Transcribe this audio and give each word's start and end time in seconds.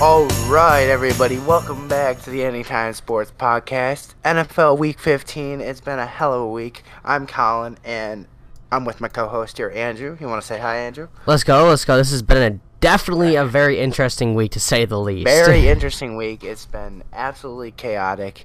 All 0.00 0.28
right, 0.46 0.86
everybody, 0.88 1.38
welcome 1.40 1.88
back 1.88 2.20
to 2.20 2.30
the 2.30 2.44
Anytime 2.44 2.94
Sports 2.94 3.32
Podcast. 3.36 4.14
NFL 4.24 4.78
Week 4.78 4.96
15. 4.96 5.60
It's 5.60 5.80
been 5.80 5.98
a 5.98 6.06
hell 6.06 6.32
of 6.32 6.42
a 6.42 6.48
week. 6.48 6.84
I'm 7.04 7.26
Colin, 7.26 7.78
and 7.82 8.28
I'm 8.70 8.84
with 8.84 9.00
my 9.00 9.08
co-host 9.08 9.56
here, 9.56 9.72
Andrew. 9.74 10.16
You 10.20 10.28
want 10.28 10.40
to 10.40 10.46
say 10.46 10.60
hi, 10.60 10.76
Andrew? 10.76 11.08
Let's 11.26 11.42
go, 11.42 11.66
let's 11.66 11.84
go. 11.84 11.96
This 11.96 12.12
has 12.12 12.22
been 12.22 12.52
a 12.52 12.60
definitely 12.78 13.34
a 13.34 13.44
very 13.44 13.80
interesting 13.80 14.36
week 14.36 14.52
to 14.52 14.60
say 14.60 14.84
the 14.84 15.00
least. 15.00 15.26
Very 15.26 15.66
interesting 15.68 16.16
week. 16.16 16.44
It's 16.44 16.66
been 16.66 17.02
absolutely 17.12 17.72
chaotic, 17.72 18.44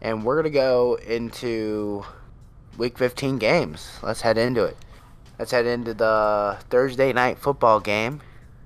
and 0.00 0.24
we're 0.24 0.36
gonna 0.36 0.48
go 0.48 0.94
into 1.06 2.06
Week 2.78 2.96
15 2.96 3.36
games. 3.36 3.98
Let's 4.02 4.22
head 4.22 4.38
into 4.38 4.64
it. 4.64 4.78
Let's 5.38 5.50
head 5.50 5.66
into 5.66 5.92
the 5.92 6.56
Thursday 6.70 7.12
night 7.12 7.38
football 7.38 7.78
game, 7.78 8.22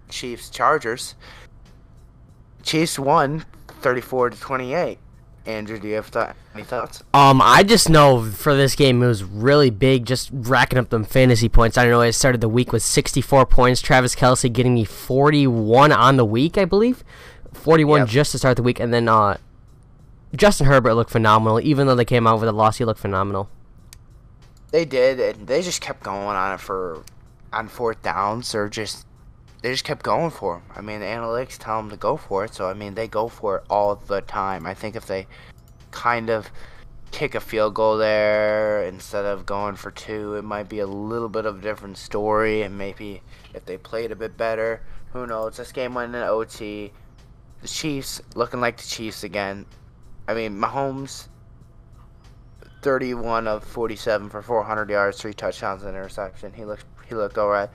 Chiefs 0.09 0.51
Chargers. 0.51 1.17
Chiefs 2.63 2.99
won 2.99 3.45
34 3.81 4.31
to 4.31 4.41
28. 4.41 4.99
Andrew, 5.47 5.79
do 5.79 5.89
you 5.89 5.95
have 5.95 6.11
th- 6.11 6.27
any 6.55 6.63
thoughts? 6.63 7.03
Um, 7.15 7.41
I 7.43 7.63
just 7.63 7.89
know 7.89 8.23
for 8.23 8.55
this 8.55 8.75
game 8.75 9.03
it 9.03 9.07
was 9.07 9.25
really 9.25 9.71
big, 9.71 10.05
just 10.05 10.29
racking 10.33 10.79
up 10.79 10.91
them 10.91 11.05
fantasy 11.05 11.49
points. 11.49 11.79
I 11.79 11.85
don't 11.85 11.93
know. 11.93 12.03
I 12.03 12.11
started 12.11 12.43
the 12.43 12.49
week 12.51 12.71
with 12.71 12.83
64 12.83 13.47
points. 13.47 13.81
Travis 13.81 14.15
Kelce 14.15 14.53
getting 14.53 14.75
me 14.75 14.85
41 14.85 15.91
on 15.91 16.17
the 16.19 16.25
week, 16.27 16.59
I 16.59 16.67
believe. 16.67 17.03
41 17.55 18.01
Yep. 18.01 18.09
just 18.09 18.33
to 18.33 18.39
start 18.39 18.57
the 18.57 18.63
week, 18.63 18.79
and 18.79 18.93
then 18.93 19.09
uh, 19.09 19.39
Justin 20.37 20.67
Herbert 20.67 20.95
looked 20.95 21.11
phenomenal. 21.11 21.61
Even 21.61 21.87
though 21.87 21.95
they 21.95 22.05
came 22.05 22.27
out 22.27 22.39
with 22.41 22.49
a 22.49 22.53
loss, 22.53 22.77
he 22.77 22.85
looked 22.85 23.01
phenomenal. 23.01 23.49
They 24.71 24.85
did, 24.85 25.19
and 25.19 25.47
they 25.47 25.63
just 25.63 25.81
kept 25.81 26.03
going 26.03 26.37
on 26.37 26.53
it 26.53 26.61
for 26.61 27.03
on 27.55 27.69
fourth 27.69 28.03
downs, 28.03 28.55
or 28.55 28.69
just 28.69 29.07
they 29.63 29.71
just 29.71 29.85
kept 29.85 30.03
going 30.03 30.31
for 30.31 30.55
them. 30.55 30.63
I 30.75 30.81
mean, 30.81 31.01
the 31.01 31.07
analytics 31.07 31.59
tell 31.59 31.79
them 31.79 31.91
to 31.91 31.97
go 31.97 32.17
for 32.17 32.45
it, 32.45 32.55
so 32.55 32.69
I 32.69 32.75
mean, 32.75 32.95
they 32.95 33.09
go 33.09 33.29
for 33.29 33.59
it 33.59 33.65
all 33.69 33.97
the 33.97 34.21
time. 34.21 34.67
I 34.67 34.75
think 34.75 34.95
if 34.97 35.07
they 35.07 35.27
kind 35.91 36.31
of 36.31 36.51
kick 37.11 37.35
a 37.35 37.41
field 37.41 37.75
goal 37.75 37.97
there 37.97 38.85
instead 38.85 39.25
of 39.25 39.47
going 39.47 39.77
for 39.77 39.91
two, 39.91 40.35
it 40.35 40.43
might 40.43 40.69
be 40.69 40.79
a 40.79 40.87
little 40.87 41.29
bit 41.29 41.47
of 41.47 41.59
a 41.59 41.63
different 41.63 41.99
story, 41.99 42.63
and 42.63 42.79
maybe 42.79 43.23
if 43.55 43.65
they 43.65 43.79
played 43.79 44.13
a 44.13 44.17
bit 44.17 44.37
better, 44.37 44.83
who 45.13 45.27
knows? 45.27 45.57
This 45.57 45.73
game 45.73 45.95
went 45.95 46.15
in 46.15 46.23
OT. 46.23 46.93
The 47.63 47.69
Chiefs 47.69 48.21
looking 48.35 48.61
like 48.61 48.77
the 48.77 48.87
Chiefs 48.87 49.25
again. 49.25 49.67
I 50.29 50.35
mean, 50.35 50.61
Mahomes 50.61 51.29
31 52.83 53.49
of 53.49 53.65
47 53.65 54.29
for 54.29 54.43
400 54.43 54.91
yards, 54.91 55.21
three 55.21 55.35
touchdowns, 55.35 55.83
and 55.83 55.91
interception. 55.91 56.53
He 56.53 56.65
looked 56.65 56.85
he 57.09 57.15
looked 57.15 57.39
all 57.39 57.49
right, 57.49 57.71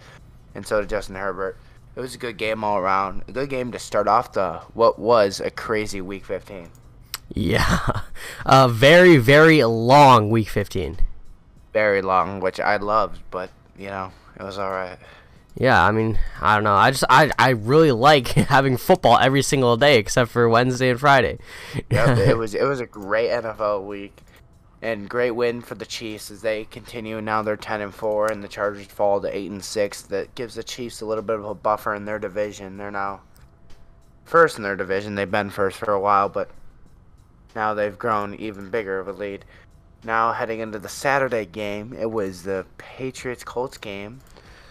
and 0.56 0.66
so 0.66 0.80
did 0.80 0.90
Justin 0.90 1.16
Herbert. 1.16 1.58
It 1.96 2.00
was 2.00 2.16
a 2.16 2.18
good 2.18 2.38
game 2.38 2.64
all 2.64 2.78
around. 2.78 3.24
A 3.28 3.32
good 3.32 3.50
game 3.50 3.72
to 3.72 3.80
start 3.80 4.08
off 4.08 4.34
the 4.34 4.62
what 4.74 4.98
was 4.98 5.40
a 5.40 5.52
crazy 5.52 6.02
Week 6.02 6.26
15. 6.26 6.70
Yeah, 7.34 7.80
a 7.88 8.04
uh, 8.46 8.68
very 8.68 9.18
very 9.18 9.64
long 9.64 10.30
week 10.30 10.50
15. 10.50 10.98
Very 11.72 12.02
long, 12.02 12.40
which 12.40 12.60
I 12.60 12.78
loved, 12.78 13.22
but 13.32 13.50
you 13.78 13.88
know 13.88 14.12
it 14.40 14.44
was 14.44 14.58
all 14.58 14.72
right. 14.72 14.98
Yeah, 15.56 15.84
I 15.84 15.92
mean, 15.92 16.18
I 16.42 16.56
don't 16.56 16.64
know. 16.64 16.74
I 16.74 16.92
just 16.92 17.04
I 17.10 17.32
I 17.38 17.50
really 17.50 17.92
like 18.10 18.28
having 18.30 18.78
football 18.78 19.18
every 19.20 19.42
single 19.42 19.78
day 19.78 19.98
except 19.98 20.32
for 20.32 20.50
Wednesday 20.50 20.90
and 20.90 21.00
Friday. 21.00 21.40
Yep, 21.92 22.18
it 22.18 22.38
was 22.38 22.56
it 22.56 22.64
was 22.64 22.80
a 22.80 22.86
great 22.86 23.30
NFL 23.30 23.86
week, 23.86 24.18
and 24.84 25.10
great 25.10 25.32
win 25.32 25.62
for 25.62 25.76
the 25.76 25.86
Chiefs 25.86 26.30
as 26.30 26.42
they 26.42 26.66
continue. 26.66 27.22
Now 27.22 27.42
they're 27.42 27.56
10 27.56 27.80
and 27.80 27.96
four, 27.96 28.28
and 28.28 28.44
the 28.44 28.50
Chargers 28.50 28.86
fall 28.86 29.22
to 29.22 29.36
eight 29.36 29.50
and 29.50 29.64
six. 29.64 30.02
That 30.02 30.36
gives 30.36 30.56
the 30.56 30.64
Chiefs 30.64 31.00
a 31.00 31.06
little 31.06 31.24
bit 31.24 31.40
of 31.40 31.46
a 31.46 31.56
buffer 31.56 31.96
in 31.96 32.04
their 32.04 32.20
division. 32.20 32.76
They're 32.76 32.92
now 32.92 33.22
first 34.26 34.58
in 34.58 34.64
their 34.64 34.76
division. 34.76 35.16
They've 35.16 35.32
been 35.32 35.50
first 35.50 35.78
for 35.78 35.94
a 35.94 36.00
while, 36.00 36.28
but 36.28 36.50
now 37.56 37.74
they've 37.74 37.98
grown 37.98 38.36
even 38.36 38.70
bigger 38.70 39.00
of 39.00 39.08
a 39.08 39.14
lead. 39.14 39.46
Now 40.04 40.34
heading 40.34 40.60
into 40.60 40.80
the 40.80 40.90
Saturday 40.90 41.46
game, 41.46 41.96
it 41.98 42.12
was 42.12 42.44
the 42.44 42.66
Patriots 42.78 43.46
Colts 43.46 43.78
game. 43.78 44.20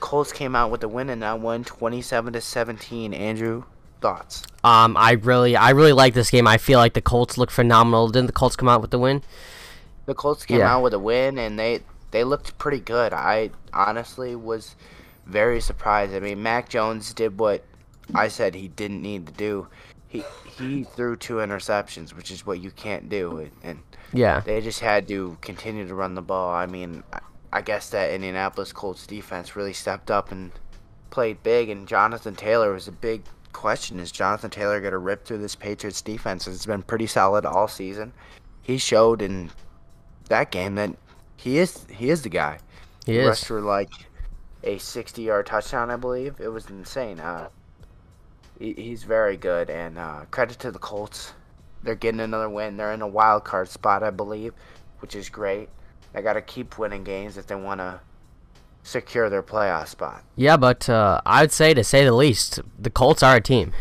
Colts 0.01 0.31
came 0.31 0.55
out 0.55 0.71
with 0.71 0.83
the 0.83 0.89
win 0.89 1.09
and 1.09 1.23
that 1.23 1.41
won 1.41 1.65
27 1.65 2.35
to 2.35 2.41
17. 2.43 3.15
Andrew, 3.15 3.65
thoughts? 4.03 4.43
Um, 4.63 4.95
I 4.99 5.13
really, 5.13 5.57
I 5.57 5.71
really 5.71 5.93
like 5.95 6.13
this 6.13 6.31
game. 6.31 6.47
I 6.47 6.59
feel 6.59 6.79
like 6.79 6.93
the 6.93 7.01
Colts 7.01 7.39
look 7.39 7.51
phenomenal. 7.51 8.09
Didn't 8.09 8.27
the 8.27 8.33
Colts 8.33 8.57
come 8.57 8.69
out 8.69 8.83
with 8.83 8.91
the 8.91 8.99
win? 8.99 9.23
The 10.07 10.15
Colts 10.15 10.45
came 10.45 10.59
Yeah. 10.59 10.75
out 10.75 10.83
with 10.83 10.95
a 10.95 10.99
win 10.99 11.39
and 11.39 11.59
they 11.59 11.81
they 12.11 12.25
looked 12.25 12.59
pretty 12.59 12.81
good. 12.81 13.13
I 13.15 13.51
honestly 13.73 14.37
was 14.37 14.77
very 15.25 15.61
surprised. 15.61 16.15
I 16.15 16.21
mean, 16.21 16.43
Mac 16.43 16.69
Jones 16.69 17.15
did 17.15 17.39
what 17.39 17.65
I 18.15 18.29
said 18.29 18.55
he 18.55 18.69
didn't 18.69 19.01
need 19.03 19.27
to 19.27 19.33
do. 19.33 19.69
He 20.09 20.25
he 20.59 20.85
threw 20.85 21.17
two 21.17 21.35
interceptions, 21.37 22.15
which 22.15 22.31
is 22.31 22.45
what 22.45 22.61
you 22.61 22.71
can't 22.71 23.09
do, 23.09 23.49
and 23.63 23.79
Yeah, 24.13 24.41
they 24.41 24.61
just 24.61 24.81
had 24.81 25.09
to 25.09 25.39
continue 25.41 25.89
to 25.89 25.95
run 25.95 26.15
the 26.15 26.21
ball. 26.23 26.53
I 26.53 26.67
mean, 26.67 27.03
I, 27.13 27.21
I 27.55 27.61
guess 27.63 27.89
that 27.91 28.11
Indianapolis 28.11 28.73
Colts 28.73 29.07
defense 29.07 29.57
really 29.57 29.73
stepped 29.73 30.11
up 30.11 30.31
and 30.31 30.53
played 31.11 31.43
big, 31.43 31.71
and 31.71 31.89
Jonathan 31.89 32.35
Taylor 32.35 32.75
was 32.75 32.89
a 32.89 32.93
big 32.93 33.23
question. 33.55 33.99
Is 34.01 34.13
Jonathan 34.13 34.51
Taylor 34.51 34.81
going 34.81 34.93
to 34.93 34.99
rip 34.99 35.25
through 35.25 35.39
this 35.39 35.55
Patriots 35.55 36.03
defense? 36.03 36.47
It's 36.47 36.67
been 36.67 36.83
pretty 36.83 37.07
solid 37.07 37.47
all 37.47 37.69
season. 37.69 38.13
He 38.61 38.77
showed 38.77 39.23
in 39.23 39.51
that 40.29 40.51
game 40.51 40.75
that 40.77 40.91
he 41.37 41.59
is 41.59 41.87
he 41.91 42.11
is 42.11 42.23
the 42.23 42.29
guy. 42.29 42.59
he 43.07 43.19
is. 43.19 43.27
Rushed 43.27 43.47
for 43.47 43.61
like 43.61 43.91
a 44.65 44.77
60-yard 44.77 45.47
touchdown, 45.47 45.91
I 45.91 45.97
believe. 45.97 46.41
It 46.41 46.49
was 46.49 46.71
insane. 46.71 47.19
Uh, 47.19 47.49
he, 48.59 48.75
he's 48.75 49.03
very 49.03 49.37
good, 49.37 49.69
and 49.71 49.99
uh, 49.99 50.25
credit 50.31 50.59
to 50.61 50.71
the 50.71 50.79
Colts. 50.79 51.33
They're 51.83 51.97
getting 51.97 52.21
another 52.21 52.49
win. 52.49 52.77
They're 52.77 52.93
in 52.93 53.03
a 53.03 53.09
wild 53.09 53.45
card 53.45 53.69
spot, 53.69 54.05
I 54.05 54.11
believe, 54.11 54.55
which 55.01 55.17
is 55.17 55.29
great. 55.29 55.69
They 56.13 56.23
got 56.23 56.35
to 56.35 56.43
keep 56.43 56.79
winning 56.79 57.03
games 57.03 57.37
if 57.37 57.47
they 57.49 57.57
want 57.57 57.81
to 57.81 58.01
secure 58.85 59.29
their 59.29 59.43
playoff 59.43 59.89
spot. 59.89 60.23
Yeah, 60.37 60.57
but 60.57 60.89
uh, 60.89 61.21
I'd 61.27 61.51
say 61.53 61.75
to 61.75 61.83
say 61.83 62.05
the 62.05 62.13
least, 62.13 62.61
the 62.79 62.91
Colts 62.91 63.23
are 63.23 63.37
a 63.37 63.41
team. 63.41 63.73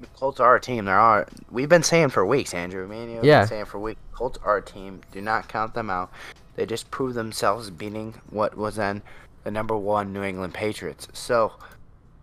The 0.00 0.06
Colts 0.08 0.40
are 0.40 0.54
a 0.56 0.60
team. 0.60 0.84
There 0.84 0.98
are. 0.98 1.26
We've 1.50 1.68
been 1.68 1.82
saying 1.82 2.10
for 2.10 2.24
weeks, 2.24 2.54
Andrew. 2.54 2.86
Me 2.86 3.00
and 3.02 3.10
you 3.10 3.16
have 3.16 3.24
Yeah. 3.24 3.40
been 3.40 3.48
saying 3.48 3.64
for 3.66 3.78
weeks. 3.78 4.00
Colts 4.12 4.38
are 4.44 4.58
a 4.58 4.62
team. 4.62 5.00
Do 5.12 5.20
not 5.20 5.48
count 5.48 5.74
them 5.74 5.90
out. 5.90 6.10
They 6.56 6.66
just 6.66 6.90
proved 6.90 7.14
themselves 7.14 7.70
beating 7.70 8.14
what 8.30 8.56
was 8.56 8.76
then 8.76 9.02
the 9.44 9.50
number 9.50 9.76
one 9.76 10.12
New 10.12 10.22
England 10.22 10.54
Patriots. 10.54 11.08
So 11.12 11.52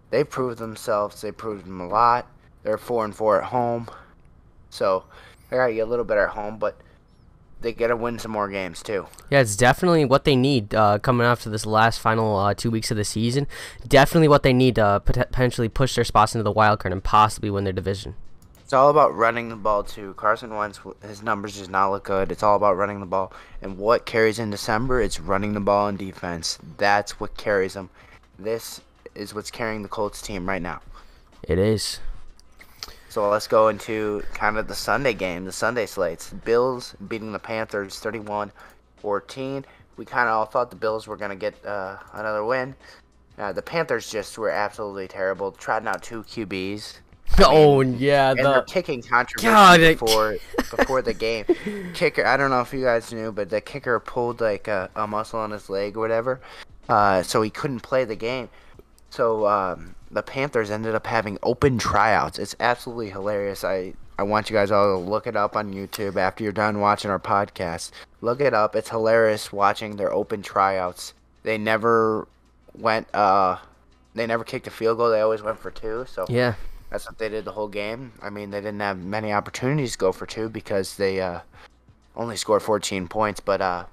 they 0.09 0.23
proved 0.23 0.57
themselves. 0.59 1.21
They 1.21 1.31
proved 1.31 1.65
them 1.65 1.81
a 1.81 1.87
lot. 1.87 2.27
They're 2.63 2.77
four 2.77 3.03
and 3.05 3.15
four 3.15 3.37
at 3.41 3.45
home. 3.45 3.87
So 4.69 5.03
I 5.51 5.55
gotta 5.55 5.73
get 5.73 5.87
a 5.87 5.89
little 5.89 6.05
better 6.05 6.25
at 6.25 6.31
home, 6.31 6.57
but 6.57 6.77
they 7.65 7.73
gotta 7.73 7.95
win 7.95 8.19
some 8.19 8.31
more 8.31 8.47
games 8.47 8.83
too. 8.83 9.07
Yeah, 9.31 9.41
it's 9.41 9.55
definitely 9.55 10.05
what 10.05 10.23
they 10.23 10.35
need 10.35 10.75
uh, 10.75 10.99
coming 10.99 11.25
after 11.25 11.49
this 11.49 11.65
last 11.65 11.99
final 11.99 12.37
uh, 12.37 12.53
two 12.53 12.69
weeks 12.69 12.91
of 12.91 12.97
the 12.97 13.03
season. 13.03 13.47
Definitely 13.87 14.27
what 14.27 14.43
they 14.43 14.53
need 14.53 14.75
to 14.75 15.01
potentially 15.03 15.67
push 15.67 15.95
their 15.95 16.03
spots 16.03 16.35
into 16.35 16.43
the 16.43 16.51
wild 16.51 16.79
card 16.79 16.93
and 16.93 17.03
possibly 17.03 17.49
win 17.49 17.63
their 17.63 17.73
division. 17.73 18.15
It's 18.63 18.73
all 18.73 18.89
about 18.89 19.15
running 19.15 19.49
the 19.49 19.55
ball 19.55 19.83
too. 19.83 20.13
Carson 20.13 20.55
Wentz, 20.55 20.79
his 21.01 21.23
numbers 21.23 21.57
just 21.57 21.71
not 21.71 21.89
look 21.89 22.03
good. 22.03 22.31
It's 22.31 22.43
all 22.43 22.55
about 22.55 22.77
running 22.77 22.99
the 22.99 23.05
ball. 23.07 23.33
And 23.61 23.77
what 23.77 24.05
carries 24.05 24.37
in 24.37 24.51
December? 24.51 25.01
It's 25.01 25.19
running 25.19 25.53
the 25.53 25.59
ball 25.59 25.87
and 25.87 25.97
defense. 25.97 26.59
That's 26.77 27.19
what 27.19 27.35
carries 27.35 27.73
them. 27.73 27.89
This 28.37 28.81
is 29.15 29.33
what's 29.33 29.51
carrying 29.51 29.81
the 29.81 29.87
Colts 29.87 30.21
team 30.21 30.47
right 30.47 30.61
now. 30.61 30.81
It 31.41 31.57
is. 31.57 31.99
So 33.15 33.29
let's 33.29 33.47
go 33.47 33.69
into 33.69 34.21
kind 34.33 34.57
of 34.57 34.67
the 34.67 34.75
Sunday 34.75 35.13
game, 35.13 35.45
the 35.45 35.51
Sunday 35.53 35.85
slates. 35.85 36.33
Bills 36.43 36.97
beating 37.07 37.31
the 37.31 37.39
Panthers 37.39 37.97
31 37.99 38.51
14. 38.97 39.65
We 39.95 40.03
kind 40.03 40.27
of 40.27 40.35
all 40.35 40.45
thought 40.45 40.69
the 40.69 40.75
Bills 40.75 41.07
were 41.07 41.15
going 41.15 41.29
to 41.29 41.37
get 41.37 41.65
uh, 41.65 41.95
another 42.11 42.43
win. 42.43 42.75
Uh, 43.37 43.53
the 43.53 43.61
Panthers 43.61 44.11
just 44.11 44.37
were 44.37 44.49
absolutely 44.49 45.07
terrible, 45.07 45.53
trotting 45.53 45.87
out 45.87 46.03
two 46.03 46.23
QBs. 46.23 46.99
oh 47.39 47.79
yeah, 47.79 48.31
and 48.31 48.39
the 48.39 48.65
kicking 48.67 49.01
controversy 49.01 49.47
God, 49.47 49.79
before 49.79 50.35
before 50.75 51.01
the 51.01 51.13
game. 51.13 51.45
Kicker, 51.93 52.25
I 52.25 52.35
don't 52.35 52.49
know 52.49 52.59
if 52.59 52.73
you 52.73 52.83
guys 52.83 53.13
knew, 53.13 53.31
but 53.31 53.49
the 53.49 53.61
kicker 53.61 53.97
pulled 54.01 54.41
like 54.41 54.67
a, 54.67 54.89
a 54.93 55.07
muscle 55.07 55.39
on 55.39 55.51
his 55.51 55.69
leg 55.69 55.95
or 55.95 56.01
whatever, 56.01 56.41
uh, 56.89 57.23
so 57.23 57.41
he 57.41 57.49
couldn't 57.49 57.79
play 57.79 58.03
the 58.03 58.17
game. 58.17 58.49
So 59.15 59.47
um, 59.47 59.95
the 60.11 60.21
Panthers 60.21 60.69
ended 60.69 60.93
up 60.93 61.07
having 61.07 61.37
open 61.41 61.77
tryouts. 61.77 62.37
It's 62.37 62.53
absolutely 62.59 63.11
hilarious. 63.11 63.63
I 63.63 63.93
I 64.19 64.23
want 64.23 64.49
you 64.49 64.55
guys 64.55 64.71
all 64.71 64.97
to 64.97 64.97
look 64.97 65.25
it 65.25 65.37
up 65.37 65.55
on 65.55 65.73
YouTube 65.73 66.17
after 66.17 66.43
you're 66.43 66.51
done 66.51 66.81
watching 66.81 67.09
our 67.09 67.19
podcast. 67.19 67.91
Look 68.19 68.41
it 68.41 68.53
up. 68.53 68.75
It's 68.75 68.89
hilarious 68.89 69.53
watching 69.53 69.95
their 69.95 70.11
open 70.11 70.41
tryouts. 70.41 71.13
They 71.43 71.57
never 71.57 72.27
went. 72.77 73.07
Uh, 73.15 73.57
they 74.15 74.27
never 74.27 74.43
kicked 74.43 74.67
a 74.67 74.71
field 74.71 74.97
goal. 74.97 75.09
They 75.09 75.21
always 75.21 75.41
went 75.41 75.59
for 75.59 75.71
two. 75.71 76.05
So 76.09 76.25
yeah. 76.27 76.55
that's 76.89 77.05
what 77.05 77.17
they 77.17 77.29
did 77.29 77.45
the 77.45 77.53
whole 77.53 77.69
game. 77.69 78.11
I 78.21 78.29
mean, 78.29 78.51
they 78.51 78.59
didn't 78.59 78.81
have 78.81 78.97
many 78.97 79.31
opportunities 79.31 79.93
to 79.93 79.97
go 79.97 80.11
for 80.11 80.25
two 80.25 80.49
because 80.49 80.97
they 80.97 81.21
uh, 81.21 81.39
only 82.17 82.35
scored 82.35 82.63
14 82.63 83.07
points. 83.07 83.39
But 83.39 83.61
uh, 83.61 83.85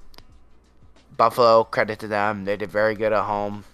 Buffalo, 1.16 1.62
credit 1.62 2.00
to 2.00 2.08
them, 2.08 2.44
they 2.44 2.56
did 2.56 2.70
very 2.70 2.96
good 2.96 3.12
at 3.12 3.22
home. 3.22 3.64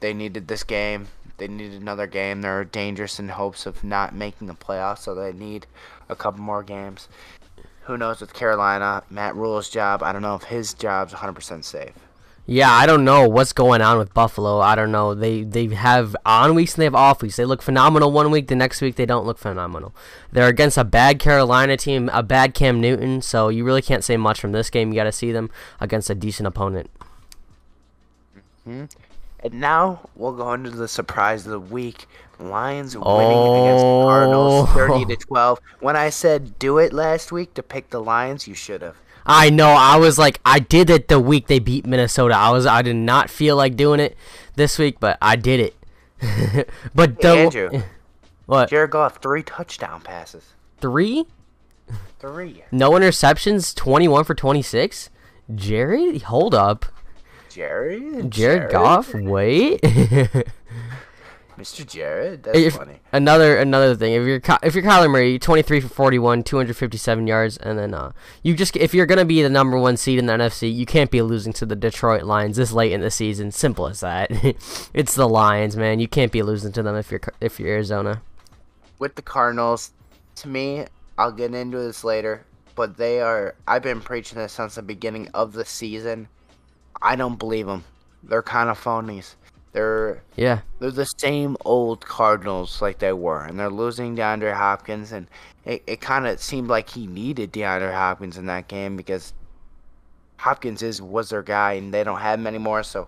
They 0.00 0.14
needed 0.14 0.48
this 0.48 0.64
game. 0.64 1.08
They 1.38 1.48
need 1.48 1.72
another 1.72 2.06
game. 2.06 2.42
They're 2.42 2.64
dangerous 2.64 3.18
in 3.18 3.30
hopes 3.30 3.64
of 3.64 3.82
not 3.82 4.14
making 4.14 4.46
the 4.46 4.54
playoffs, 4.54 4.98
so 4.98 5.14
they 5.14 5.32
need 5.32 5.66
a 6.08 6.16
couple 6.16 6.42
more 6.42 6.62
games. 6.62 7.08
Who 7.84 7.96
knows 7.96 8.20
with 8.20 8.34
Carolina, 8.34 9.02
Matt 9.10 9.34
Rhule's 9.34 9.70
job? 9.70 10.02
I 10.02 10.12
don't 10.12 10.22
know 10.22 10.34
if 10.34 10.44
his 10.44 10.74
job's 10.74 11.14
100% 11.14 11.64
safe. 11.64 11.94
Yeah, 12.46 12.70
I 12.72 12.84
don't 12.86 13.04
know 13.04 13.28
what's 13.28 13.52
going 13.52 13.80
on 13.80 13.98
with 13.98 14.12
Buffalo. 14.12 14.58
I 14.58 14.74
don't 14.74 14.90
know. 14.90 15.14
They 15.14 15.44
they 15.44 15.66
have 15.68 16.16
on 16.26 16.56
weeks 16.56 16.74
and 16.74 16.80
they 16.80 16.86
have 16.86 16.96
off 16.96 17.22
weeks. 17.22 17.36
They 17.36 17.44
look 17.44 17.62
phenomenal 17.62 18.10
one 18.10 18.32
week, 18.32 18.48
the 18.48 18.56
next 18.56 18.80
week 18.80 18.96
they 18.96 19.06
don't 19.06 19.24
look 19.24 19.38
phenomenal. 19.38 19.94
They're 20.32 20.48
against 20.48 20.76
a 20.76 20.82
bad 20.82 21.20
Carolina 21.20 21.76
team, 21.76 22.10
a 22.12 22.24
bad 22.24 22.54
Cam 22.54 22.80
Newton, 22.80 23.22
so 23.22 23.50
you 23.50 23.62
really 23.62 23.82
can't 23.82 24.02
say 24.02 24.16
much 24.16 24.40
from 24.40 24.50
this 24.50 24.68
game. 24.68 24.88
You 24.88 24.96
got 24.96 25.04
to 25.04 25.12
see 25.12 25.30
them 25.30 25.48
against 25.78 26.10
a 26.10 26.14
decent 26.14 26.48
opponent. 26.48 26.90
Hmm? 28.64 28.86
And 29.42 29.54
now 29.54 30.08
we'll 30.14 30.32
go 30.32 30.52
into 30.52 30.70
the 30.70 30.88
surprise 30.88 31.46
of 31.46 31.52
the 31.52 31.60
week. 31.60 32.06
Lions 32.38 32.96
winning 32.96 33.06
oh. 33.06 33.64
against 33.64 33.84
the 33.84 34.04
Cardinals 34.04 34.70
30 34.70 35.04
to 35.14 35.16
12. 35.16 35.60
When 35.80 35.96
I 35.96 36.08
said 36.10 36.58
do 36.58 36.78
it 36.78 36.92
last 36.92 37.32
week 37.32 37.54
to 37.54 37.62
pick 37.62 37.90
the 37.90 38.00
Lions, 38.00 38.48
you 38.48 38.54
should 38.54 38.82
have. 38.82 38.96
I 39.26 39.50
know. 39.50 39.68
I 39.68 39.96
was 39.96 40.18
like, 40.18 40.40
I 40.44 40.58
did 40.58 40.90
it 40.90 41.08
the 41.08 41.20
week 41.20 41.46
they 41.46 41.58
beat 41.58 41.86
Minnesota. 41.86 42.34
I 42.34 42.50
was, 42.50 42.66
I 42.66 42.82
did 42.82 42.96
not 42.96 43.28
feel 43.28 43.56
like 43.56 43.76
doing 43.76 44.00
it 44.00 44.16
this 44.56 44.78
week, 44.78 44.98
but 45.00 45.18
I 45.20 45.36
did 45.36 45.60
it. 45.60 45.76
but 46.94 47.10
hey, 47.10 47.16
the, 47.20 47.28
Andrew, 47.28 47.82
what? 48.46 48.70
Jared 48.70 48.90
Goff 48.90 49.22
three 49.22 49.42
touchdown 49.42 50.00
passes. 50.00 50.54
Three. 50.80 51.26
Three. 52.18 52.64
No 52.70 52.90
interceptions. 52.92 53.74
Twenty-one 53.74 54.24
for 54.24 54.34
twenty-six. 54.34 55.08
Jared, 55.54 56.22
hold 56.22 56.54
up. 56.54 56.86
Jared. 57.50 58.30
Jared, 58.30 58.32
Jared 58.32 58.70
Goff. 58.70 59.12
Wait. 59.14 59.80
Mr. 61.60 61.86
Jared, 61.86 62.44
that's 62.44 62.58
if, 62.58 62.74
funny. 62.74 63.00
Another 63.12 63.58
another 63.58 63.94
thing, 63.94 64.14
if 64.14 64.26
you're 64.26 64.40
if 64.62 64.74
you're 64.74 64.82
Kyler 64.82 65.10
Murray, 65.10 65.38
23 65.38 65.80
for 65.80 65.88
41, 65.88 66.42
257 66.42 67.26
yards, 67.26 67.58
and 67.58 67.78
then 67.78 67.92
uh, 67.92 68.12
you 68.42 68.54
just 68.54 68.74
if 68.76 68.94
you're 68.94 69.04
gonna 69.04 69.26
be 69.26 69.42
the 69.42 69.50
number 69.50 69.76
one 69.76 69.98
seed 69.98 70.18
in 70.18 70.24
the 70.24 70.32
NFC, 70.32 70.74
you 70.74 70.86
can't 70.86 71.10
be 71.10 71.20
losing 71.20 71.52
to 71.52 71.66
the 71.66 71.76
Detroit 71.76 72.22
Lions 72.22 72.56
this 72.56 72.72
late 72.72 72.92
in 72.92 73.02
the 73.02 73.10
season. 73.10 73.52
Simple 73.52 73.88
as 73.88 74.00
that. 74.00 74.30
it's 74.94 75.14
the 75.14 75.28
Lions, 75.28 75.76
man. 75.76 76.00
You 76.00 76.08
can't 76.08 76.32
be 76.32 76.42
losing 76.42 76.72
to 76.72 76.82
them 76.82 76.96
if 76.96 77.10
you're 77.10 77.20
if 77.42 77.60
you're 77.60 77.68
Arizona. 77.68 78.22
With 78.98 79.16
the 79.16 79.22
Cardinals, 79.22 79.92
to 80.36 80.48
me, 80.48 80.86
I'll 81.18 81.32
get 81.32 81.54
into 81.54 81.78
this 81.78 82.04
later, 82.04 82.46
but 82.74 82.96
they 82.96 83.20
are. 83.20 83.54
I've 83.68 83.82
been 83.82 84.00
preaching 84.00 84.38
this 84.38 84.54
since 84.54 84.76
the 84.76 84.82
beginning 84.82 85.28
of 85.34 85.52
the 85.52 85.66
season. 85.66 86.28
I 87.02 87.16
don't 87.16 87.38
believe 87.38 87.66
them. 87.66 87.84
They're 88.22 88.42
kind 88.42 88.68
of 88.68 88.82
phonies. 88.82 89.34
They're 89.72 90.22
yeah. 90.36 90.60
They're 90.78 90.90
the 90.90 91.06
same 91.06 91.56
old 91.64 92.04
Cardinals 92.04 92.82
like 92.82 92.98
they 92.98 93.12
were, 93.12 93.44
and 93.44 93.58
they're 93.58 93.70
losing 93.70 94.16
DeAndre 94.16 94.54
Hopkins, 94.54 95.12
and 95.12 95.28
it, 95.64 95.82
it 95.86 96.00
kind 96.00 96.26
of 96.26 96.40
seemed 96.40 96.68
like 96.68 96.90
he 96.90 97.06
needed 97.06 97.52
DeAndre 97.52 97.94
Hopkins 97.94 98.36
in 98.36 98.46
that 98.46 98.68
game 98.68 98.96
because 98.96 99.32
Hopkins 100.38 100.82
is 100.82 101.00
was 101.00 101.30
their 101.30 101.42
guy, 101.42 101.74
and 101.74 101.94
they 101.94 102.02
don't 102.02 102.18
have 102.18 102.40
him 102.40 102.46
anymore. 102.46 102.82
So 102.82 103.06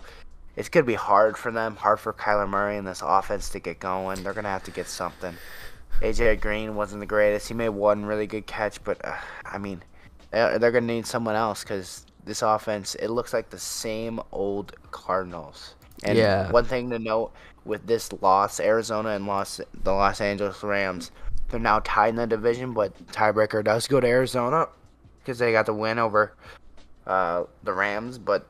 it's 0.56 0.68
gonna 0.68 0.86
be 0.86 0.94
hard 0.94 1.36
for 1.36 1.50
them, 1.50 1.76
hard 1.76 1.98
for 1.98 2.12
Kyler 2.12 2.48
Murray 2.48 2.76
and 2.76 2.86
this 2.86 3.02
offense 3.04 3.48
to 3.50 3.58
get 3.58 3.80
going. 3.80 4.22
They're 4.22 4.34
gonna 4.34 4.48
have 4.48 4.64
to 4.64 4.70
get 4.70 4.86
something. 4.86 5.34
AJ 6.00 6.40
Green 6.40 6.74
wasn't 6.76 7.00
the 7.00 7.06
greatest. 7.06 7.48
He 7.48 7.54
made 7.54 7.70
one 7.70 8.04
really 8.04 8.26
good 8.26 8.46
catch, 8.46 8.82
but 8.84 9.04
uh, 9.04 9.16
I 9.44 9.58
mean, 9.58 9.82
they're, 10.30 10.58
they're 10.58 10.72
gonna 10.72 10.86
need 10.86 11.06
someone 11.06 11.34
else 11.34 11.62
because 11.62 12.06
this 12.24 12.42
offense 12.42 12.94
it 12.96 13.08
looks 13.08 13.32
like 13.32 13.50
the 13.50 13.58
same 13.58 14.20
old 14.30 14.74
Cardinals. 14.90 15.74
And 16.04 16.18
yeah. 16.18 16.50
one 16.50 16.64
thing 16.64 16.90
to 16.90 16.98
note 16.98 17.32
with 17.64 17.86
this 17.86 18.12
loss, 18.20 18.58
Arizona 18.58 19.10
and 19.10 19.26
Los 19.26 19.60
the 19.82 19.92
Los 19.92 20.20
Angeles 20.20 20.62
Rams, 20.62 21.10
they're 21.48 21.60
now 21.60 21.80
tied 21.80 22.10
in 22.10 22.16
the 22.16 22.26
division, 22.26 22.72
but 22.72 22.96
tiebreaker 23.08 23.62
does 23.64 23.86
go 23.86 24.00
to 24.00 24.06
Arizona 24.06 24.68
because 25.18 25.38
they 25.38 25.52
got 25.52 25.66
the 25.66 25.74
win 25.74 25.98
over 25.98 26.32
uh, 27.06 27.44
the 27.62 27.72
Rams. 27.72 28.18
But 28.18 28.46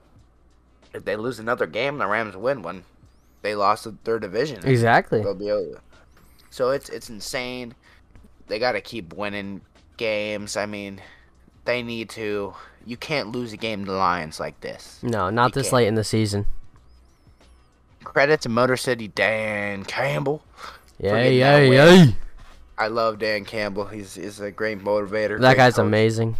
if 0.94 1.04
they 1.04 1.16
lose 1.16 1.38
another 1.38 1.66
game, 1.66 1.98
the 1.98 2.06
Rams 2.06 2.36
win 2.36 2.62
one. 2.62 2.84
They 3.42 3.54
lost 3.54 3.88
their 4.04 4.20
division. 4.20 4.64
Exactly. 4.64 5.20
So 6.50 6.70
it's 6.70 6.88
it's 6.88 7.10
insane. 7.10 7.74
They 8.46 8.58
got 8.58 8.72
to 8.72 8.80
keep 8.80 9.14
winning 9.14 9.62
games. 9.96 10.56
I 10.56 10.66
mean, 10.66 11.00
they 11.64 11.82
need 11.82 12.08
to. 12.10 12.54
You 12.86 12.96
can't 12.96 13.32
lose 13.32 13.52
a 13.52 13.56
game 13.56 13.84
to 13.84 13.90
the 13.90 13.96
Lions 13.96 14.40
like 14.40 14.60
this. 14.60 14.98
No, 15.02 15.30
not 15.30 15.50
you 15.50 15.54
this 15.54 15.66
can't. 15.66 15.74
late 15.74 15.88
in 15.88 15.94
the 15.94 16.04
season 16.04 16.46
credit 18.02 18.40
to 18.42 18.48
Motor 18.48 18.76
City 18.76 19.08
Dan 19.08 19.84
Campbell. 19.84 20.42
Yeah, 20.98 21.24
yeah, 21.24 21.58
yeah. 21.58 22.06
I 22.78 22.88
love 22.88 23.18
Dan 23.18 23.44
Campbell. 23.44 23.86
He's 23.86 24.14
he's 24.14 24.40
a 24.40 24.50
great 24.50 24.80
motivator. 24.80 25.40
That 25.40 25.54
great 25.54 25.56
guy's 25.56 25.76
coach. 25.76 25.86
amazing. 25.86 26.36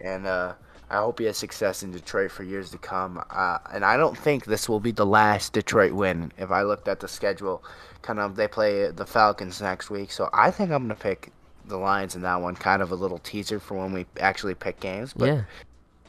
And 0.00 0.26
uh, 0.26 0.54
I 0.90 0.96
hope 0.96 1.18
he 1.18 1.24
has 1.26 1.36
success 1.36 1.82
in 1.82 1.90
Detroit 1.90 2.30
for 2.30 2.42
years 2.42 2.70
to 2.70 2.78
come. 2.78 3.22
Uh, 3.30 3.58
and 3.72 3.84
I 3.84 3.96
don't 3.96 4.16
think 4.16 4.44
this 4.44 4.68
will 4.68 4.80
be 4.80 4.92
the 4.92 5.06
last 5.06 5.52
Detroit 5.52 5.92
win. 5.92 6.32
If 6.38 6.50
I 6.50 6.62
looked 6.62 6.88
at 6.88 7.00
the 7.00 7.08
schedule, 7.08 7.64
kind 8.02 8.18
of 8.18 8.36
they 8.36 8.48
play 8.48 8.90
the 8.90 9.06
Falcons 9.06 9.60
next 9.60 9.90
week, 9.90 10.12
so 10.12 10.28
I 10.32 10.50
think 10.50 10.70
I'm 10.70 10.84
gonna 10.84 10.94
pick 10.94 11.32
the 11.66 11.76
Lions 11.76 12.14
in 12.14 12.22
that 12.22 12.40
one. 12.40 12.54
Kind 12.56 12.82
of 12.82 12.92
a 12.92 12.94
little 12.94 13.18
teaser 13.18 13.58
for 13.58 13.74
when 13.74 13.92
we 13.92 14.06
actually 14.20 14.54
pick 14.54 14.80
games. 14.80 15.12
But 15.12 15.26
yeah 15.26 15.42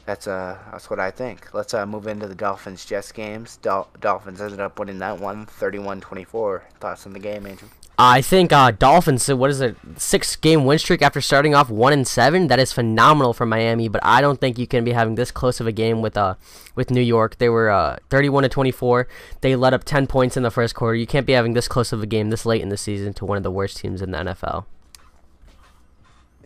that's 0.08 0.26
uh 0.26 0.56
that's 0.72 0.88
what 0.88 0.98
I 0.98 1.10
think. 1.10 1.52
Let's 1.52 1.74
uh 1.74 1.84
move 1.84 2.06
into 2.06 2.26
the 2.26 2.34
Dolphins 2.34 2.86
Jets 2.86 3.12
games. 3.12 3.58
Dol- 3.58 3.90
Dolphins 4.00 4.40
ended 4.40 4.58
up 4.58 4.78
winning 4.78 4.98
that 5.00 5.20
one 5.20 5.44
31-24. 5.44 6.62
Thoughts 6.80 7.04
on 7.04 7.12
the 7.12 7.18
game, 7.18 7.44
Andrew? 7.44 7.68
I 7.98 8.22
think 8.22 8.50
uh, 8.50 8.70
Dolphins. 8.70 9.28
What 9.28 9.50
is 9.50 9.60
it? 9.60 9.76
Six 9.96 10.34
game 10.36 10.64
win 10.64 10.78
streak 10.78 11.02
after 11.02 11.20
starting 11.20 11.54
off 11.54 11.68
one 11.68 11.92
and 11.92 12.08
seven. 12.08 12.46
That 12.46 12.58
is 12.58 12.72
phenomenal 12.72 13.34
for 13.34 13.44
Miami. 13.44 13.88
But 13.88 14.00
I 14.02 14.22
don't 14.22 14.40
think 14.40 14.56
you 14.56 14.66
can 14.66 14.82
be 14.82 14.92
having 14.92 15.16
this 15.16 15.30
close 15.30 15.60
of 15.60 15.66
a 15.66 15.72
game 15.72 16.00
with 16.00 16.16
uh 16.16 16.36
with 16.74 16.90
New 16.90 17.02
York. 17.02 17.36
They 17.36 17.50
were 17.50 17.68
uh 17.68 17.98
31 18.08 18.44
to 18.44 18.48
24. 18.48 19.08
They 19.42 19.56
let 19.56 19.74
up 19.74 19.84
10 19.84 20.06
points 20.06 20.38
in 20.38 20.42
the 20.42 20.50
first 20.50 20.74
quarter. 20.74 20.94
You 20.94 21.06
can't 21.06 21.26
be 21.26 21.34
having 21.34 21.52
this 21.52 21.68
close 21.68 21.92
of 21.92 22.02
a 22.02 22.06
game 22.06 22.30
this 22.30 22.46
late 22.46 22.62
in 22.62 22.70
the 22.70 22.78
season 22.78 23.12
to 23.14 23.26
one 23.26 23.36
of 23.36 23.42
the 23.42 23.50
worst 23.50 23.76
teams 23.76 24.00
in 24.00 24.12
the 24.12 24.18
NFL. 24.18 24.64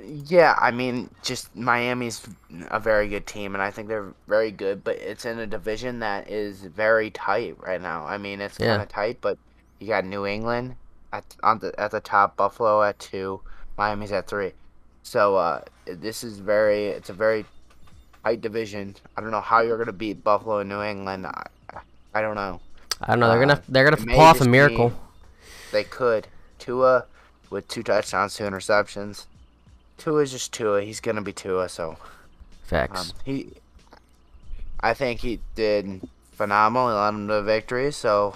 Yeah, 0.05 0.57
I 0.61 0.71
mean, 0.71 1.11
just 1.23 1.55
Miami's 1.55 2.27
a 2.71 2.81
very 2.81 3.09
good 3.09 3.27
team, 3.27 3.55
and 3.55 3.63
I 3.63 3.71
think 3.71 3.89
they're 3.89 4.13
very 4.27 4.51
good. 4.51 4.83
But 4.83 4.97
it's 4.97 5.25
in 5.25 5.39
a 5.39 5.47
division 5.47 6.01
that 6.01 6.29
is 6.29 6.63
very 6.63 7.11
tight 7.11 7.57
right 7.61 7.81
now. 7.81 8.05
I 8.07 8.19
mean, 8.19 8.41
it's 8.41 8.59
kind 8.59 8.83
of 8.83 8.89
tight, 8.89 9.19
but 9.21 9.39
you 9.79 9.89
got 9.89 10.05
New 10.05 10.27
England 10.27 10.77
at 11.13 11.25
on 11.43 11.59
the 11.61 11.79
at 11.79 11.91
the 11.91 12.01
top, 12.01 12.37
Buffalo 12.37 12.83
at 12.83 12.99
two, 12.99 13.41
Miami's 13.79 14.13
at 14.13 14.27
three. 14.27 14.53
So 15.03 15.37
uh, 15.37 15.63
this 15.87 16.25
is 16.25 16.39
very 16.39 16.87
it's 16.87 17.11
a 17.11 17.15
very 17.15 17.45
tight 18.25 18.41
division. 18.41 18.97
I 19.17 19.21
don't 19.21 19.31
know 19.31 19.41
how 19.41 19.61
you're 19.61 19.79
gonna 19.79 19.93
beat 19.93 20.25
Buffalo 20.25 20.59
and 20.59 20.69
New 20.69 20.83
England. 20.83 21.27
I, 21.27 21.47
I 22.15 22.21
don't 22.21 22.35
know. 22.35 22.61
I 23.01 23.09
don't 23.09 23.21
know. 23.21 23.29
They're 23.29 23.41
gonna 23.41 23.55
uh, 23.55 23.63
they're 23.69 23.85
gonna 23.85 23.97
pull 23.97 24.21
off 24.21 24.41
a 24.41 24.49
miracle. 24.49 24.93
they 25.73 25.85
could. 25.85 26.29
Tua 26.59 27.07
with 27.51 27.69
two 27.69 27.83
touchdowns, 27.83 28.35
two 28.35 28.45
interceptions. 28.45 29.27
Tua 30.03 30.23
is 30.23 30.33
just 30.33 30.53
Tua. 30.53 30.83
He's 30.83 31.01
gonna 31.01 31.23
be 31.23 31.33
Tua. 31.33 31.69
So 31.69 31.97
facts. 32.65 33.11
Um, 33.11 33.17
he, 33.25 33.51
I 34.81 34.95
think 34.95 35.21
he 35.21 35.39
did 35.55 36.01
phenomenal. 36.33 36.89
He 36.89 36.95
led 36.95 37.07
them 37.07 37.29
to 37.29 37.43
victory. 37.43 37.93
So 37.93 38.35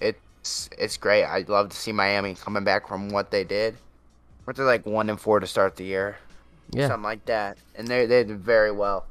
it's 0.00 0.70
it's 0.78 0.96
great. 0.96 1.24
I'd 1.24 1.48
love 1.48 1.70
to 1.70 1.76
see 1.76 1.90
Miami 1.90 2.36
coming 2.36 2.62
back 2.62 2.86
from 2.86 3.08
what 3.08 3.32
they 3.32 3.42
did. 3.42 3.76
Weren't 4.46 4.56
they 4.56 4.62
like 4.62 4.86
one 4.86 5.10
and 5.10 5.20
four 5.20 5.40
to 5.40 5.48
start 5.48 5.74
the 5.74 5.84
year? 5.84 6.16
Yeah, 6.70 6.86
something 6.86 7.02
like 7.02 7.24
that. 7.24 7.58
And 7.74 7.88
they 7.88 8.06
they 8.06 8.22
did 8.22 8.38
very 8.38 8.70
well. 8.70 9.06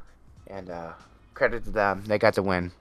And 0.47 0.69
uh, 0.69 0.93
credit 1.33 1.65
to 1.65 1.71
them. 1.71 2.05
They 2.07 2.17
got 2.17 2.33
to 2.35 2.41
win. 2.41 2.71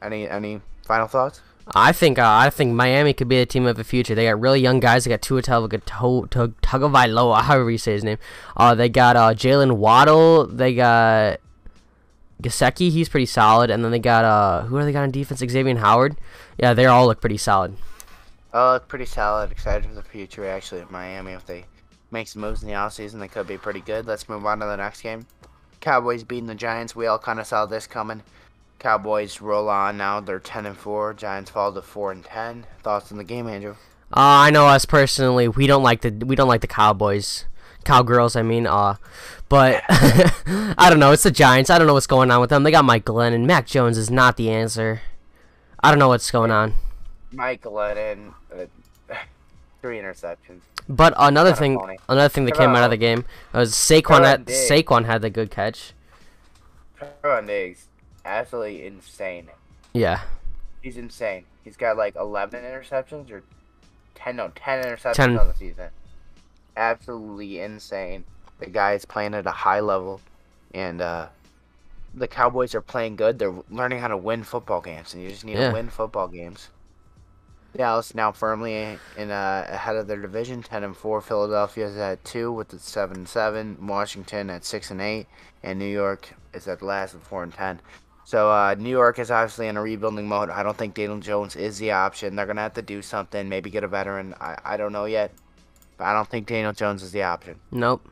Any 0.00 0.28
any 0.28 0.60
final 0.86 1.08
thoughts? 1.08 1.40
I 1.74 1.92
think 1.92 2.18
uh, 2.18 2.26
I 2.26 2.50
think 2.50 2.74
Miami 2.74 3.12
could 3.12 3.28
be 3.28 3.38
the 3.38 3.46
team 3.46 3.66
of 3.66 3.76
the 3.76 3.84
future. 3.84 4.14
They 4.14 4.24
got 4.24 4.40
really 4.40 4.60
young 4.60 4.80
guys. 4.80 5.04
They 5.04 5.10
got 5.10 5.22
Tua 5.22 5.42
Tagovailoa, 5.42 7.42
however 7.42 7.70
you 7.70 7.78
say 7.78 7.92
his 7.92 8.04
name. 8.04 8.18
Uh, 8.56 8.74
they 8.74 8.88
got 8.88 9.16
uh, 9.16 9.34
Jaylen 9.34 9.76
Waddle. 9.76 10.46
They 10.46 10.74
got 10.74 11.40
Gesicki. 12.42 12.90
He's 12.90 13.08
pretty 13.08 13.26
solid. 13.26 13.70
And 13.70 13.84
then 13.84 13.90
they 13.90 13.98
got 13.98 14.24
uh, 14.24 14.62
who 14.62 14.76
are 14.76 14.84
they 14.84 14.92
got 14.92 15.02
on 15.02 15.10
defense? 15.10 15.40
Xavier 15.40 15.76
Howard. 15.76 16.16
Yeah, 16.58 16.74
they 16.74 16.86
all 16.86 17.06
look 17.06 17.20
pretty 17.20 17.38
solid. 17.38 17.76
Oh, 18.52 18.72
look 18.72 18.88
pretty 18.88 19.06
solid. 19.06 19.52
Excited 19.52 19.84
for 19.84 19.94
the 19.94 20.02
future 20.02 20.46
actually 20.46 20.80
of 20.80 20.90
Miami. 20.90 21.32
If 21.32 21.44
they 21.44 21.66
make 22.10 22.28
some 22.28 22.42
moves 22.42 22.62
in 22.62 22.68
the 22.68 22.74
offseason, 22.74 23.20
they 23.20 23.28
could 23.28 23.46
be 23.46 23.58
pretty 23.58 23.80
good. 23.80 24.06
Let's 24.06 24.28
move 24.28 24.46
on 24.46 24.60
to 24.60 24.66
the 24.66 24.76
next 24.76 25.02
game. 25.02 25.26
Cowboys 25.80 26.24
beating 26.24 26.46
the 26.46 26.54
Giants. 26.54 26.96
We 26.96 27.06
all 27.06 27.18
kind 27.18 27.38
of 27.38 27.46
saw 27.46 27.66
this 27.66 27.86
coming. 27.86 28.22
Cowboys 28.78 29.40
roll 29.40 29.68
on 29.68 29.96
now. 29.96 30.20
They're 30.20 30.38
10 30.38 30.66
and 30.66 30.76
4. 30.76 31.14
Giants 31.14 31.50
fall 31.50 31.72
to 31.72 31.82
4 31.82 32.12
and 32.12 32.24
10. 32.24 32.66
Thoughts 32.82 33.10
on 33.10 33.18
the 33.18 33.24
game, 33.24 33.48
Andrew? 33.48 33.74
Uh, 34.10 34.48
I 34.48 34.50
know 34.50 34.66
us 34.66 34.84
personally, 34.86 35.48
we 35.48 35.66
don't 35.66 35.82
like 35.82 36.00
the 36.00 36.10
we 36.10 36.34
don't 36.34 36.48
like 36.48 36.62
the 36.62 36.66
Cowboys. 36.66 37.44
Cowgirls, 37.84 38.36
I 38.36 38.42
mean, 38.42 38.66
uh, 38.66 38.96
but 39.48 39.82
I 39.88 40.86
don't 40.88 40.98
know. 40.98 41.12
It's 41.12 41.22
the 41.24 41.30
Giants. 41.30 41.68
I 41.70 41.78
don't 41.78 41.86
know 41.86 41.92
what's 41.94 42.06
going 42.06 42.30
on 42.30 42.40
with 42.40 42.50
them. 42.50 42.62
They 42.62 42.70
got 42.70 42.84
Mike 42.86 43.04
Glennon. 43.04 43.44
Mac 43.44 43.66
Jones 43.66 43.98
is 43.98 44.10
not 44.10 44.36
the 44.36 44.50
answer. 44.50 45.02
I 45.80 45.90
don't 45.90 45.98
know 45.98 46.08
what's 46.08 46.30
going 46.30 46.50
on. 46.50 46.74
Mike 47.32 47.62
Glennon, 47.62 48.32
uh, 48.50 48.64
three 49.82 49.98
interceptions. 49.98 50.60
But 50.88 51.12
another 51.18 51.50
Kinda 51.50 51.58
thing, 51.60 51.78
funny. 51.78 51.98
another 52.08 52.28
thing 52.30 52.46
that 52.46 52.56
came 52.56 52.70
out 52.70 52.84
of 52.84 52.90
the 52.90 52.96
game 52.96 53.26
was 53.52 53.72
Saquon. 53.74 54.24
Had? 54.24 54.46
Saquon 54.46 55.04
had 55.04 55.20
the 55.20 55.28
good 55.30 55.50
catch. 55.50 55.92
Trevon 56.98 57.46
Diggs, 57.46 57.87
absolutely 58.28 58.86
insane. 58.86 59.48
Yeah, 59.92 60.20
He's 60.82 60.96
insane. 60.96 61.44
He's 61.64 61.76
got 61.76 61.96
like 61.96 62.14
11 62.14 62.62
interceptions 62.62 63.30
or 63.32 63.42
10, 64.14 64.36
no, 64.36 64.52
10 64.54 64.84
interceptions 64.84 65.14
10. 65.14 65.38
on 65.38 65.48
the 65.48 65.54
season. 65.54 65.88
Absolutely 66.76 67.60
insane. 67.60 68.24
The 68.60 68.66
guy's 68.66 69.04
playing 69.04 69.34
at 69.34 69.46
a 69.46 69.50
high 69.50 69.80
level, 69.80 70.20
and 70.72 71.00
uh, 71.00 71.28
the 72.14 72.28
Cowboys 72.28 72.74
are 72.74 72.80
playing 72.80 73.16
good. 73.16 73.38
They're 73.38 73.54
learning 73.70 73.98
how 74.00 74.08
to 74.08 74.16
win 74.16 74.44
football 74.44 74.80
games, 74.80 75.14
and 75.14 75.22
you 75.22 75.30
just 75.30 75.44
need 75.44 75.56
Yeah. 75.58 75.68
to 75.68 75.74
win 75.74 75.88
football 75.88 76.28
games. 76.28 76.68
Dallas 77.76 78.14
now 78.14 78.32
firmly 78.32 78.98
in 79.16 79.30
uh, 79.30 79.66
ahead 79.68 79.96
of 79.96 80.06
their 80.06 80.16
division, 80.20 80.62
ten 80.62 80.82
and 80.84 80.96
four. 80.96 81.20
Philadelphia's 81.20 81.96
at 81.96 82.24
two 82.24 82.50
with 82.50 82.68
the 82.68 82.78
seven 82.78 83.18
and 83.18 83.28
seven. 83.28 83.76
Washington 83.86 84.48
at 84.50 84.64
six 84.64 84.90
and 84.90 85.00
eight, 85.00 85.26
and 85.62 85.78
New 85.78 85.84
York 85.84 86.30
is 86.54 86.66
at 86.66 86.82
last 86.82 87.14
at 87.14 87.20
four 87.22 87.42
and 87.42 87.52
ten. 87.52 87.80
So 88.28 88.50
uh, 88.50 88.74
New 88.78 88.90
York 88.90 89.18
is 89.18 89.30
obviously 89.30 89.68
in 89.68 89.78
a 89.78 89.80
rebuilding 89.80 90.28
mode. 90.28 90.50
I 90.50 90.62
don't 90.62 90.76
think 90.76 90.92
Daniel 90.92 91.18
Jones 91.18 91.56
is 91.56 91.78
the 91.78 91.92
option. 91.92 92.36
They're 92.36 92.44
gonna 92.44 92.60
have 92.60 92.74
to 92.74 92.82
do 92.82 93.00
something. 93.00 93.48
Maybe 93.48 93.70
get 93.70 93.84
a 93.84 93.88
veteran. 93.88 94.34
I, 94.38 94.58
I 94.62 94.76
don't 94.76 94.92
know 94.92 95.06
yet, 95.06 95.32
but 95.96 96.04
I 96.04 96.12
don't 96.12 96.28
think 96.28 96.46
Daniel 96.46 96.74
Jones 96.74 97.02
is 97.02 97.10
the 97.10 97.22
option. 97.22 97.58
nope. 97.70 98.06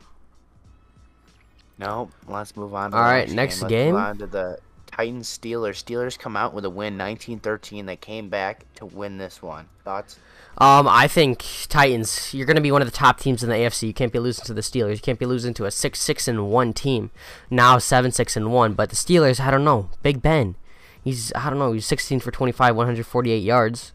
Nope. 1.77 2.11
let's 2.27 2.57
move 2.57 2.73
on. 2.73 2.89
To 2.89 2.97
All 2.97 3.03
right, 3.03 3.29
next 3.29 3.61
Let's 3.61 3.69
game. 3.69 3.91
Move 3.91 4.01
on 4.01 4.17
to 4.17 4.25
the 4.25 4.57
Titans 4.97 5.27
Steelers. 5.29 5.83
Steelers 5.83 6.17
come 6.17 6.35
out 6.35 6.53
with 6.53 6.65
a 6.65 6.69
win, 6.69 6.97
19-13. 6.97 7.85
They 7.85 7.95
came 7.95 8.29
back 8.29 8.65
to 8.75 8.85
win 8.85 9.19
this 9.19 9.43
one. 9.43 9.67
Thoughts? 9.83 10.17
Um, 10.57 10.87
I 10.87 11.07
think 11.07 11.45
Titans. 11.69 12.33
You're 12.33 12.47
gonna 12.47 12.61
be 12.61 12.71
one 12.71 12.81
of 12.81 12.87
the 12.87 12.97
top 12.97 13.19
teams 13.19 13.43
in 13.43 13.49
the 13.49 13.55
AFC. 13.55 13.85
You 13.85 13.93
can't 13.93 14.11
be 14.11 14.17
losing 14.17 14.43
to 14.45 14.55
the 14.55 14.61
Steelers. 14.61 14.95
You 14.95 15.01
can't 15.01 15.19
be 15.19 15.27
losing 15.27 15.53
to 15.53 15.65
a 15.65 15.71
six 15.71 15.99
six 15.99 16.27
and 16.27 16.49
one 16.49 16.73
team. 16.73 17.11
Now 17.51 17.77
seven 17.77 18.11
six 18.11 18.35
and 18.35 18.51
one. 18.51 18.73
But 18.73 18.89
the 18.89 18.95
Steelers, 18.95 19.39
I 19.39 19.51
don't 19.51 19.63
know. 19.63 19.91
Big 20.01 20.19
Ben, 20.19 20.55
he's 21.03 21.31
I 21.35 21.51
don't 21.51 21.59
know. 21.59 21.73
He's 21.73 21.85
16 21.85 22.21
for 22.21 22.31
25, 22.31 22.75
148 22.75 23.37
yards. 23.37 23.93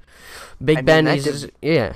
Big 0.64 0.78
I 0.78 0.82
Ben, 0.82 1.04
div- 1.06 1.50
yeah. 1.60 1.94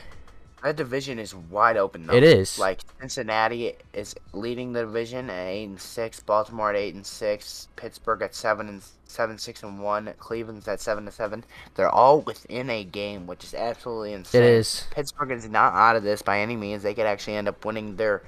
That 0.67 0.75
division 0.75 1.21
is 1.21 1.33
wide 1.33 1.77
open. 1.77 2.09
Though. 2.09 2.15
It 2.15 2.25
is. 2.25 2.59
Like 2.59 2.81
Cincinnati 3.01 3.75
is 3.93 4.17
leading 4.33 4.73
the 4.73 4.81
division 4.81 5.31
at 5.31 5.47
eight 5.47 5.67
and 5.67 5.81
six. 5.81 6.19
Baltimore 6.19 6.71
at 6.71 6.77
eight 6.77 6.93
and 6.93 7.07
six. 7.07 7.69
Pittsburgh 7.77 8.21
at 8.23 8.35
seven 8.35 8.69
and 8.69 8.83
seven, 9.05 9.39
six 9.39 9.63
and 9.63 9.81
one. 9.81 10.13
Cleveland's 10.19 10.67
at 10.67 10.81
seven 10.81 11.05
to 11.05 11.13
seven. 11.13 11.45
They're 11.77 11.89
all 11.89 12.21
within 12.21 12.69
a 12.69 12.83
game, 12.83 13.29
which 13.29 13.45
is 13.45 13.55
absolutely 13.55 14.13
insane. 14.13 14.43
It 14.43 14.49
is. 14.49 14.89
Pittsburgh 14.91 15.31
is 15.31 15.49
not 15.49 15.73
out 15.73 15.95
of 15.95 16.03
this 16.03 16.21
by 16.21 16.41
any 16.41 16.57
means. 16.57 16.83
They 16.83 16.95
could 16.95 17.07
actually 17.07 17.37
end 17.37 17.47
up 17.47 17.65
winning 17.65 17.95
their 17.95 18.25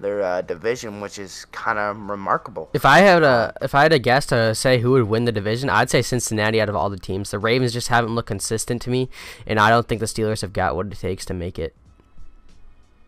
their 0.00 0.22
uh, 0.22 0.42
division, 0.42 1.00
which 1.00 1.18
is 1.18 1.44
kind 1.46 1.78
of 1.78 1.96
remarkable. 2.08 2.70
If 2.72 2.84
I 2.84 2.98
had 2.98 3.22
a 3.22 3.52
if 3.60 3.74
I 3.74 3.82
had 3.82 3.92
a 3.92 3.98
guess 3.98 4.26
to 4.26 4.54
say 4.54 4.78
who 4.78 4.92
would 4.92 5.04
win 5.04 5.24
the 5.24 5.32
division, 5.32 5.68
I'd 5.68 5.90
say 5.90 6.02
Cincinnati 6.02 6.60
out 6.60 6.68
of 6.68 6.76
all 6.76 6.90
the 6.90 6.98
teams. 6.98 7.30
The 7.30 7.38
Ravens 7.38 7.72
just 7.72 7.88
haven't 7.88 8.14
looked 8.14 8.28
consistent 8.28 8.82
to 8.82 8.90
me, 8.90 9.08
and 9.46 9.58
I 9.58 9.70
don't 9.70 9.86
think 9.86 10.00
the 10.00 10.06
Steelers 10.06 10.40
have 10.40 10.52
got 10.52 10.76
what 10.76 10.86
it 10.86 10.98
takes 10.98 11.24
to 11.26 11.34
make 11.34 11.58
it. 11.58 11.74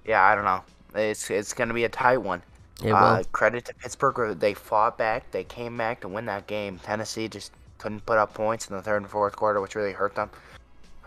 Yeah, 0.07 0.23
I 0.23 0.35
don't 0.35 0.45
know. 0.45 0.63
It's 0.95 1.31
it's 1.31 1.53
gonna 1.53 1.75
be 1.75 1.85
a 1.85 1.89
tight 1.89 2.19
one. 2.19 2.43
It 2.85 2.91
uh, 2.91 3.19
will. 3.19 3.25
Credit 3.33 3.65
to 3.67 3.75
Pittsburgh. 3.75 4.39
They 4.39 4.55
fought 4.55 4.99
back. 4.99 5.31
They 5.31 5.45
came 5.45 5.77
back 5.77 6.01
to 6.01 6.09
win 6.09 6.27
that 6.27 6.47
game. 6.47 6.79
Tennessee 6.83 7.29
just 7.29 7.53
couldn't 7.79 8.05
put 8.07 8.19
up 8.19 8.35
points 8.35 8.69
in 8.69 8.77
the 8.77 8.83
third 8.83 8.99
and 8.99 9.11
fourth 9.11 9.37
quarter, 9.37 9.61
which 9.61 9.75
really 9.75 9.93
hurt 9.93 10.15
them. 10.15 10.31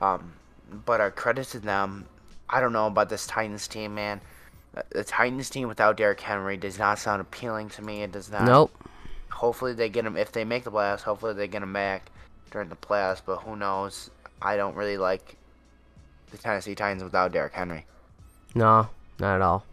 Um, 0.01 0.33
but 0.85 1.01
uh, 1.01 1.09
credit 1.11 1.47
to 1.47 1.59
them. 1.59 2.05
I 2.49 2.59
don't 2.59 2.73
know 2.73 2.87
about 2.87 3.09
this 3.09 3.25
Titans 3.25 3.67
team, 3.67 3.95
man. 3.95 4.21
Uh, 4.75 4.81
The 4.91 5.03
Titans 5.03 5.49
team 5.49 5.67
without 5.67 5.97
Derrick 5.97 6.19
Henry 6.21 6.57
does 6.57 6.77
not 6.79 6.99
sound 6.99 7.21
appealing 7.21 7.69
to 7.69 7.81
me. 7.81 8.01
It 8.03 8.11
does 8.11 8.31
not. 8.31 8.43
Nope. 8.43 8.71
Hopefully 9.31 9.73
they 9.73 9.89
get 9.89 10.05
him. 10.05 10.15
If 10.17 10.31
they 10.31 10.45
make 10.45 10.63
the 10.63 10.71
playoffs, 10.71 11.01
hopefully 11.01 11.33
they 11.33 11.47
get 11.47 11.61
him 11.63 11.73
back 11.73 12.09
during 12.51 12.69
the 12.69 12.75
playoffs. 12.75 13.21
But 13.25 13.37
who 13.37 13.55
knows? 13.55 14.09
I 14.41 14.55
don't 14.57 14.75
really 14.75 14.97
like 14.97 15.37
the 16.31 16.37
Tennessee 16.37 16.75
Titans 16.75 17.03
without 17.03 17.31
Derrick 17.31 17.53
Henry. 17.53 17.85
No, 18.53 18.89
not 19.19 19.35
at 19.35 19.41
all. 19.41 19.65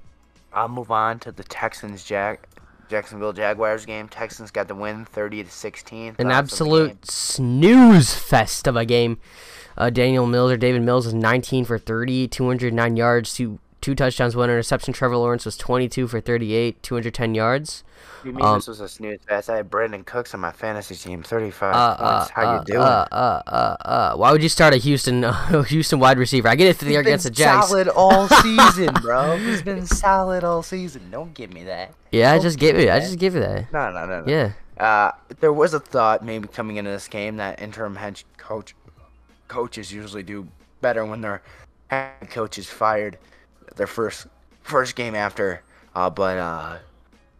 I'll 0.52 0.68
move 0.68 0.90
on 0.90 1.18
to 1.20 1.32
the 1.32 1.44
Texans 1.44 2.04
Jack 2.04 2.48
Jacksonville 2.88 3.32
Jaguars 3.32 3.86
game. 3.86 4.08
Texans 4.08 4.50
got 4.50 4.68
the 4.68 4.74
win, 4.74 5.04
thirty 5.04 5.42
to 5.42 5.50
sixteen. 5.50 6.14
An 6.18 6.30
absolute 6.30 7.10
snooze 7.10 8.14
fest 8.14 8.66
of 8.66 8.76
a 8.76 8.84
game. 8.84 9.18
Uh, 9.76 9.88
Daniel 9.88 10.26
Mills 10.26 10.52
or 10.52 10.58
Davis 10.58 10.82
Mills 10.82 11.06
was 11.06 11.14
19 11.14 11.64
for 11.64 11.78
30, 11.78 12.28
209 12.28 12.96
yards, 12.96 13.32
two 13.32 13.58
two 13.82 13.94
touchdowns, 13.94 14.34
one 14.34 14.48
interception. 14.48 14.94
Trevor 14.94 15.18
Lawrence 15.18 15.44
was 15.44 15.58
22 15.58 16.08
for 16.08 16.20
38, 16.20 16.82
210 16.82 17.34
yards. 17.34 17.84
You 18.24 18.32
mean 18.32 18.44
um, 18.44 18.56
this 18.56 18.68
was 18.68 18.80
a 18.80 18.88
snooze 18.88 19.18
fest? 19.28 19.50
I 19.50 19.56
had 19.56 19.70
Brandin 19.70 20.06
Cooks 20.06 20.32
on 20.32 20.40
my 20.40 20.52
fantasy 20.52 20.94
team, 20.94 21.22
thirty-five 21.22 21.74
Uh, 21.74 21.78
uh. 21.78 22.28
How 22.32 22.46
uh, 22.46 22.58
you 22.58 22.64
doing? 22.64 22.80
Uh, 22.80 23.06
uh, 23.10 23.42
uh, 23.46 23.76
uh. 23.84 24.16
Why 24.16 24.30
would 24.30 24.42
you 24.42 24.48
start 24.48 24.74
a 24.74 24.76
Houston 24.76 25.24
uh, 25.24 25.62
Houston 25.62 25.98
wide 25.98 26.18
receiver? 26.18 26.48
I 26.48 26.54
get 26.54 26.68
it 26.68 26.76
for 26.76 26.84
the 26.84 26.92
year 26.92 27.00
against 27.00 27.24
the 27.24 27.30
Jags. 27.30 27.68
solid 27.68 27.88
all 27.88 28.28
season, 28.42 28.94
bro. 29.02 29.36
He's 29.38 29.62
been 29.62 29.86
solid 29.86 30.44
all 30.44 30.62
season. 30.62 31.10
Don't 31.10 31.34
give 31.34 31.52
me 31.52 31.64
that. 31.64 31.94
Yeah, 32.12 32.30
I 32.30 32.34
Don't 32.34 32.42
just 32.42 32.58
give 32.58 32.76
gave 32.76 32.88
it. 32.88 32.90
I 32.90 33.00
just 33.00 33.18
gave 33.18 33.34
you 33.34 33.40
that. 33.40 33.72
No, 33.72 33.90
no, 33.90 34.06
no, 34.06 34.20
no. 34.22 34.30
Yeah. 34.30 34.52
Uh, 34.78 35.12
there 35.40 35.52
was 35.52 35.74
a 35.74 35.80
thought 35.80 36.24
maybe 36.24 36.48
coming 36.48 36.76
into 36.76 36.90
this 36.90 37.08
game 37.08 37.36
that 37.36 37.60
interim 37.60 37.96
head 37.96 38.22
coach 38.36 38.74
coaches 39.48 39.92
usually 39.92 40.22
do 40.22 40.48
better 40.80 41.04
when 41.04 41.20
their 41.20 41.42
head 41.90 42.30
coach 42.30 42.56
is 42.56 42.68
fired 42.68 43.18
their 43.76 43.86
first 43.86 44.26
first 44.62 44.96
game 44.96 45.14
after. 45.14 45.62
Uh, 45.94 46.08
but 46.10 46.38
uh, 46.38 46.78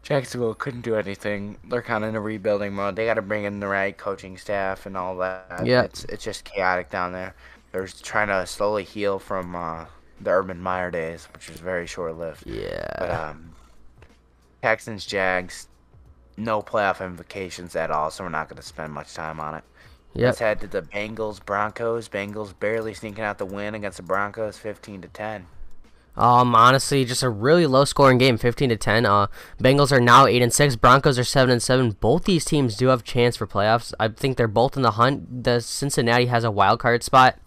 Jacksonville 0.02 0.54
couldn't 0.54 0.82
do 0.82 0.96
anything. 0.96 1.56
They're 1.68 1.82
kind 1.82 2.04
of 2.04 2.10
in 2.10 2.16
a 2.16 2.20
rebuilding 2.20 2.74
mode. 2.74 2.96
They 2.96 3.06
got 3.06 3.14
to 3.14 3.22
bring 3.22 3.44
in 3.44 3.60
the 3.60 3.68
right 3.68 3.96
coaching 3.96 4.36
staff 4.36 4.86
and 4.86 4.96
all 4.96 5.16
that. 5.18 5.64
Yeah. 5.64 5.82
it's 5.84 6.04
it's 6.04 6.24
just 6.24 6.44
chaotic 6.44 6.90
down 6.90 7.12
there. 7.12 7.34
They're 7.72 7.86
trying 7.86 8.28
to 8.28 8.46
slowly 8.46 8.84
heal 8.84 9.18
from 9.18 9.54
uh, 9.56 9.86
the 10.20 10.30
Urban 10.30 10.60
Meyer 10.60 10.90
days, 10.90 11.26
which 11.32 11.48
was 11.48 11.60
very 11.60 11.86
short 11.86 12.18
lived. 12.18 12.44
But 12.44 12.54
Yeah. 12.54 13.30
um, 13.30 13.54
Texans, 14.62 15.06
Jags, 15.06 15.68
no 16.36 16.62
playoff 16.62 17.04
implications 17.04 17.74
at 17.74 17.90
all, 17.90 18.10
so 18.10 18.24
we're 18.24 18.30
not 18.30 18.48
going 18.48 18.60
to 18.60 18.62
spend 18.66 18.92
much 18.92 19.14
time 19.14 19.40
on 19.40 19.54
it. 19.56 19.64
Yep. 20.14 20.26
Let's 20.26 20.38
head 20.40 20.60
to 20.60 20.66
the 20.66 20.82
Bengals, 20.82 21.44
Broncos. 21.44 22.08
Bengals 22.08 22.52
barely 22.58 22.92
sneaking 22.92 23.24
out 23.24 23.38
the 23.38 23.46
win 23.46 23.74
against 23.74 23.96
the 23.96 24.02
Broncos, 24.02 24.58
15 24.58 25.00
to 25.02 25.08
10. 25.08 25.46
Um, 26.16 26.54
honestly, 26.54 27.04
just 27.04 27.22
a 27.22 27.30
really 27.30 27.66
low 27.66 27.84
scoring 27.84 28.18
game, 28.18 28.36
fifteen 28.36 28.68
to 28.68 28.76
ten. 28.76 29.06
Uh, 29.06 29.28
Bengals 29.58 29.92
are 29.92 30.00
now 30.00 30.26
eight 30.26 30.42
and 30.42 30.52
six. 30.52 30.76
Broncos 30.76 31.18
are 31.18 31.24
seven 31.24 31.50
and 31.50 31.62
seven. 31.62 31.92
Both 31.92 32.24
these 32.24 32.44
teams 32.44 32.76
do 32.76 32.88
have 32.88 33.04
chance 33.04 33.36
for 33.36 33.46
playoffs. 33.46 33.94
I 33.98 34.08
think 34.08 34.36
they're 34.36 34.48
both 34.48 34.76
in 34.76 34.82
the 34.82 34.92
hunt. 34.92 35.44
The 35.44 35.60
Cincinnati 35.60 36.26
has 36.26 36.44
a 36.44 36.50
wild 36.50 36.80
card 36.80 37.02
spot. 37.02 37.38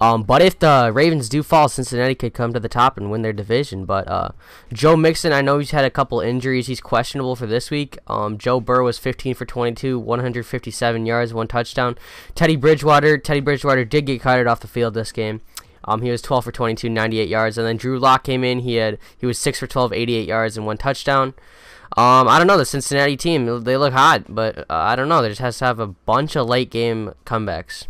Um, 0.00 0.24
but 0.24 0.42
if 0.42 0.58
the 0.58 0.90
Ravens 0.92 1.28
do 1.28 1.42
fall, 1.42 1.68
Cincinnati 1.68 2.14
could 2.14 2.34
come 2.34 2.52
to 2.52 2.60
the 2.60 2.68
top 2.68 2.96
and 2.98 3.10
win 3.10 3.22
their 3.22 3.32
division. 3.32 3.84
But 3.84 4.06
uh, 4.08 4.30
Joe 4.72 4.96
Mixon, 4.96 5.32
I 5.32 5.40
know 5.40 5.58
he's 5.58 5.70
had 5.70 5.84
a 5.84 5.90
couple 5.90 6.20
injuries. 6.20 6.66
He's 6.66 6.80
questionable 6.80 7.36
for 7.36 7.46
this 7.46 7.70
week. 7.70 7.98
Um, 8.06 8.36
Joe 8.36 8.60
Burr 8.60 8.82
was 8.82 8.98
15 8.98 9.34
for 9.34 9.46
22, 9.46 9.98
157 9.98 11.06
yards, 11.06 11.32
one 11.32 11.48
touchdown. 11.48 11.96
Teddy 12.34 12.56
Bridgewater, 12.56 13.16
Teddy 13.18 13.40
Bridgewater 13.40 13.84
did 13.84 14.06
get 14.06 14.20
carted 14.20 14.46
off 14.46 14.60
the 14.60 14.68
field 14.68 14.94
this 14.94 15.12
game. 15.12 15.40
Um, 15.86 16.02
he 16.02 16.10
was 16.10 16.20
12 16.22 16.44
for 16.44 16.52
22, 16.52 16.88
98 16.88 17.28
yards, 17.28 17.58
and 17.58 17.66
then 17.66 17.76
Drew 17.76 17.98
Lock 17.98 18.24
came 18.24 18.42
in. 18.44 18.60
He 18.60 18.74
had 18.74 18.98
he 19.16 19.26
was 19.26 19.38
6 19.38 19.60
for 19.60 19.66
12, 19.66 19.92
88 19.92 20.26
yards, 20.28 20.56
and 20.56 20.66
one 20.66 20.76
touchdown. 20.78 21.34
Um, 21.96 22.26
I 22.28 22.38
don't 22.38 22.46
know 22.48 22.58
the 22.58 22.64
Cincinnati 22.64 23.16
team. 23.16 23.62
They 23.64 23.76
look 23.76 23.92
hot, 23.92 24.24
but 24.28 24.58
uh, 24.58 24.64
I 24.70 24.96
don't 24.96 25.08
know. 25.08 25.22
They 25.22 25.28
just 25.28 25.40
has 25.40 25.58
to 25.58 25.66
have 25.66 25.78
a 25.78 25.86
bunch 25.86 26.34
of 26.36 26.46
late 26.48 26.70
game 26.70 27.12
comebacks. 27.24 27.86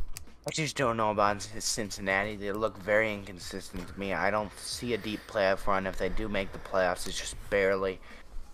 I 0.47 0.51
just 0.53 0.77
don't 0.77 0.97
know 0.97 1.11
about 1.11 1.43
Cincinnati. 1.43 2.37
They 2.37 2.53
look 2.53 2.79
very 2.79 3.13
inconsistent 3.13 3.89
to 3.89 3.99
me. 3.99 4.13
I 4.13 4.31
don't 4.31 4.53
see 4.61 4.95
a 4.95 4.99
deep 4.99 5.21
playoff 5.27 5.67
run. 5.67 5.87
If 5.87 5.97
they 5.99 6.09
do 6.09 6.29
make 6.29 6.53
the 6.53 6.59
playoffs, 6.61 7.09
it's 7.09 7.19
just 7.19 7.35
barely. 7.51 7.99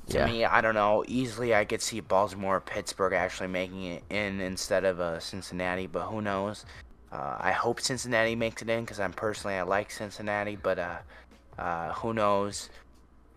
To 0.09 0.19
Yeah. 0.19 0.27
me, 0.27 0.45
I 0.45 0.61
don't 0.63 0.75
know. 0.75 1.05
Easily, 1.07 1.55
I 1.55 1.65
could 1.65 1.83
see 1.83 2.01
Baltimore 2.01 2.57
or 2.57 2.61
Pittsburgh 2.61 3.13
actually 3.13 3.49
making 3.49 3.83
it 3.85 4.05
in 4.11 4.41
instead 4.41 4.85
of 4.85 5.01
uh, 5.01 5.21
Cincinnati, 5.21 5.87
but 5.87 6.07
who 6.07 6.23
knows? 6.23 6.65
Uh, 7.13 7.37
I 7.39 7.53
hope 7.53 7.81
Cincinnati 7.81 8.35
makes 8.35 8.63
it 8.63 8.71
in 8.71 8.81
because 8.85 8.99
I'm 8.99 9.13
personally 9.13 9.57
I 9.57 9.63
like 9.63 9.91
Cincinnati, 9.91 10.57
but 10.57 10.79
uh, 10.79 10.97
uh, 11.59 11.93
who 11.95 12.15
knows? 12.15 12.71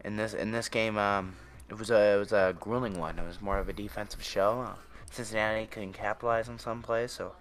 In 0.03 0.15
this 0.17 0.33
in 0.33 0.51
this 0.51 0.69
game, 0.69 0.97
um, 0.97 1.35
it 1.69 1.77
was 1.77 1.89
a 1.89 2.15
it 2.15 2.19
was 2.19 2.31
a 2.31 2.55
grueling 2.59 2.97
one. 2.99 3.19
It 3.19 3.25
was 3.25 3.41
more 3.41 3.57
of 3.57 3.67
a 3.67 3.73
defensive 3.73 4.23
show. 4.23 4.61
Uh, 4.61 4.75
Cincinnati 5.11 5.65
couldn't 5.65 5.93
capitalize 5.93 6.47
on 6.47 6.59
some 6.59 6.81
plays, 6.81 7.11
so 7.11 7.33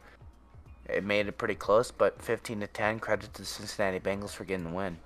it 0.88 1.04
made 1.04 1.28
it 1.28 1.38
pretty 1.38 1.54
close. 1.54 1.90
But 1.90 2.20
15 2.22 2.60
to 2.60 2.66
10, 2.66 3.00
credit 3.00 3.34
to 3.34 3.42
the 3.42 3.46
Cincinnati 3.46 4.00
Bengals 4.00 4.30
for 4.30 4.44
getting 4.44 4.64
the 4.64 4.70
win. 4.70 4.98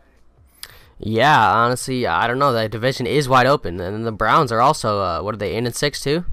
Yeah, 0.98 1.52
honestly, 1.52 2.06
I 2.06 2.26
don't 2.26 2.38
know. 2.38 2.52
That 2.52 2.70
division 2.70 3.06
is 3.06 3.28
wide 3.28 3.46
open, 3.46 3.80
and 3.80 4.04
the 4.06 4.12
Browns 4.12 4.50
are 4.50 4.60
also 4.60 5.00
uh, 5.00 5.20
what 5.20 5.34
are 5.34 5.38
they 5.38 5.52
eight 5.54 5.64
and 5.64 5.74
six 5.74 6.00
too, 6.00 6.24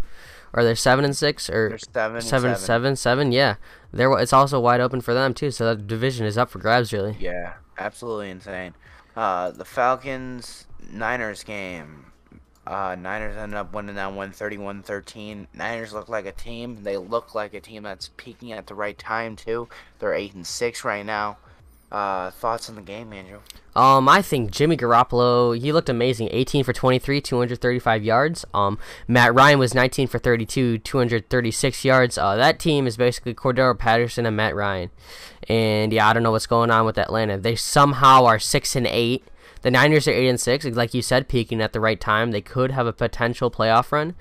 Are 0.54 0.64
they're 0.64 0.76
seven 0.76 1.06
and 1.06 1.16
six 1.16 1.50
or 1.50 1.70
They're 1.70 1.78
seven, 1.78 2.16
and 2.18 2.26
seven, 2.26 2.52
seven. 2.56 2.66
seven, 2.66 2.96
seven. 2.96 3.32
Yeah, 3.32 3.56
they're 3.96 4.12
it's 4.20 4.34
also 4.34 4.60
wide 4.60 4.82
open 4.82 5.02
for 5.02 5.14
them 5.14 5.34
too. 5.34 5.50
So 5.50 5.66
that 5.66 5.88
division 5.88 6.26
is 6.26 6.38
up 6.38 6.50
for 6.50 6.60
grabs, 6.60 6.94
really. 6.94 7.18
Yeah, 7.20 7.54
Absolutely 7.78 8.30
insane. 8.30 8.74
Uh, 9.16 9.52
the 9.52 9.66
Falcons 9.66 10.68
Niners 10.92 11.44
game. 11.44 12.06
Uh, 12.66 12.96
Niners 12.96 13.38
ended 13.38 13.58
up 13.58 13.74
winning 13.74 13.96
that 13.96 14.14
one 14.14 14.32
31 14.32 14.82
13. 14.84 15.48
Niners 15.54 15.94
look 15.94 16.10
like 16.10 16.26
a 16.26 16.32
team. 16.32 16.84
They 16.84 16.98
look 16.98 17.36
like 17.36 17.54
a 17.54 17.62
team 17.62 17.84
that's 17.84 18.10
peaking 18.18 18.54
at 18.54 18.68
the 18.68 18.76
right 18.76 18.98
time, 18.98 19.36
too. 19.36 19.68
They're 20.00 20.14
8 20.14 20.34
and 20.34 20.48
6 20.48 20.84
right 20.84 21.06
now. 21.06 21.38
Uh, 21.96 22.30
thoughts 22.30 22.68
on 22.68 22.76
the 22.76 22.82
game, 22.82 23.14
Andrew? 23.14 23.40
Um, 23.74 24.10
I 24.10 24.22
think 24.22 24.52
Jimmy 24.52 24.76
Garoppolo, 24.76 25.58
he 25.58 25.72
looked 25.72 25.88
amazing. 25.88 26.28
18 26.30 26.66
for 26.66 26.74
23, 26.74 27.22
235 27.22 28.04
yards. 28.04 28.44
Um, 28.54 28.78
Matt 29.08 29.34
Ryan 29.34 29.60
was 29.60 29.74
19 29.74 30.08
for 30.08 30.20
32, 30.20 30.80
236 30.80 31.86
yards. 31.86 32.18
Uh, 32.18 32.36
that 32.36 32.60
team 32.60 32.86
is 32.86 32.98
basically 32.98 33.34
Cordarrelle 33.34 33.80
Patterson 33.80 34.26
and 34.26 34.36
Matt 34.36 34.58
Ryan. 34.58 34.90
And 35.48 35.94
yeah, 35.94 36.10
I 36.10 36.12
don't 36.12 36.22
know 36.22 36.32
what's 36.32 36.48
going 36.48 36.70
on 36.70 36.86
with 36.86 36.98
Atlanta. 36.98 37.38
They 37.38 37.56
somehow 37.56 38.26
are 38.26 38.40
6 38.40 38.76
and 38.76 38.88
8. 38.88 39.24
The 39.62 39.72
Niners 39.72 40.06
are 40.06 40.12
8 40.12 40.28
and 40.28 40.40
6, 40.42 40.66
like 40.66 40.94
you 40.94 41.02
said, 41.02 41.30
peaking 41.30 41.62
at 41.62 41.72
the 41.72 41.80
right 41.80 42.02
time. 42.02 42.32
They 42.32 42.42
could 42.42 42.72
have 42.72 42.88
a 42.88 42.94
potential 42.94 43.50
playoff 43.50 43.94
run, 43.94 44.16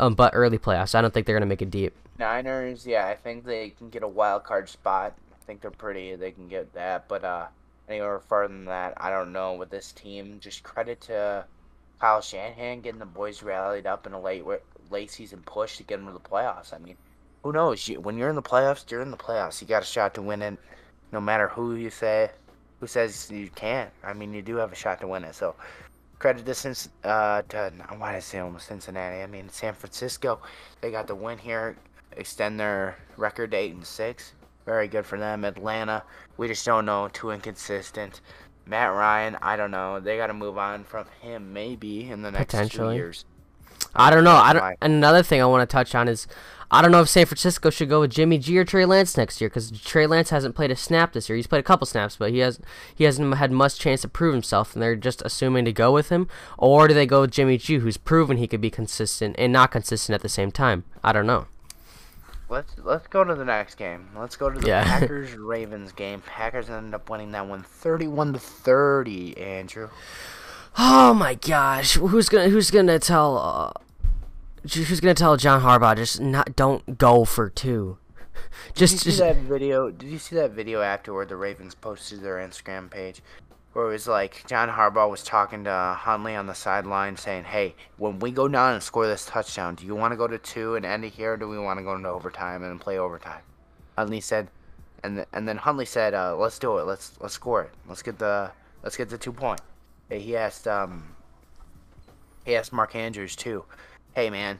um, 0.00 0.16
but 0.16 0.32
early 0.34 0.58
playoffs. 0.58 0.96
I 0.96 1.00
don't 1.00 1.14
think 1.14 1.26
they're 1.26 1.36
going 1.36 1.42
to 1.42 1.46
make 1.46 1.62
it 1.62 1.70
deep. 1.70 1.94
Niners, 2.18 2.88
yeah, 2.88 3.06
I 3.06 3.14
think 3.14 3.44
they 3.44 3.70
can 3.70 3.88
get 3.88 4.02
a 4.02 4.08
wild 4.08 4.42
card 4.42 4.68
spot. 4.68 5.14
Think 5.46 5.60
they're 5.60 5.70
pretty, 5.70 6.14
they 6.14 6.30
can 6.30 6.48
get 6.48 6.72
that, 6.74 7.08
but 7.08 7.24
uh 7.24 7.46
anywhere 7.88 8.20
further 8.20 8.54
than 8.54 8.66
that, 8.66 8.94
I 8.96 9.10
don't 9.10 9.32
know 9.32 9.54
with 9.54 9.70
this 9.70 9.92
team. 9.92 10.38
Just 10.40 10.62
credit 10.62 11.00
to 11.02 11.44
Kyle 12.00 12.20
Shanahan 12.20 12.80
getting 12.80 13.00
the 13.00 13.06
boys 13.06 13.42
rallied 13.42 13.86
up 13.86 14.06
in 14.06 14.12
a 14.12 14.20
late 14.20 14.44
late 14.90 15.10
season 15.10 15.42
push 15.44 15.76
to 15.76 15.82
get 15.82 15.98
them 15.98 16.06
to 16.06 16.12
the 16.12 16.20
playoffs. 16.20 16.72
I 16.72 16.78
mean, 16.78 16.96
who 17.42 17.52
knows? 17.52 17.88
You, 17.88 18.00
when 18.00 18.16
you're 18.16 18.28
in 18.28 18.36
the 18.36 18.42
playoffs, 18.42 18.90
you're 18.90 19.02
in 19.02 19.10
the 19.10 19.16
playoffs. 19.16 19.60
You 19.60 19.66
got 19.66 19.82
a 19.82 19.86
shot 19.86 20.14
to 20.14 20.22
win 20.22 20.42
it, 20.42 20.58
no 21.12 21.20
matter 21.20 21.48
who 21.48 21.74
you 21.74 21.90
say, 21.90 22.30
who 22.80 22.86
says 22.86 23.30
you 23.30 23.48
can't. 23.54 23.90
I 24.02 24.12
mean, 24.12 24.32
you 24.32 24.42
do 24.42 24.56
have 24.56 24.72
a 24.72 24.76
shot 24.76 25.00
to 25.00 25.06
win 25.06 25.24
it. 25.24 25.34
So, 25.34 25.54
credit 26.18 26.46
to 26.46 26.88
uh, 27.04 27.42
to 27.48 27.72
why 27.98 28.12
did 28.12 28.16
I 28.16 28.20
say 28.20 28.38
almost 28.38 28.66
Cincinnati? 28.66 29.22
I 29.22 29.26
mean, 29.26 29.48
San 29.48 29.74
Francisco. 29.74 30.40
They 30.80 30.90
got 30.90 31.06
the 31.06 31.14
win 31.14 31.38
here, 31.38 31.76
extend 32.16 32.58
their 32.58 32.96
record 33.16 33.50
to 33.52 33.56
eight 33.56 33.74
and 33.74 33.86
six. 33.86 34.32
Very 34.70 34.86
good 34.86 35.04
for 35.04 35.18
them. 35.18 35.44
Atlanta, 35.44 36.04
we 36.36 36.46
just 36.46 36.64
don't 36.64 36.86
know. 36.86 37.08
Too 37.08 37.32
inconsistent. 37.32 38.20
Matt 38.66 38.92
Ryan, 38.92 39.36
I 39.42 39.56
don't 39.56 39.72
know. 39.72 39.98
They 39.98 40.16
got 40.16 40.28
to 40.28 40.32
move 40.32 40.58
on 40.58 40.84
from 40.84 41.06
him 41.20 41.52
maybe 41.52 42.08
in 42.08 42.22
the 42.22 42.30
next 42.30 42.70
two 42.70 42.92
years. 42.92 43.24
I 43.96 44.10
don't 44.10 44.22
know. 44.22 44.36
I 44.36 44.52
don't. 44.52 44.76
Another 44.80 45.24
thing 45.24 45.42
I 45.42 45.46
want 45.46 45.68
to 45.68 45.72
touch 45.72 45.96
on 45.96 46.06
is 46.06 46.28
I 46.70 46.82
don't 46.82 46.92
know 46.92 47.00
if 47.00 47.08
San 47.08 47.26
Francisco 47.26 47.68
should 47.70 47.88
go 47.88 47.98
with 47.98 48.12
Jimmy 48.12 48.38
G 48.38 48.56
or 48.58 48.64
Trey 48.64 48.84
Lance 48.84 49.16
next 49.16 49.40
year 49.40 49.50
because 49.50 49.72
Trey 49.72 50.06
Lance 50.06 50.30
hasn't 50.30 50.54
played 50.54 50.70
a 50.70 50.76
snap 50.76 51.14
this 51.14 51.28
year. 51.28 51.34
He's 51.34 51.48
played 51.48 51.58
a 51.58 51.64
couple 51.64 51.84
snaps, 51.84 52.14
but 52.14 52.30
he 52.30 52.38
has 52.38 52.60
he 52.94 53.02
hasn't 53.02 53.34
had 53.38 53.50
much 53.50 53.76
chance 53.76 54.02
to 54.02 54.08
prove 54.08 54.34
himself, 54.34 54.74
and 54.74 54.80
they're 54.80 54.94
just 54.94 55.20
assuming 55.22 55.64
to 55.64 55.72
go 55.72 55.90
with 55.90 56.10
him. 56.10 56.28
Or 56.56 56.86
do 56.86 56.94
they 56.94 57.06
go 57.06 57.22
with 57.22 57.32
Jimmy 57.32 57.58
G, 57.58 57.78
who's 57.78 57.96
proven 57.96 58.36
he 58.36 58.46
could 58.46 58.60
be 58.60 58.70
consistent 58.70 59.34
and 59.36 59.52
not 59.52 59.72
consistent 59.72 60.14
at 60.14 60.22
the 60.22 60.28
same 60.28 60.52
time? 60.52 60.84
I 61.02 61.12
don't 61.12 61.26
know. 61.26 61.48
Let's 62.50 62.74
let's 62.82 63.06
go 63.06 63.22
to 63.22 63.36
the 63.36 63.44
next 63.44 63.76
game. 63.76 64.08
Let's 64.16 64.34
go 64.34 64.50
to 64.50 64.58
the 64.58 64.66
yeah. 64.66 64.82
Packers 64.98 65.34
Ravens 65.36 65.92
game. 65.92 66.20
Packers 66.26 66.68
ended 66.68 66.94
up 66.94 67.08
winning 67.08 67.30
that 67.30 67.46
one 67.46 67.62
31 67.62 68.32
to 68.32 68.38
30, 68.40 69.38
Andrew. 69.38 69.88
Oh 70.76 71.14
my 71.14 71.34
gosh. 71.34 71.94
Who's 71.94 72.28
going 72.28 72.48
to 72.48 72.50
who's 72.50 72.72
going 72.72 72.88
to 72.88 72.98
tell 72.98 73.38
uh, 73.38 73.72
who's 74.62 74.98
going 74.98 75.14
to 75.14 75.18
tell 75.18 75.36
John 75.36 75.62
Harbaugh 75.62 75.96
just 75.96 76.20
not 76.20 76.56
don't 76.56 76.98
go 76.98 77.24
for 77.24 77.48
two? 77.48 77.98
Just 78.74 78.98
Did 78.98 79.06
you 79.06 79.12
see 79.12 79.18
just, 79.18 79.18
that 79.20 79.36
video? 79.36 79.90
Did 79.92 80.10
you 80.10 80.18
see 80.18 80.34
that 80.34 80.50
video 80.50 80.82
afterward 80.82 81.28
the 81.28 81.36
Ravens 81.36 81.76
posted 81.76 82.20
their 82.20 82.36
Instagram 82.36 82.90
page 82.90 83.22
where 83.72 83.86
it 83.86 83.92
was 83.92 84.08
like 84.08 84.44
John 84.46 84.68
Harbaugh 84.68 85.10
was 85.10 85.22
talking 85.22 85.64
to 85.64 85.96
Huntley 85.98 86.34
on 86.34 86.46
the 86.46 86.54
sideline 86.54 87.16
saying, 87.16 87.44
"Hey, 87.44 87.74
when 87.98 88.18
we 88.18 88.32
go 88.32 88.48
down 88.48 88.74
and 88.74 88.82
score 88.82 89.06
this 89.06 89.26
touchdown, 89.26 89.76
do 89.76 89.86
you 89.86 89.94
want 89.94 90.12
to 90.12 90.16
go 90.16 90.26
to 90.26 90.38
two 90.38 90.74
and 90.74 90.84
end 90.84 91.04
it 91.04 91.12
here, 91.12 91.34
or 91.34 91.36
do 91.36 91.48
we 91.48 91.58
want 91.58 91.78
to 91.78 91.84
go 91.84 91.94
into 91.94 92.08
overtime 92.08 92.62
and 92.64 92.80
play 92.80 92.98
overtime?" 92.98 93.42
Huntley 93.96 94.20
said, 94.20 94.48
and 95.04 95.16
th- 95.16 95.28
and 95.32 95.46
then 95.46 95.58
Huntley 95.58 95.86
said, 95.86 96.14
uh, 96.14 96.36
"Let's 96.36 96.58
do 96.58 96.78
it. 96.78 96.86
Let's 96.86 97.12
let's 97.20 97.34
score 97.34 97.62
it. 97.62 97.70
Let's 97.88 98.02
get 98.02 98.18
the 98.18 98.50
let's 98.82 98.96
get 98.96 99.08
the 99.08 99.18
two 99.18 99.32
point." 99.32 99.60
He 100.10 100.36
asked 100.36 100.66
um 100.66 101.14
he 102.44 102.56
asked 102.56 102.72
Mark 102.72 102.96
Andrews 102.96 103.36
too, 103.36 103.64
"Hey 104.14 104.30
man, 104.30 104.58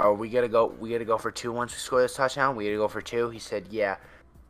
are 0.00 0.12
we 0.12 0.28
gonna 0.28 0.48
go? 0.48 0.66
We 0.66 0.90
gotta 0.90 1.04
go 1.04 1.18
for 1.18 1.30
two 1.30 1.52
once 1.52 1.72
we 1.72 1.78
score 1.78 2.02
this 2.02 2.16
touchdown. 2.16 2.56
We 2.56 2.64
gotta 2.64 2.76
go 2.78 2.88
for 2.88 3.00
two. 3.02 3.30
He 3.30 3.38
said, 3.38 3.68
"Yeah, 3.70 3.96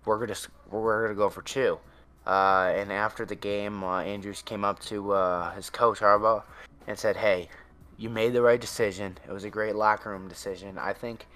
we're 0.06 0.18
gonna 0.18 0.38
we're 0.70 1.02
gonna 1.02 1.14
go 1.14 1.28
for 1.28 1.42
two. 1.42 1.78
Uh, 2.26 2.72
and 2.74 2.90
after 2.90 3.26
the 3.26 3.34
game, 3.34 3.84
uh, 3.84 4.00
Andrews 4.00 4.42
came 4.42 4.64
up 4.64 4.80
to 4.80 5.12
uh, 5.12 5.52
his 5.54 5.68
coach 5.68 6.00
Harbaugh 6.00 6.42
and 6.86 6.98
said, 6.98 7.16
"Hey, 7.16 7.48
you 7.96 8.08
made 8.08 8.32
the 8.32 8.42
right 8.42 8.60
decision. 8.60 9.18
It 9.26 9.32
was 9.32 9.44
a 9.44 9.50
great 9.50 9.74
locker 9.74 10.10
room 10.10 10.28
decision. 10.28 10.78
I 10.78 10.92
think 10.92 11.26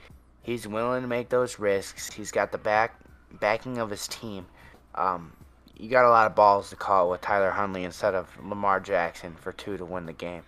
he's 0.42 0.66
willing 0.66 1.02
to 1.02 1.08
make 1.08 1.28
those 1.28 1.58
risks. 1.58 2.12
He's 2.12 2.32
got 2.32 2.52
the 2.52 2.58
back 2.58 2.98
backing 3.40 3.78
of 3.78 3.90
his 3.90 4.08
team. 4.08 4.46
Um, 4.94 5.32
you 5.76 5.88
got 5.88 6.04
a 6.04 6.10
lot 6.10 6.26
of 6.26 6.34
balls 6.34 6.70
to 6.70 6.76
call 6.76 7.10
with 7.10 7.20
Tyler 7.20 7.50
Huntley 7.50 7.84
instead 7.84 8.14
of 8.14 8.28
Lamar 8.42 8.80
Jackson 8.80 9.34
for 9.34 9.52
two 9.52 9.76
to 9.76 9.84
win 9.84 10.06
the 10.06 10.12
game. 10.12 10.42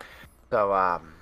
So 0.51 0.73
um, 0.73 1.13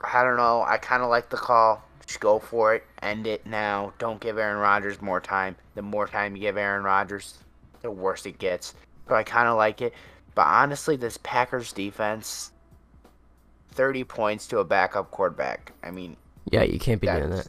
I 0.00 0.22
don't 0.22 0.36
know. 0.36 0.62
I 0.62 0.76
kind 0.76 1.02
of 1.02 1.08
like 1.08 1.30
the 1.30 1.36
call. 1.36 1.82
Just 2.06 2.20
go 2.20 2.38
for 2.38 2.74
it. 2.76 2.84
End 3.02 3.26
it 3.26 3.44
now. 3.46 3.92
Don't 3.98 4.20
give 4.20 4.38
Aaron 4.38 4.58
Rodgers 4.58 5.02
more 5.02 5.20
time. 5.20 5.56
The 5.74 5.82
more 5.82 6.06
time 6.06 6.36
you 6.36 6.42
give 6.42 6.56
Aaron 6.56 6.84
Rodgers, 6.84 7.38
the 7.86 7.90
worse 7.90 8.26
it 8.26 8.38
gets. 8.38 8.74
But 9.06 9.14
I 9.14 9.22
kind 9.22 9.48
of 9.48 9.56
like 9.56 9.80
it. 9.80 9.94
But 10.34 10.46
honestly, 10.46 10.96
this 10.96 11.18
Packers 11.22 11.72
defense, 11.72 12.52
30 13.70 14.04
points 14.04 14.46
to 14.48 14.58
a 14.58 14.64
backup 14.64 15.10
quarterback. 15.10 15.72
I 15.82 15.90
mean, 15.90 16.16
yeah, 16.50 16.62
you 16.62 16.78
can't 16.78 17.00
be 17.00 17.06
doing 17.06 17.30
that. 17.30 17.48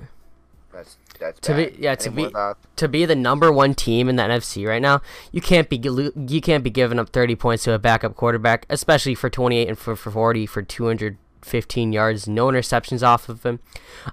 That's 0.72 0.98
that's 1.20 1.40
to 1.40 1.54
bad. 1.54 1.76
be 1.76 1.82
yeah 1.82 1.96
to 1.96 2.12
be 2.12 2.30
to 2.76 2.88
be 2.88 3.06
the 3.06 3.16
number 3.16 3.52
one 3.52 3.74
team 3.74 4.10
in 4.10 4.16
the 4.16 4.24
NFC 4.24 4.68
right 4.68 4.82
now. 4.82 5.02
You 5.32 5.42
can't 5.42 5.70
be 5.70 5.78
you 5.78 6.42
can't 6.42 6.64
be 6.64 6.70
giving 6.70 7.00
up 7.00 7.10
30 7.10 7.36
points 7.36 7.64
to 7.64 7.74
a 7.74 7.80
backup 7.80 8.16
quarterback, 8.16 8.68
especially 8.70 9.16
for 9.16 9.30
28 9.30 9.68
and 9.68 9.78
for, 9.78 9.96
for 9.96 10.12
40 10.12 10.46
for 10.46 10.62
215 10.62 11.94
yards, 11.94 12.28
no 12.28 12.48
interceptions 12.48 13.02
off 13.02 13.28
of 13.28 13.44
him. 13.44 13.60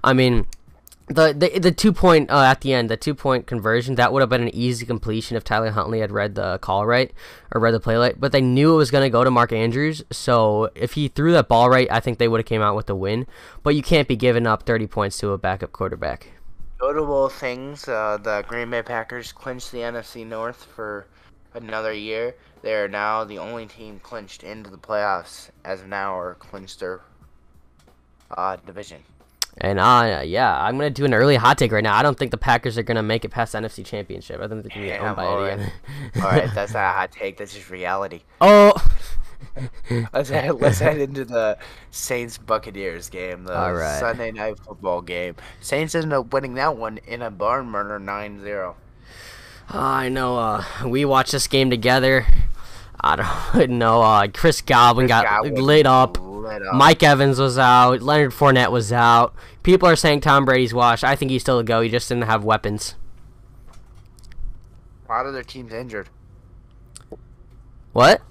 I 0.03 0.13
mean 0.13 0.47
the 1.07 1.33
the 1.33 1.59
the 1.59 1.71
two 1.71 1.93
point 1.93 2.31
uh, 2.31 2.41
at 2.41 2.61
the 2.61 2.73
end, 2.73 2.89
the 2.89 2.97
two 2.97 3.13
point 3.13 3.45
conversion, 3.45 3.95
that 3.95 4.11
would 4.11 4.21
have 4.21 4.29
been 4.29 4.41
an 4.41 4.55
easy 4.55 4.85
completion 4.85 5.37
if 5.37 5.43
Tyler 5.43 5.71
Huntley 5.71 5.99
had 5.99 6.11
read 6.11 6.35
the 6.35 6.57
call 6.59 6.85
right 6.87 7.13
or 7.51 7.61
read 7.61 7.73
the 7.73 7.79
play 7.79 7.95
right. 7.95 8.19
But 8.19 8.31
they 8.31 8.41
knew 8.41 8.73
it 8.73 8.77
was 8.77 8.91
going 8.91 9.03
to 9.03 9.09
go 9.09 9.23
to 9.23 9.29
Mark 9.29 9.51
Andrews, 9.51 10.03
so 10.11 10.69
if 10.73 10.93
he 10.93 11.07
threw 11.07 11.31
that 11.33 11.47
ball 11.47 11.69
right, 11.69 11.87
I 11.91 11.99
think 11.99 12.17
they 12.17 12.27
would 12.27 12.39
have 12.39 12.47
came 12.47 12.61
out 12.61 12.75
with 12.75 12.87
the 12.87 12.95
win. 12.95 13.27
But 13.61 13.75
you 13.75 13.83
can't 13.83 14.07
be 14.07 14.15
giving 14.15 14.47
up 14.47 14.63
30 14.63 14.87
points 14.87 15.17
to 15.19 15.31
a 15.31 15.37
backup 15.37 15.71
quarterback. 15.71 16.31
Notable 16.81 17.29
things: 17.29 17.87
uh, 17.87 18.17
the 18.21 18.43
Green 18.47 18.71
Bay 18.71 18.81
Packers 18.81 19.31
clinched 19.31 19.71
the 19.71 19.79
NFC 19.79 20.25
North 20.25 20.65
for 20.75 21.05
another 21.53 21.93
year. 21.93 22.35
They 22.63 22.73
are 22.73 22.87
now 22.87 23.23
the 23.23 23.37
only 23.37 23.67
team 23.67 23.99
clinched 24.01 24.43
into 24.43 24.71
the 24.71 24.77
playoffs 24.77 25.51
as 25.63 25.81
of 25.81 25.87
now, 25.87 26.17
or 26.17 26.33
clinched 26.35 26.79
their 26.79 27.01
uh, 28.35 28.57
division. 28.65 29.03
And 29.57 29.79
uh, 29.79 30.21
yeah, 30.25 30.61
I'm 30.61 30.77
gonna 30.77 30.89
do 30.89 31.05
an 31.05 31.13
early 31.13 31.37
hot 31.37 31.57
take 31.57 31.71
right 31.71 31.83
now. 31.83 31.95
I 31.95 32.03
don't 32.03 32.17
think 32.17 32.31
the 32.31 32.37
Packers 32.37 32.77
are 32.77 32.83
gonna 32.83 33.03
make 33.03 33.23
it 33.23 33.29
past 33.29 33.53
the 33.53 33.59
NFC 33.59 33.85
Championship. 33.85 34.41
I 34.41 34.47
think 34.47 34.63
they're 34.63 34.71
gonna 34.73 34.85
get 34.85 35.01
owned 35.01 35.15
by 35.15 35.25
it 35.25 35.53
again. 35.53 35.71
all 36.17 36.21
right, 36.23 36.53
that's 36.53 36.73
not 36.73 36.89
a 36.89 36.91
hot 36.91 37.11
take. 37.11 37.37
That's 37.37 37.53
just 37.53 37.69
reality. 37.69 38.21
Oh. 38.41 38.73
let's 40.13 40.29
head, 40.29 40.59
let's 40.59 40.79
head 40.79 40.97
into 40.97 41.23
the 41.23 41.57
Saints 41.91 42.37
Buccaneers 42.37 43.09
game, 43.09 43.45
the 43.45 43.53
right. 43.53 43.99
Sunday 43.99 44.31
night 44.31 44.59
football 44.59 45.01
game. 45.01 45.35
Saints 45.61 45.95
ended 45.95 46.11
up 46.13 46.33
winning 46.33 46.55
that 46.55 46.75
one 46.75 46.97
in 47.07 47.21
a 47.21 47.31
barn 47.31 47.71
burner 47.71 47.99
9-0. 47.99 48.71
Uh, 48.71 48.73
I 49.77 50.09
know. 50.09 50.37
Uh, 50.37 50.63
we 50.85 51.05
watched 51.05 51.31
this 51.31 51.47
game 51.47 51.69
together. 51.69 52.25
I 52.99 53.51
don't 53.57 53.69
know. 53.77 54.01
Uh, 54.01 54.27
Chris 54.27 54.61
Godwin 54.61 55.07
Chris 55.07 55.21
got 55.21 55.25
Godwin 55.25 55.55
lit 55.63 55.85
up. 55.85 56.17
Mike 56.73 57.03
Evans 57.03 57.39
was 57.39 57.57
out. 57.57 58.01
Leonard 58.01 58.31
Fournette 58.31 58.71
was 58.71 58.91
out. 58.91 59.35
People 59.63 59.87
are 59.87 59.95
saying 59.95 60.21
Tom 60.21 60.45
Brady's 60.45 60.73
washed. 60.73 61.03
I 61.03 61.15
think 61.15 61.31
he's 61.31 61.41
still 61.41 61.59
a 61.59 61.63
go. 61.63 61.81
He 61.81 61.89
just 61.89 62.09
didn't 62.09 62.25
have 62.25 62.43
weapons. 62.43 62.95
A 65.07 65.11
lot 65.11 65.25
of 65.25 65.33
their 65.33 65.43
team's 65.43 65.73
injured. 65.73 66.09
What? 67.93 68.21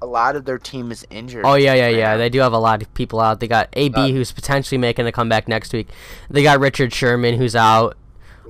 A 0.00 0.06
lot 0.06 0.34
of 0.34 0.44
their 0.44 0.58
team 0.58 0.90
is 0.90 1.06
injured. 1.10 1.44
Oh 1.44 1.54
yeah, 1.54 1.74
yeah, 1.74 1.88
yeah. 1.88 2.16
They 2.16 2.28
do 2.28 2.40
have 2.40 2.52
a 2.52 2.58
lot 2.58 2.82
of 2.82 2.92
people 2.94 3.20
out. 3.20 3.38
They 3.38 3.46
got 3.46 3.68
AB, 3.74 3.94
uh, 3.94 4.08
who's 4.08 4.32
potentially 4.32 4.78
making 4.78 5.06
a 5.06 5.12
comeback 5.12 5.46
next 5.46 5.72
week. 5.72 5.88
They 6.28 6.42
got 6.42 6.58
Richard 6.58 6.92
Sherman, 6.92 7.36
who's 7.36 7.54
out. 7.54 7.96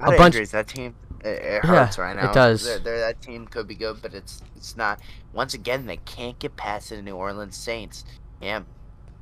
A, 0.01 0.13
a 0.13 0.17
bunch. 0.17 0.35
Injuries. 0.35 0.53
That 0.53 0.69
team 0.69 0.95
it, 1.25 1.29
it 1.29 1.65
hurts 1.65 1.99
yeah, 1.99 2.05
right 2.05 2.17
now. 2.17 2.31
It 2.31 2.35
does. 2.35 2.65
They're, 2.65 2.79
they're, 2.79 3.01
that 3.01 3.21
team 3.21 3.47
could 3.47 3.69
be 3.69 3.75
good, 3.75 4.01
but 4.03 4.15
it's 4.15 4.43
it's 4.57 4.77
not. 4.77 5.01
Once 5.33 5.55
again, 5.55 5.87
they 5.87 5.99
can't 5.99 6.39
get 6.39 6.57
past 6.57 6.91
the 6.91 7.01
New 7.01 7.17
Orleans 7.17 7.57
Saints. 7.57 8.05
Yeah, 8.43 8.63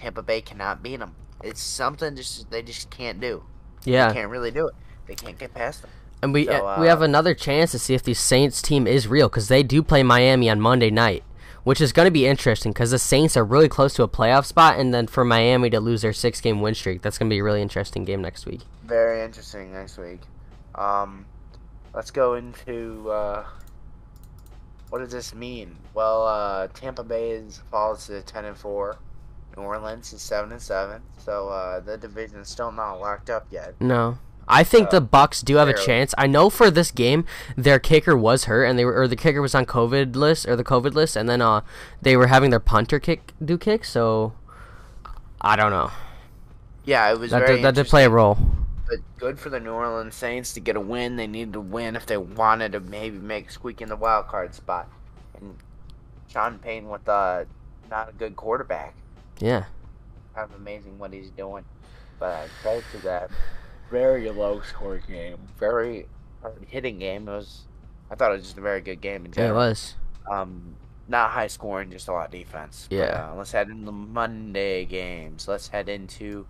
Tampa 0.01 0.23
Bay 0.23 0.41
cannot 0.41 0.83
beat 0.83 0.99
them. 0.99 1.15
It's 1.43 1.63
something 1.63 2.17
just 2.17 2.51
they 2.51 2.63
just 2.63 2.91
can't 2.91 3.21
do. 3.21 3.45
Yeah, 3.85 4.09
they 4.09 4.15
can't 4.15 4.31
really 4.31 4.51
do 4.51 4.69
it. 4.69 4.75
They 5.07 5.15
can't 5.15 5.39
get 5.39 5.55
past 5.55 5.83
them. 5.83 5.91
And 6.23 6.33
we 6.33 6.47
So, 6.47 6.77
we 6.81 6.87
have 6.87 7.01
uh, 7.01 7.05
another 7.05 7.35
chance 7.35 7.71
to 7.73 7.79
see 7.79 7.95
if 7.95 8.03
the 8.03 8.15
Saints 8.15 8.61
team 8.61 8.87
is 8.87 9.09
real 9.09 9.29
because 9.29 9.49
they 9.49 9.63
do 9.63 9.83
play 9.83 10.03
Miami 10.03 10.51
on 10.51 10.61
Monday 10.61 10.91
night, 10.91 11.25
which 11.65 11.81
is 11.81 11.93
going 11.93 12.07
to 12.07 12.11
be 12.11 12.27
interesting 12.27 12.73
because 12.73 12.91
the 12.91 12.99
Saints 12.99 13.37
are 13.37 13.45
really 13.45 13.69
close 13.69 13.95
to 13.95 14.03
a 14.03 14.09
playoff 14.09 14.45
spot, 14.45 14.79
and 14.79 14.93
then 14.93 15.07
for 15.07 15.25
Miami 15.25 15.71
to 15.71 15.81
lose 15.81 16.03
their 16.03 16.13
six 16.13 16.41
game 16.41 16.61
win 16.61 16.75
streak, 16.75 17.03
that's 17.03 17.17
going 17.17 17.29
to 17.29 17.35
be 17.35 17.39
a 17.39 17.45
really 17.45 17.63
interesting 17.63 18.05
game 18.05 18.21
next 18.21 18.47
week. 18.47 18.61
Very 18.85 19.23
interesting 19.23 19.73
next 19.73 19.97
week. 19.97 20.21
Um, 20.75 21.25
let's 21.95 22.11
go 22.11 22.35
into 22.35 23.11
uh, 23.11 23.47
what 24.91 24.99
does 24.99 25.13
this 25.13 25.35
mean? 25.35 25.77
Well, 25.95 26.27
uh, 26.27 26.69
Tampa 26.69 27.03
Bay 27.03 27.31
is 27.31 27.63
falls 27.71 28.07
to 28.09 28.21
ten 28.23 28.45
and 28.45 28.57
four. 28.57 28.99
New 29.57 29.63
Orleans 29.63 30.13
is 30.13 30.23
seven 30.23 30.53
and 30.53 30.63
seven. 30.63 31.03
So 31.19 31.49
uh, 31.49 31.81
the 31.81 31.97
division 31.97 32.41
is 32.41 32.49
still 32.49 32.73
not 32.73 32.95
locked 32.95 33.31
up 33.31 33.47
yet. 33.51 33.75
No. 33.81 34.19
I 34.49 34.65
think 34.65 34.89
Uh, 34.89 34.99
the 34.99 35.03
Bucs 35.03 35.45
do 35.45 35.57
have 35.57 35.69
a 35.69 35.75
chance. 35.75 36.13
I 36.19 36.27
know 36.27 36.51
for 36.51 36.71
this 36.73 36.91
game, 36.91 37.25
their 37.57 37.79
kicker 37.79 38.17
was 38.17 38.45
hurt, 38.45 38.65
and 38.65 38.77
they 38.77 38.85
were, 38.85 38.97
or 39.01 39.07
the 39.07 39.15
kicker 39.15 39.41
was 39.41 39.55
on 39.55 39.65
COVID 39.65 40.17
list 40.17 40.49
or 40.49 40.57
the 40.57 40.65
COVID 40.65 40.93
list, 40.95 41.15
and 41.15 41.29
then 41.29 41.41
uh, 41.41 41.61
they 42.03 42.17
were 42.17 42.27
having 42.27 42.51
their 42.51 42.59
punter 42.59 42.99
kick 42.99 43.33
do 43.45 43.57
kick. 43.57 43.85
So, 43.85 44.33
I 45.41 45.55
don't 45.55 45.71
know. 45.71 45.93
Yeah, 46.85 47.13
it 47.13 47.19
was 47.21 47.31
That 47.31 47.41
very 47.41 47.57
did, 47.57 47.65
that 47.65 47.75
did 47.77 47.87
play 47.87 48.05
a 48.05 48.11
role. 48.11 48.39
But 48.89 48.99
good 49.19 49.39
for 49.39 49.51
the 49.51 49.61
New 49.61 49.71
Orleans 49.71 50.17
Saints 50.17 50.53
to 50.55 50.61
get 50.61 50.75
a 50.75 50.81
win. 50.81 51.15
They 51.15 51.29
needed 51.29 51.53
to 51.53 51.61
win 51.61 51.95
if 51.95 52.07
they 52.07 52.17
wanted 52.17 52.73
to 52.73 52.81
maybe 52.81 53.19
make 53.19 53.53
squeak 53.53 53.81
in 53.81 53.89
the 53.89 53.95
wild 53.95 54.27
card 54.27 54.53
spot. 54.55 54.89
And 55.41 55.59
Sean 56.27 56.59
Payne 56.59 56.89
with 56.89 57.09
uh, 57.09 57.45
not 57.89 58.09
a 58.09 58.13
good 58.13 58.35
quarterback. 58.35 58.95
Yeah. 59.41 59.65
kind 60.35 60.49
of 60.51 60.55
amazing 60.61 60.99
what 60.99 61.13
he's 61.13 61.31
doing. 61.31 61.65
But 62.19 62.27
uh, 62.27 62.47
credit 62.63 62.85
to 62.93 62.99
that 62.99 63.31
very 63.91 64.29
low 64.31 64.61
scoring 64.61 65.03
game, 65.09 65.39
very 65.59 66.07
hard 66.43 66.65
hitting 66.69 66.99
game. 66.99 67.27
It 67.29 67.33
was, 67.33 67.63
I 68.11 68.15
thought 68.15 68.31
it 68.33 68.37
was 68.37 68.45
just 68.45 68.59
a 68.59 68.61
very 68.61 68.81
good 68.81 69.01
game 69.01 69.25
in 69.27 69.33
Yeah, 69.37 69.51
it 69.51 69.55
was. 69.55 69.95
Um, 70.31 70.77
not 71.09 71.31
high 71.31 71.49
scoring, 71.49 71.91
just 71.91 72.07
a 72.09 72.13
lot 72.13 72.27
of 72.27 72.31
defense. 72.33 72.87
But, 72.91 72.97
Yeah. 72.97 73.31
uh, 73.33 73.35
let's 73.37 73.53
head 73.53 73.69
into 73.69 73.87
the 73.87 73.93
Monday 73.93 74.85
games. 74.85 75.49
Let's 75.49 75.69
head 75.69 75.89
into 75.89 76.47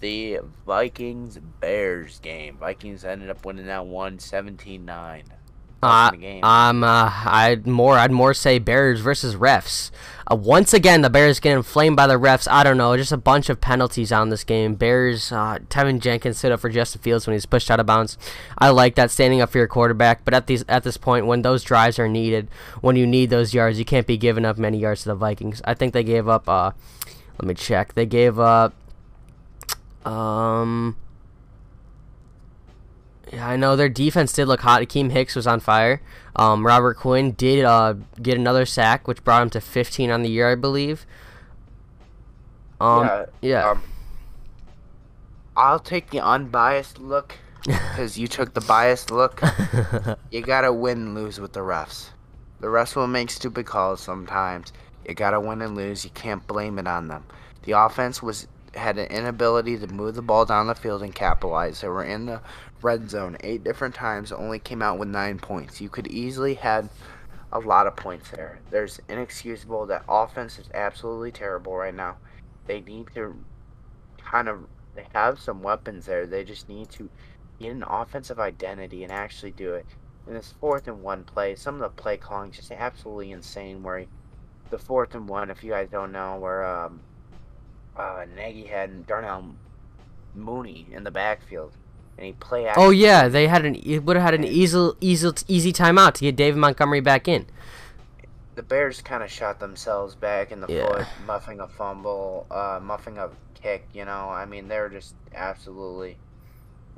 the 0.00 0.40
Vikings 0.66 1.38
Bears 1.60 2.18
game. 2.18 2.58
Vikings 2.58 3.04
ended 3.04 3.30
up 3.30 3.44
winning 3.46 3.66
that 3.66 3.86
one 3.86 4.18
17-9. 4.18 5.22
Uh, 5.82 6.10
um, 6.42 6.82
uh, 6.82 7.10
I'd 7.26 7.66
more, 7.66 7.98
I'd 7.98 8.10
more 8.10 8.34
say 8.34 8.58
Bears 8.58 9.00
versus 9.00 9.36
refs. 9.36 9.90
Uh, 10.28 10.34
once 10.34 10.72
again, 10.72 11.02
the 11.02 11.10
Bears 11.10 11.38
getting 11.38 11.58
inflamed 11.58 11.96
by 11.96 12.06
the 12.06 12.14
refs. 12.14 12.48
I 12.50 12.64
don't 12.64 12.76
know, 12.78 12.96
just 12.96 13.12
a 13.12 13.16
bunch 13.16 13.48
of 13.48 13.60
penalties 13.60 14.10
on 14.10 14.30
this 14.30 14.42
game. 14.42 14.74
Bears, 14.74 15.30
uh, 15.30 15.58
Teven 15.68 16.00
Jenkins 16.00 16.38
stood 16.38 16.50
up 16.50 16.60
for 16.60 16.70
Justin 16.70 17.02
Fields 17.02 17.26
when 17.26 17.34
he's 17.34 17.46
pushed 17.46 17.70
out 17.70 17.78
of 17.78 17.86
bounds. 17.86 18.18
I 18.58 18.70
like 18.70 18.96
that 18.96 19.10
standing 19.10 19.40
up 19.40 19.50
for 19.50 19.58
your 19.58 19.68
quarterback, 19.68 20.24
but 20.24 20.34
at 20.34 20.46
these, 20.46 20.64
at 20.68 20.82
this 20.82 20.96
point, 20.96 21.26
when 21.26 21.42
those 21.42 21.62
drives 21.62 21.98
are 21.98 22.08
needed, 22.08 22.48
when 22.80 22.96
you 22.96 23.06
need 23.06 23.30
those 23.30 23.54
yards, 23.54 23.78
you 23.78 23.84
can't 23.84 24.06
be 24.06 24.16
giving 24.16 24.44
up 24.44 24.58
many 24.58 24.78
yards 24.78 25.02
to 25.02 25.10
the 25.10 25.14
Vikings. 25.14 25.62
I 25.64 25.74
think 25.74 25.92
they 25.92 26.04
gave 26.04 26.26
up. 26.26 26.48
Uh, 26.48 26.72
let 27.38 27.46
me 27.46 27.54
check. 27.54 27.94
They 27.94 28.06
gave 28.06 28.40
up. 28.40 28.74
Um. 30.04 30.96
Yeah, 33.32 33.48
I 33.48 33.56
know 33.56 33.74
their 33.74 33.88
defense 33.88 34.32
did 34.32 34.46
look 34.46 34.60
hot. 34.60 34.82
Akiem 34.82 35.10
Hicks 35.10 35.34
was 35.34 35.46
on 35.46 35.60
fire. 35.60 36.00
Um, 36.36 36.64
Robert 36.64 36.96
Quinn 36.96 37.32
did 37.32 37.64
uh, 37.64 37.94
get 38.22 38.38
another 38.38 38.64
sack, 38.66 39.08
which 39.08 39.24
brought 39.24 39.42
him 39.42 39.50
to 39.50 39.60
15 39.60 40.10
on 40.10 40.22
the 40.22 40.28
year, 40.28 40.50
I 40.50 40.54
believe. 40.54 41.06
Um, 42.80 43.04
yeah. 43.04 43.24
yeah. 43.42 43.70
Um, 43.70 43.82
I'll 45.56 45.80
take 45.80 46.10
the 46.10 46.20
unbiased 46.20 46.98
look 46.98 47.34
because 47.64 48.18
you 48.18 48.28
took 48.28 48.54
the 48.54 48.60
biased 48.60 49.10
look. 49.10 49.40
you 50.30 50.42
gotta 50.42 50.72
win 50.72 50.98
and 50.98 51.14
lose 51.14 51.40
with 51.40 51.52
the 51.52 51.60
refs. 51.60 52.10
The 52.60 52.68
refs 52.68 52.94
will 52.94 53.06
make 53.06 53.30
stupid 53.30 53.66
calls 53.66 54.00
sometimes. 54.00 54.72
You 55.08 55.14
gotta 55.14 55.40
win 55.40 55.62
and 55.62 55.74
lose. 55.74 56.04
You 56.04 56.10
can't 56.10 56.46
blame 56.46 56.78
it 56.78 56.86
on 56.86 57.08
them. 57.08 57.24
The 57.62 57.72
offense 57.72 58.22
was 58.22 58.46
had 58.74 58.98
an 58.98 59.06
inability 59.06 59.78
to 59.78 59.86
move 59.86 60.14
the 60.14 60.22
ball 60.22 60.44
down 60.44 60.66
the 60.66 60.74
field 60.74 61.02
and 61.02 61.14
capitalize. 61.14 61.80
They 61.80 61.88
were 61.88 62.04
in 62.04 62.26
the 62.26 62.40
red 62.82 63.10
zone 63.10 63.36
eight 63.40 63.64
different 63.64 63.94
times, 63.94 64.32
only 64.32 64.58
came 64.58 64.82
out 64.82 64.98
with 64.98 65.08
nine 65.08 65.38
points. 65.38 65.80
You 65.80 65.88
could 65.88 66.06
easily 66.08 66.54
had 66.54 66.88
a 67.52 67.58
lot 67.58 67.86
of 67.86 67.96
points 67.96 68.30
there. 68.30 68.58
There's 68.70 69.00
inexcusable. 69.08 69.86
That 69.86 70.04
offense 70.08 70.58
is 70.58 70.68
absolutely 70.74 71.32
terrible 71.32 71.74
right 71.76 71.94
now. 71.94 72.16
They 72.66 72.80
need 72.80 73.08
to 73.14 73.36
kind 74.18 74.48
of 74.48 74.66
they 74.94 75.06
have 75.14 75.38
some 75.38 75.62
weapons 75.62 76.06
there. 76.06 76.26
They 76.26 76.44
just 76.44 76.68
need 76.68 76.90
to 76.90 77.08
get 77.60 77.72
an 77.72 77.84
offensive 77.84 78.40
identity 78.40 79.04
and 79.04 79.12
actually 79.12 79.52
do 79.52 79.74
it. 79.74 79.86
In 80.26 80.34
this 80.34 80.54
fourth 80.60 80.88
and 80.88 81.02
one 81.02 81.24
play, 81.24 81.54
some 81.54 81.74
of 81.76 81.80
the 81.80 82.02
play 82.02 82.16
calling 82.16 82.50
just 82.50 82.72
absolutely 82.72 83.30
insane. 83.30 83.82
Where 83.82 84.00
he, 84.00 84.08
the 84.70 84.78
fourth 84.78 85.14
and 85.14 85.28
one, 85.28 85.50
if 85.50 85.62
you 85.62 85.70
guys 85.70 85.88
don't 85.90 86.12
know, 86.12 86.36
where 86.36 86.64
um, 86.64 87.00
uh, 87.96 88.24
Nagy 88.34 88.64
had 88.64 89.06
Darnell 89.06 89.54
Mooney 90.34 90.86
in 90.90 91.04
the 91.04 91.10
backfield, 91.10 91.72
he 92.18 92.32
play. 92.32 92.70
oh 92.76 92.90
yeah, 92.90 93.28
they 93.28 93.46
had 93.48 93.64
an 93.64 93.74
it 93.76 93.98
would 94.00 94.16
have 94.16 94.24
had 94.24 94.34
an 94.34 94.44
easy 94.44 94.90
easy 95.00 95.30
easy 95.48 95.72
timeout 95.72 96.14
to 96.14 96.20
get 96.20 96.36
David 96.36 96.58
Montgomery 96.58 97.00
back 97.00 97.28
in. 97.28 97.46
the 98.54 98.62
Bears 98.62 99.02
kind 99.02 99.22
of 99.22 99.30
shot 99.30 99.60
themselves 99.60 100.14
back 100.14 100.50
in 100.50 100.60
the 100.62 100.66
Yeah. 100.72 100.86
foot, 100.86 101.06
muffing 101.26 101.60
a 101.60 101.68
fumble, 101.68 102.46
uh, 102.50 102.80
muffing 102.82 103.18
a 103.18 103.28
kick. 103.54 103.86
You 103.92 104.06
know, 104.06 104.30
I 104.30 104.46
mean, 104.46 104.68
they 104.68 104.78
were 104.78 104.88
just 104.88 105.14
absolutely. 105.34 106.16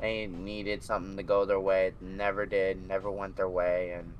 They 0.01 0.29
needed 0.29 0.85
something 0.85 1.17
to 1.17 1.25
go 1.25 1.45
their 1.45 1.59
way. 1.59 1.89
It 1.89 1.97
never 2.01 2.47
did. 2.47 2.87
Never 2.87 3.11
went 3.11 3.35
their 3.37 3.49
way, 3.49 3.91
and. 3.91 4.13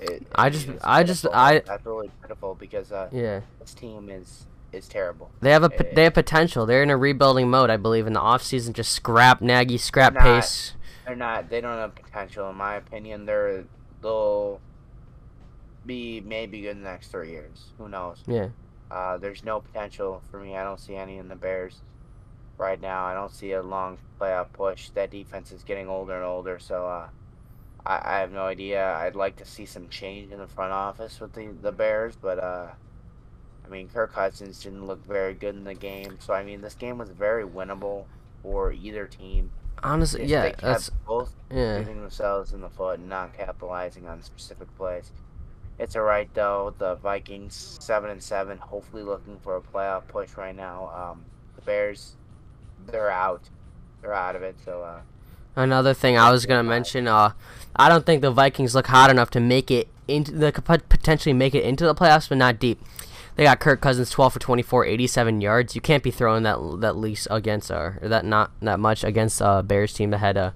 It, 0.00 0.26
I 0.34 0.50
just- 0.50 0.68
I 0.82 1.02
just- 1.04 1.26
I- 1.32 1.60
That's 1.60 1.86
really 1.86 2.10
pitiful 2.20 2.54
because 2.54 2.90
uh, 2.92 3.08
Yeah, 3.12 3.40
this 3.60 3.72
team 3.72 4.08
is 4.10 4.46
is 4.72 4.88
terrible. 4.88 5.30
they 5.40 5.50
have 5.50 5.62
a 5.64 5.70
Eh. 5.88 5.92
they 5.94 6.04
have 6.04 6.14
potential. 6.14 6.64
They're 6.66 6.82
in 6.82 6.90
a 6.90 6.96
rebuilding 6.96 7.50
mode, 7.50 7.70
I 7.70 7.76
believe. 7.76 8.06
In 8.06 8.12
the 8.14 8.20
offseason, 8.20 8.72
just 8.72 8.92
scrap 8.92 9.40
Nagy, 9.40 9.78
scrap 9.78 10.14
Not- 10.14 10.22
pace. 10.22 10.74
They're 11.06 11.16
not. 11.16 11.50
They 11.50 11.60
don't 11.60 11.76
have 11.78 11.94
potential, 11.94 12.48
in 12.50 12.56
my 12.56 12.76
opinion. 12.76 13.26
They're 13.26 13.64
they'll 14.02 14.60
be 15.84 16.20
maybe 16.20 16.60
good 16.62 16.70
in 16.76 16.82
the 16.82 16.88
next 16.90 17.08
three 17.08 17.30
years. 17.30 17.66
Who 17.78 17.88
knows? 17.88 18.22
Yeah. 18.26 18.48
Uh, 18.90 19.16
there's 19.18 19.42
no 19.44 19.60
potential 19.60 20.22
for 20.30 20.38
me. 20.38 20.56
I 20.56 20.62
don't 20.62 20.78
see 20.78 20.94
any 20.96 21.18
in 21.18 21.28
the 21.28 21.34
Bears 21.36 21.80
right 22.58 22.80
now. 22.80 23.04
I 23.04 23.14
don't 23.14 23.32
see 23.32 23.52
a 23.52 23.62
long 23.62 23.98
playoff 24.20 24.52
push. 24.52 24.90
That 24.90 25.10
defense 25.10 25.50
is 25.50 25.64
getting 25.64 25.88
older 25.88 26.14
and 26.14 26.24
older, 26.24 26.58
so 26.58 26.86
uh, 26.86 27.08
I, 27.84 28.16
I 28.16 28.18
have 28.20 28.30
no 28.32 28.42
idea. 28.42 28.94
I'd 28.94 29.16
like 29.16 29.36
to 29.36 29.44
see 29.44 29.66
some 29.66 29.88
change 29.88 30.30
in 30.30 30.38
the 30.38 30.46
front 30.46 30.72
office 30.72 31.18
with 31.20 31.32
the, 31.32 31.48
the 31.62 31.72
Bears, 31.72 32.14
but 32.16 32.38
uh, 32.38 32.66
I 33.64 33.68
mean, 33.68 33.88
Kirk 33.88 34.12
Cousins 34.12 34.62
didn't 34.62 34.86
look 34.86 35.04
very 35.06 35.34
good 35.34 35.54
in 35.54 35.64
the 35.64 35.74
game. 35.74 36.18
So 36.20 36.34
I 36.34 36.44
mean, 36.44 36.60
this 36.60 36.74
game 36.74 36.98
was 36.98 37.10
very 37.10 37.44
winnable 37.44 38.04
for 38.42 38.72
either 38.72 39.06
team. 39.06 39.50
Honestly, 39.82 40.22
if 40.22 40.28
yeah, 40.28 40.42
they 40.42 40.50
kept 40.50 40.62
that's 40.62 40.90
both 40.90 41.32
yeah. 41.50 41.78
shooting 41.78 42.00
themselves 42.00 42.52
in 42.52 42.60
the 42.60 42.68
foot 42.68 42.98
and 42.98 43.08
not 43.08 43.36
capitalizing 43.36 44.06
on 44.06 44.22
specific 44.22 44.74
plays. 44.76 45.10
It's 45.78 45.96
alright 45.96 46.32
though. 46.34 46.74
The 46.78 46.96
Vikings 46.96 47.78
seven 47.80 48.10
and 48.10 48.22
seven, 48.22 48.58
hopefully 48.58 49.02
looking 49.02 49.38
for 49.40 49.56
a 49.56 49.60
playoff 49.60 50.06
push 50.08 50.36
right 50.36 50.54
now. 50.54 50.90
Um, 50.94 51.24
the 51.56 51.62
Bears, 51.62 52.14
they're 52.86 53.10
out. 53.10 53.48
They're 54.00 54.14
out 54.14 54.36
of 54.36 54.42
it. 54.42 54.56
So 54.64 54.82
uh, 54.82 55.00
Another 55.54 55.92
thing 55.92 56.16
I 56.16 56.30
was 56.30 56.46
gonna 56.46 56.62
mention, 56.62 57.06
uh, 57.06 57.32
I 57.76 57.88
don't 57.88 58.06
think 58.06 58.22
the 58.22 58.30
Vikings 58.30 58.74
look 58.74 58.86
hot 58.86 59.10
enough 59.10 59.30
to 59.30 59.40
make 59.40 59.70
it 59.70 59.88
into. 60.08 60.52
Could 60.52 60.88
potentially 60.88 61.32
make 61.32 61.54
it 61.54 61.64
into 61.64 61.84
the 61.84 61.94
playoffs, 61.94 62.28
but 62.28 62.38
not 62.38 62.58
deep. 62.58 62.80
They 63.36 63.44
got 63.44 63.60
Kirk 63.60 63.80
Cousins 63.80 64.10
12 64.10 64.34
for 64.34 64.38
24, 64.38 64.84
87 64.84 65.40
yards. 65.40 65.74
You 65.74 65.80
can't 65.80 66.02
be 66.02 66.10
throwing 66.10 66.42
that 66.42 66.58
that 66.80 66.96
least 66.96 67.28
against 67.30 67.70
uh, 67.70 67.92
or 68.00 68.08
that 68.08 68.24
not 68.24 68.50
that 68.60 68.78
much 68.78 69.04
against 69.04 69.40
a 69.40 69.46
uh, 69.46 69.62
Bears 69.62 69.94
team 69.94 70.10
that 70.10 70.18
had 70.18 70.36
a 70.36 70.54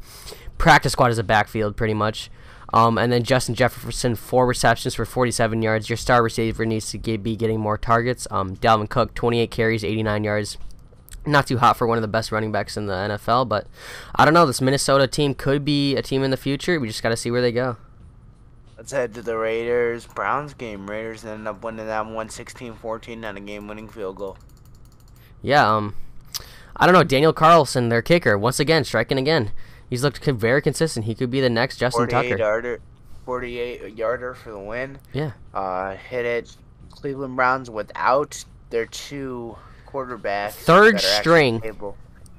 practice 0.58 0.92
squad 0.92 1.10
as 1.10 1.18
a 1.18 1.24
backfield 1.24 1.76
pretty 1.76 1.94
much. 1.94 2.30
Um, 2.74 2.98
and 2.98 3.12
then 3.12 3.22
Justin 3.22 3.54
Jefferson 3.54 4.16
four 4.16 4.46
receptions 4.46 4.94
for 4.94 5.04
47 5.04 5.62
yards. 5.62 5.88
Your 5.88 5.96
star 5.96 6.22
receiver 6.22 6.66
needs 6.66 6.90
to 6.90 6.98
get, 6.98 7.22
be 7.22 7.36
getting 7.36 7.60
more 7.60 7.78
targets. 7.78 8.26
Um, 8.30 8.56
Dalvin 8.56 8.88
Cook 8.88 9.14
28 9.14 9.50
carries, 9.50 9.84
89 9.84 10.24
yards. 10.24 10.58
Not 11.24 11.46
too 11.46 11.58
hot 11.58 11.76
for 11.76 11.86
one 11.86 11.98
of 11.98 12.02
the 12.02 12.08
best 12.08 12.30
running 12.30 12.52
backs 12.52 12.76
in 12.76 12.86
the 12.86 12.92
NFL, 12.92 13.48
but 13.48 13.66
I 14.14 14.24
don't 14.24 14.34
know. 14.34 14.46
This 14.46 14.60
Minnesota 14.60 15.06
team 15.06 15.34
could 15.34 15.64
be 15.64 15.96
a 15.96 16.02
team 16.02 16.22
in 16.22 16.30
the 16.30 16.36
future. 16.36 16.78
We 16.78 16.88
just 16.88 17.02
got 17.02 17.08
to 17.08 17.16
see 17.16 17.30
where 17.30 17.40
they 17.40 17.52
go. 17.52 17.76
Let's 18.76 18.92
head 18.92 19.14
to 19.14 19.22
the 19.22 19.36
Raiders 19.36 20.06
Browns 20.06 20.54
game. 20.54 20.88
Raiders 20.88 21.24
ended 21.24 21.46
up 21.46 21.62
winning 21.62 21.86
that 21.86 22.06
one 22.06 22.28
16-14 22.28 23.24
on 23.26 23.36
a 23.36 23.40
game-winning 23.40 23.88
field 23.88 24.16
goal. 24.16 24.36
Yeah, 25.42 25.76
um, 25.76 25.94
I 26.76 26.86
don't 26.86 26.94
know. 26.94 27.04
Daniel 27.04 27.32
Carlson, 27.32 27.88
their 27.88 28.02
kicker, 28.02 28.36
once 28.36 28.60
again 28.60 28.84
striking 28.84 29.18
again. 29.18 29.52
He's 29.88 30.02
looked 30.02 30.24
very 30.24 30.60
consistent. 30.60 31.06
He 31.06 31.14
could 31.14 31.30
be 31.30 31.40
the 31.40 31.50
next 31.50 31.76
Justin 31.76 32.08
48 32.08 32.28
Tucker. 32.30 32.38
yarder, 32.38 32.80
48 33.24 33.96
yarder 33.96 34.34
for 34.34 34.50
the 34.50 34.58
win. 34.58 34.98
Yeah. 35.12 35.32
Uh, 35.54 35.94
hit 35.94 36.24
it. 36.24 36.56
Cleveland 36.90 37.36
Browns 37.36 37.70
without 37.70 38.44
their 38.70 38.86
two 38.86 39.56
quarterbacks. 39.86 40.52
Third 40.52 40.96
that 40.96 41.04
are 41.04 41.08
actually 41.08 41.58
string. 41.60 41.84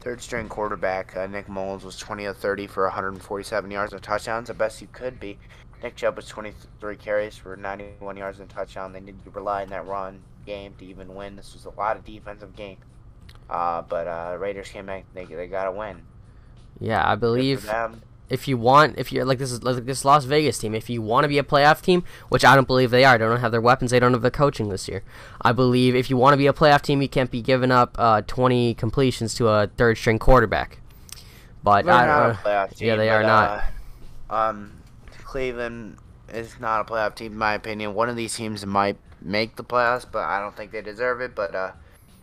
third 0.02 0.22
string 0.22 0.50
quarterback 0.50 1.16
uh, 1.16 1.28
Nick 1.28 1.48
Mullens 1.48 1.84
was 1.84 1.98
20 1.98 2.26
of 2.26 2.38
30 2.38 2.68
for 2.68 2.84
147 2.84 3.72
yards 3.72 3.94
and 3.94 4.02
touchdowns, 4.02 4.48
the 4.48 4.54
best 4.54 4.82
you 4.82 4.88
could 4.92 5.20
be. 5.20 5.38
Nick 5.84 5.96
Chubb 5.96 6.16
was 6.16 6.28
23 6.28 6.96
carries 6.96 7.38
for 7.38 7.56
91 7.56 8.18
yards 8.18 8.40
and 8.40 8.50
a 8.50 8.54
touchdown. 8.54 8.94
They 8.94 9.00
needed 9.00 9.24
to 9.24 9.30
rely 9.32 9.64
on 9.64 9.70
that 9.70 9.86
run 9.86 10.22
game 10.46 10.74
to 10.80 10.86
even 10.86 11.14
win. 11.14 11.36
This 11.36 11.54
was 11.54 11.66
a 11.66 11.70
lot 11.72 11.98
of 11.98 12.06
defensive 12.06 12.56
game, 12.56 12.78
uh, 13.50 13.84
but 13.84 14.08
uh, 14.08 14.38
Raiders 14.40 14.70
came 14.70 14.88
back. 14.88 15.06
They 15.14 15.26
they 15.26 15.48
got 15.48 15.68
a 15.68 15.72
win. 15.72 16.02
Yeah, 16.80 17.08
I 17.08 17.16
believe 17.16 17.70
if 18.30 18.48
you 18.48 18.58
want, 18.58 18.98
if 18.98 19.12
you're 19.12 19.26
like 19.26 19.38
this 19.38 19.52
is 19.52 19.64
like 19.64 19.86
this 19.86 20.04
Las 20.04 20.26
Vegas 20.26 20.58
team, 20.58 20.76
if 20.76 20.90
you 20.90 21.02
want 21.02 21.24
to 21.24 21.28
be 21.28 21.38
a 21.38 21.44
playoff 21.44 21.82
team, 21.82 22.04
which 22.30 22.44
I 22.44 22.56
don't 22.56 22.68
believe 22.68 22.92
they 22.92 23.06
are, 23.06 23.18
they 23.18 23.26
don't 23.26 23.40
have 23.40 23.52
their 23.52 23.62
weapons, 23.62 23.92
they 23.92 24.00
don't 24.00 24.14
have 24.14 24.22
the 24.22 24.32
coaching 24.32 24.70
this 24.70 24.88
year. 24.88 25.04
I 25.42 25.54
believe 25.54 25.96
if 25.96 26.10
you 26.10 26.18
want 26.18 26.34
to 26.34 26.38
be 26.38 26.48
a 26.48 26.54
playoff 26.54 26.82
team, 26.82 27.02
you 27.02 27.10
can't 27.10 27.32
be 27.32 27.42
giving 27.42 27.72
up 27.72 27.96
uh, 27.98 28.22
20 28.22 28.74
completions 28.74 29.34
to 29.36 29.48
a 29.48 29.68
third 29.68 29.98
string 29.98 30.20
quarterback. 30.20 30.80
But 31.64 31.86
They're 31.86 31.94
I, 31.94 32.06
not 32.06 32.30
uh, 32.30 32.30
a 32.30 32.36
playoff 32.36 32.76
team. 32.76 32.88
yeah, 32.88 32.96
they 32.96 33.08
but, 33.08 33.14
are 33.14 33.24
not. 33.24 33.64
Uh, 34.30 34.34
um, 34.34 34.72
Cleveland 35.28 35.98
is 36.34 36.58
not 36.60 36.80
a 36.82 36.84
playoff 36.86 37.16
team 37.16 37.34
in 37.34 37.38
my 37.38 37.54
opinion. 37.54 37.94
One 37.94 38.08
of 38.08 38.16
these 38.16 38.34
teams 38.36 38.66
might 38.66 38.98
make 39.22 39.58
the 39.58 39.64
playoffs, 39.64 40.06
but 40.10 40.24
I 40.24 40.40
don't 40.40 40.56
think 40.56 40.72
they 40.72 40.82
deserve 40.82 41.20
it. 41.20 41.36
But 41.36 41.54
uh, 41.54 41.72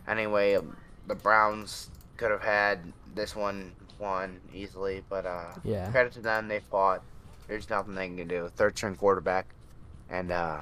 anyway, 0.07 0.55
um, 0.55 0.75
the 1.05 1.13
Browns 1.13 1.89
could 2.17 2.31
have 2.31 2.41
had 2.41 2.79
this 3.13 3.35
one 3.35 3.73
won 3.99 4.41
easily, 4.53 5.03
but 5.07 5.25
uh, 5.27 5.53
Yeah. 5.63 5.89
credit 5.91 6.13
to 6.13 6.21
them, 6.21 6.47
they 6.47 6.59
fought. 6.59 7.03
There's 7.47 7.69
nothing 7.69 7.93
they 7.93 8.07
can 8.09 8.27
do. 8.27 8.49
Third 8.55 8.75
string 8.75 8.95
quarterback, 8.95 9.45
and 10.09 10.31
uh, 10.31 10.61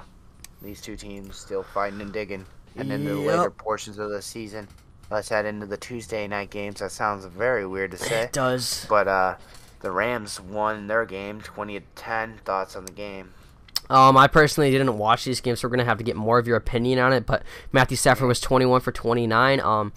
these 0.60 0.82
two 0.82 0.96
teams 0.96 1.36
still 1.36 1.62
fighting 1.62 2.02
and 2.02 2.12
digging. 2.12 2.44
And 2.76 2.92
in 2.92 3.04
the 3.04 3.14
later 3.14 3.50
portions 3.50 3.98
of 3.98 4.10
the 4.10 4.20
season, 4.20 4.68
let's 5.10 5.30
head 5.30 5.46
into 5.46 5.64
the 5.64 5.78
Tuesday 5.78 6.26
night 6.28 6.50
games. 6.50 6.80
That 6.80 6.92
sounds 6.92 7.24
very 7.24 7.66
weird 7.66 7.92
to 7.92 7.96
say. 7.96 8.24
it 8.24 8.32
does. 8.32 8.84
But 8.86 9.08
uh, 9.08 9.36
the 9.84 9.92
Rams 9.92 10.40
won 10.40 10.88
their 10.88 11.04
game, 11.04 11.40
20 11.40 11.78
to 11.78 11.86
10. 11.94 12.38
Thoughts 12.44 12.74
on 12.74 12.84
the 12.86 12.92
game? 12.92 13.32
Um, 13.90 14.16
I 14.16 14.26
personally 14.26 14.70
didn't 14.70 14.96
watch 14.98 15.24
these 15.24 15.40
games, 15.40 15.60
so 15.60 15.68
we're 15.68 15.72
gonna 15.76 15.84
have 15.84 15.98
to 15.98 16.04
get 16.04 16.16
more 16.16 16.38
of 16.38 16.46
your 16.48 16.56
opinion 16.56 16.98
on 16.98 17.12
it. 17.12 17.26
But 17.26 17.42
Matthew 17.70 17.96
Stafford 17.96 18.26
was 18.26 18.40
21 18.40 18.80
for 18.80 18.90
29. 18.92 19.60
Um, 19.60 19.92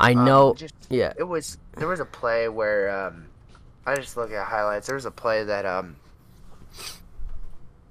I 0.00 0.12
Um, 0.14 0.24
know. 0.24 0.54
just- 0.54 0.74
yeah. 0.88 1.12
It 1.18 1.24
was 1.24 1.58
there 1.76 1.88
was 1.88 2.00
a 2.00 2.04
play 2.04 2.48
where 2.48 2.88
um, 3.06 3.26
I 3.84 3.96
just 3.96 4.16
look 4.16 4.30
at 4.32 4.46
highlights. 4.46 4.86
There 4.86 4.94
was 4.94 5.04
a 5.04 5.10
play 5.10 5.42
that 5.44 5.66
um, 5.66 5.96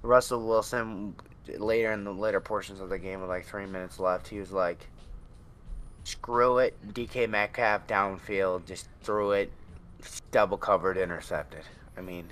Russell 0.01 0.47
Wilson 0.47 1.15
later 1.57 1.91
in 1.91 2.03
the 2.03 2.11
later 2.13 2.39
portions 2.39 2.79
of 2.79 2.89
the 2.89 2.99
game 2.99 3.19
with 3.21 3.29
like 3.29 3.45
three 3.45 3.65
minutes 3.65 3.99
left, 3.99 4.27
he 4.27 4.39
was 4.39 4.51
like, 4.51 4.87
"Screw 6.03 6.59
it, 6.59 6.77
DK 6.93 7.27
Metcalf 7.29 7.87
downfield, 7.87 8.65
just 8.65 8.87
threw 9.01 9.31
it, 9.31 9.51
double 10.31 10.57
covered, 10.57 10.97
intercepted." 10.97 11.63
I 11.97 12.01
mean, 12.01 12.31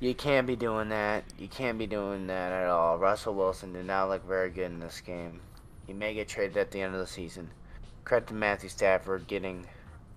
you 0.00 0.14
can't 0.14 0.46
be 0.46 0.56
doing 0.56 0.88
that. 0.88 1.24
You 1.38 1.48
can't 1.48 1.78
be 1.78 1.86
doing 1.86 2.26
that 2.26 2.50
at 2.52 2.68
all. 2.68 2.98
Russell 2.98 3.34
Wilson 3.34 3.72
did 3.72 3.86
not 3.86 4.08
look 4.08 4.26
very 4.26 4.50
good 4.50 4.66
in 4.66 4.80
this 4.80 5.00
game. 5.00 5.40
He 5.86 5.92
may 5.92 6.14
get 6.14 6.28
traded 6.28 6.56
at 6.56 6.70
the 6.70 6.80
end 6.80 6.94
of 6.94 7.00
the 7.00 7.06
season. 7.06 7.50
Credit 8.04 8.28
to 8.28 8.34
Matthew 8.34 8.68
Stafford 8.68 9.26
getting 9.26 9.66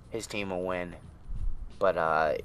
his 0.10 0.26
team 0.26 0.52
a 0.52 0.58
win, 0.58 0.96
but 1.78 1.98
uh, 1.98 2.36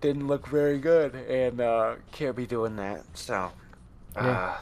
didn't 0.00 0.26
look 0.26 0.46
very 0.46 0.78
good, 0.78 1.14
and 1.14 1.60
uh, 1.60 1.94
can't 2.12 2.36
be 2.36 2.46
doing 2.46 2.76
that. 2.76 3.04
So, 3.14 3.50
uh, 4.16 4.58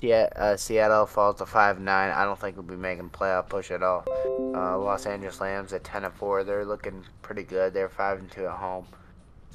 yeah, 0.00 0.28
uh, 0.36 0.56
Seattle 0.56 1.06
falls 1.06 1.36
to 1.36 1.46
five 1.46 1.80
nine. 1.80 2.10
I 2.10 2.24
don't 2.24 2.38
think 2.38 2.56
we'll 2.56 2.64
be 2.64 2.76
making 2.76 3.10
playoff 3.10 3.48
push 3.48 3.70
at 3.70 3.82
all. 3.82 4.06
Uh, 4.38 4.78
Los 4.78 5.06
Angeles 5.06 5.40
Lambs 5.40 5.72
at 5.72 5.84
ten 5.84 6.04
and 6.04 6.14
four. 6.14 6.44
They're 6.44 6.64
looking 6.64 7.04
pretty 7.22 7.42
good. 7.42 7.74
They're 7.74 7.88
five 7.88 8.18
and 8.18 8.30
two 8.30 8.46
at 8.46 8.56
home, 8.56 8.86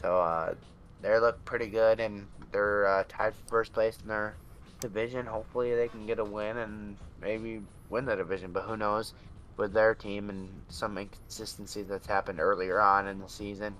so 0.01 0.19
uh, 0.19 0.53
they 1.01 1.17
look 1.19 1.43
pretty 1.45 1.67
good, 1.67 1.99
and 1.99 2.27
they're 2.51 2.87
uh, 2.87 3.03
tied 3.07 3.33
for 3.33 3.49
first 3.49 3.73
place 3.73 3.97
in 4.01 4.07
their 4.07 4.35
division. 4.79 5.25
Hopefully, 5.25 5.75
they 5.75 5.87
can 5.87 6.05
get 6.05 6.19
a 6.19 6.23
win 6.23 6.57
and 6.57 6.97
maybe 7.21 7.61
win 7.89 8.05
the 8.05 8.15
division. 8.15 8.51
But 8.51 8.63
who 8.63 8.77
knows? 8.77 9.13
With 9.55 9.71
their 9.73 9.93
team 9.93 10.31
and 10.31 10.49
some 10.69 10.97
inconsistency 10.97 11.83
that's 11.83 12.07
happened 12.07 12.39
earlier 12.39 12.81
on 12.81 13.07
in 13.07 13.19
the 13.19 13.29
season. 13.29 13.75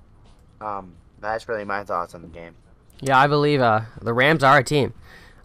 Um, 0.62 0.94
that's 1.20 1.50
really 1.50 1.66
my 1.66 1.84
thoughts 1.84 2.14
on 2.14 2.22
the 2.22 2.28
game. 2.28 2.54
Yeah, 3.02 3.20
I 3.20 3.26
believe 3.26 3.60
uh, 3.60 3.82
the 4.00 4.14
Rams 4.14 4.44
are 4.44 4.60
a 4.60 4.64
team. 4.64 4.94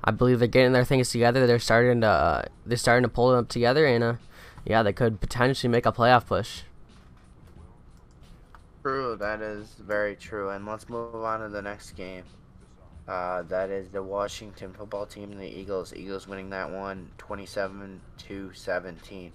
I 0.04 0.10
believe 0.10 0.38
they're 0.38 0.48
getting 0.48 0.72
their 0.72 0.84
things 0.84 1.08
together. 1.10 1.46
They're 1.46 1.58
starting 1.58 2.02
to 2.02 2.06
uh, 2.06 2.42
they're 2.66 2.76
starting 2.76 3.04
to 3.04 3.08
pull 3.08 3.30
them 3.30 3.38
up 3.38 3.48
together, 3.48 3.86
and 3.86 4.04
uh, 4.04 4.14
yeah, 4.68 4.82
they 4.82 4.92
could 4.92 5.20
potentially 5.20 5.70
make 5.70 5.86
a 5.86 5.92
playoff 5.92 6.26
push. 6.26 6.62
True, 8.82 9.16
that 9.16 9.40
is 9.40 9.74
very 9.80 10.14
true. 10.14 10.50
And 10.50 10.66
let's 10.66 10.88
move 10.88 11.14
on 11.14 11.40
to 11.40 11.48
the 11.48 11.62
next 11.62 11.92
game. 11.92 12.24
Uh, 13.08 13.42
that 13.44 13.70
is 13.70 13.88
the 13.88 14.02
Washington 14.02 14.74
football 14.74 15.06
team 15.06 15.32
and 15.32 15.40
the 15.40 15.48
Eagles. 15.48 15.94
Eagles 15.96 16.28
winning 16.28 16.50
that 16.50 16.70
one 16.70 17.10
27 17.16 18.00
to 18.18 18.52
17. 18.52 19.32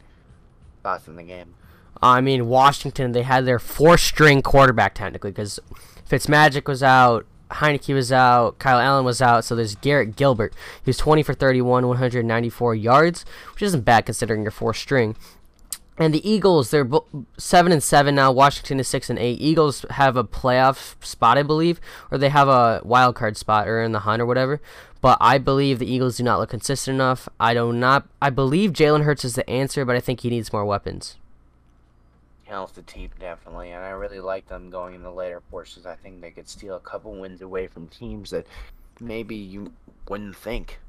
Thoughts 0.84 1.10
on 1.10 1.16
the 1.16 1.24
game? 1.24 1.56
I 2.02 2.22
mean, 2.22 2.48
Washington 2.48 3.12
they 3.12 3.24
had 3.24 3.46
their 3.46 3.60
four 3.60 3.98
string 3.98 4.44
quarterback 4.44 4.94
technically 4.94 5.32
because 5.32 5.60
Fitzmagic 6.08 6.68
was 6.68 6.84
out, 6.84 7.26
Heinicke 7.54 7.94
was 7.94 8.12
out, 8.12 8.60
Kyle 8.60 8.80
Allen 8.80 9.06
was 9.06 9.22
out, 9.22 9.46
so 9.46 9.56
there's 9.56 9.76
Garrett 9.76 10.16
Gilbert. 10.16 10.54
He 10.84 10.90
was 10.90 10.98
20 10.98 11.24
for 11.24 11.34
31, 11.34 11.88
194 11.88 12.76
yards, 12.76 13.26
which 13.54 13.64
isn't 13.64 13.82
bad 13.82 14.06
considering 14.06 14.44
your 14.44 14.52
four 14.52 14.74
string. 14.74 15.16
And 15.98 16.14
the 16.14 16.28
Eagles, 16.28 16.72
they're 16.72 16.90
seven 17.38 17.72
and 17.72 17.84
seven 17.84 18.16
now. 18.16 18.32
Washington 18.32 18.80
is 18.80 18.88
six 18.88 19.12
and 19.12 19.20
eight. 19.20 19.40
Eagles 19.40 19.86
have 19.92 20.18
a 20.18 20.24
playoff 20.24 20.96
spot, 21.06 21.38
I 21.38 21.44
believe, 21.44 21.80
or 22.10 22.18
they 22.18 22.30
have 22.30 22.48
a 22.48 22.82
wild 22.84 23.16
card 23.16 23.38
spot 23.38 23.68
or 23.68 23.82
in 23.82 23.92
the 23.92 24.00
hunt 24.00 24.22
or 24.22 24.26
whatever. 24.26 24.60
But 25.02 25.18
I 25.22 25.38
believe 25.38 25.78
the 25.78 25.92
Eagles 25.92 26.18
do 26.18 26.24
not 26.24 26.40
look 26.40 26.50
consistent 26.50 26.96
enough. 26.96 27.30
I 27.40 27.54
do 27.54 27.72
not. 27.72 28.08
I 28.22 28.32
believe 28.32 28.72
Jalen 28.72 29.04
Hurts 29.04 29.24
is 29.24 29.36
the 29.36 29.48
answer, 29.48 29.86
but 29.86 29.96
I 29.96 30.00
think 30.00 30.22
he 30.22 30.30
needs 30.30 30.52
more 30.52 30.66
weapons. 30.66 31.18
Helps 32.54 32.74
the 32.74 32.84
team 32.84 33.10
definitely, 33.20 33.72
and 33.72 33.84
I 33.84 33.90
really 33.90 34.20
like 34.20 34.48
them 34.48 34.70
going 34.70 34.94
in 34.94 35.02
the 35.02 35.10
later 35.12 35.42
portions. 35.50 35.88
I 35.88 35.96
think 35.96 36.22
they 36.22 36.30
could 36.30 36.48
steal 36.48 36.76
a 36.76 36.80
couple 36.80 37.12
wins 37.20 37.42
away 37.42 37.66
from 37.66 37.88
teams 37.88 38.30
that 38.30 38.46
maybe 39.00 39.36
you 39.36 39.74
wouldn't 40.08 40.36
think 40.36 40.80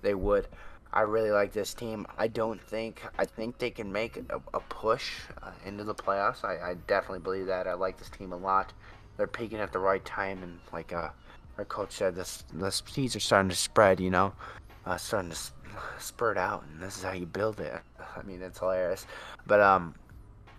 they 0.00 0.14
would. 0.14 0.48
I 0.90 1.02
really 1.02 1.30
like 1.30 1.52
this 1.52 1.74
team. 1.74 2.06
I 2.16 2.28
don't 2.28 2.58
think 2.58 3.02
I 3.18 3.26
think 3.26 3.58
they 3.58 3.68
can 3.68 3.92
make 3.92 4.16
a, 4.30 4.40
a 4.54 4.60
push 4.60 5.20
uh, 5.42 5.50
into 5.66 5.84
the 5.84 5.94
playoffs. 5.94 6.44
I, 6.44 6.70
I 6.70 6.74
definitely 6.86 7.18
believe 7.18 7.46
that. 7.46 7.66
I 7.66 7.74
like 7.74 7.98
this 7.98 8.08
team 8.08 8.32
a 8.32 8.38
lot. 8.38 8.72
They're 9.18 9.26
peaking 9.26 9.58
at 9.58 9.70
the 9.70 9.80
right 9.80 10.04
time, 10.06 10.42
and 10.42 10.58
like 10.72 10.94
uh, 10.94 11.10
our 11.58 11.66
coach 11.66 11.92
said, 11.92 12.14
this 12.14 12.42
the 12.54 12.70
seeds 12.70 13.14
are 13.16 13.20
starting 13.20 13.50
to 13.50 13.56
spread. 13.56 14.00
You 14.00 14.08
know, 14.08 14.32
uh, 14.86 14.96
starting 14.96 15.32
to 15.32 15.38
spurt 15.98 16.38
out, 16.38 16.64
and 16.72 16.80
this 16.82 16.96
is 16.96 17.02
how 17.02 17.12
you 17.12 17.26
build 17.26 17.60
it. 17.60 17.82
I 18.16 18.22
mean, 18.22 18.40
it's 18.40 18.60
hilarious. 18.60 19.06
But 19.46 19.60
um, 19.60 19.94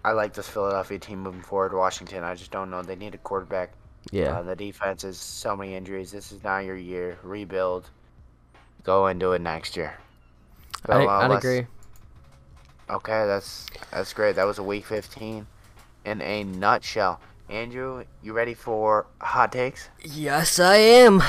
I 0.05 0.11
like 0.11 0.33
this 0.33 0.47
Philadelphia 0.47 0.99
team 0.99 1.19
moving 1.19 1.41
forward. 1.41 1.73
Washington, 1.73 2.23
I 2.23 2.35
just 2.35 2.51
don't 2.51 2.69
know. 2.69 2.81
They 2.81 2.95
need 2.95 3.15
a 3.15 3.19
quarterback. 3.19 3.71
Yeah. 4.11 4.37
Uh, 4.39 4.43
the 4.43 4.55
defense 4.55 5.03
is 5.03 5.17
so 5.17 5.55
many 5.55 5.75
injuries. 5.75 6.11
This 6.11 6.31
is 6.31 6.43
not 6.43 6.65
your 6.65 6.75
year. 6.75 7.17
Rebuild. 7.23 7.89
Go 8.83 9.07
and 9.07 9.19
do 9.19 9.31
it 9.31 9.39
next 9.39 9.77
year. 9.77 9.95
So, 10.85 10.93
I, 10.93 11.05
uh, 11.05 11.29
I'd 11.29 11.37
agree. 11.37 11.67
Okay, 12.89 13.25
that's 13.25 13.67
that's 13.91 14.11
great. 14.11 14.35
That 14.35 14.43
was 14.43 14.59
a 14.59 14.63
week 14.63 14.85
15 14.85 15.47
in 16.03 16.21
a 16.21 16.43
nutshell. 16.43 17.21
Andrew, 17.49 18.03
you 18.21 18.33
ready 18.33 18.53
for 18.53 19.05
hot 19.21 19.53
takes? 19.53 19.89
Yes, 20.03 20.59
I 20.59 20.75
am. 20.75 21.23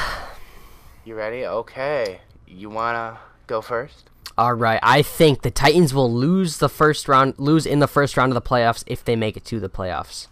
You 1.04 1.14
ready? 1.14 1.46
Okay. 1.46 2.20
You 2.46 2.70
wanna 2.70 3.18
go 3.46 3.60
first? 3.60 4.10
All 4.36 4.54
right. 4.54 4.80
I 4.82 5.02
think 5.02 5.42
the 5.42 5.50
Titans 5.50 5.94
will 5.94 6.12
lose 6.12 6.58
the 6.58 6.68
first 6.68 7.08
round, 7.08 7.34
lose 7.38 7.66
in 7.66 7.78
the 7.78 7.86
first 7.86 8.16
round 8.16 8.32
of 8.32 8.34
the 8.34 8.48
playoffs 8.48 8.82
if 8.86 9.04
they 9.04 9.16
make 9.16 9.36
it 9.36 9.44
to 9.46 9.60
the 9.60 9.68
playoffs. 9.68 10.28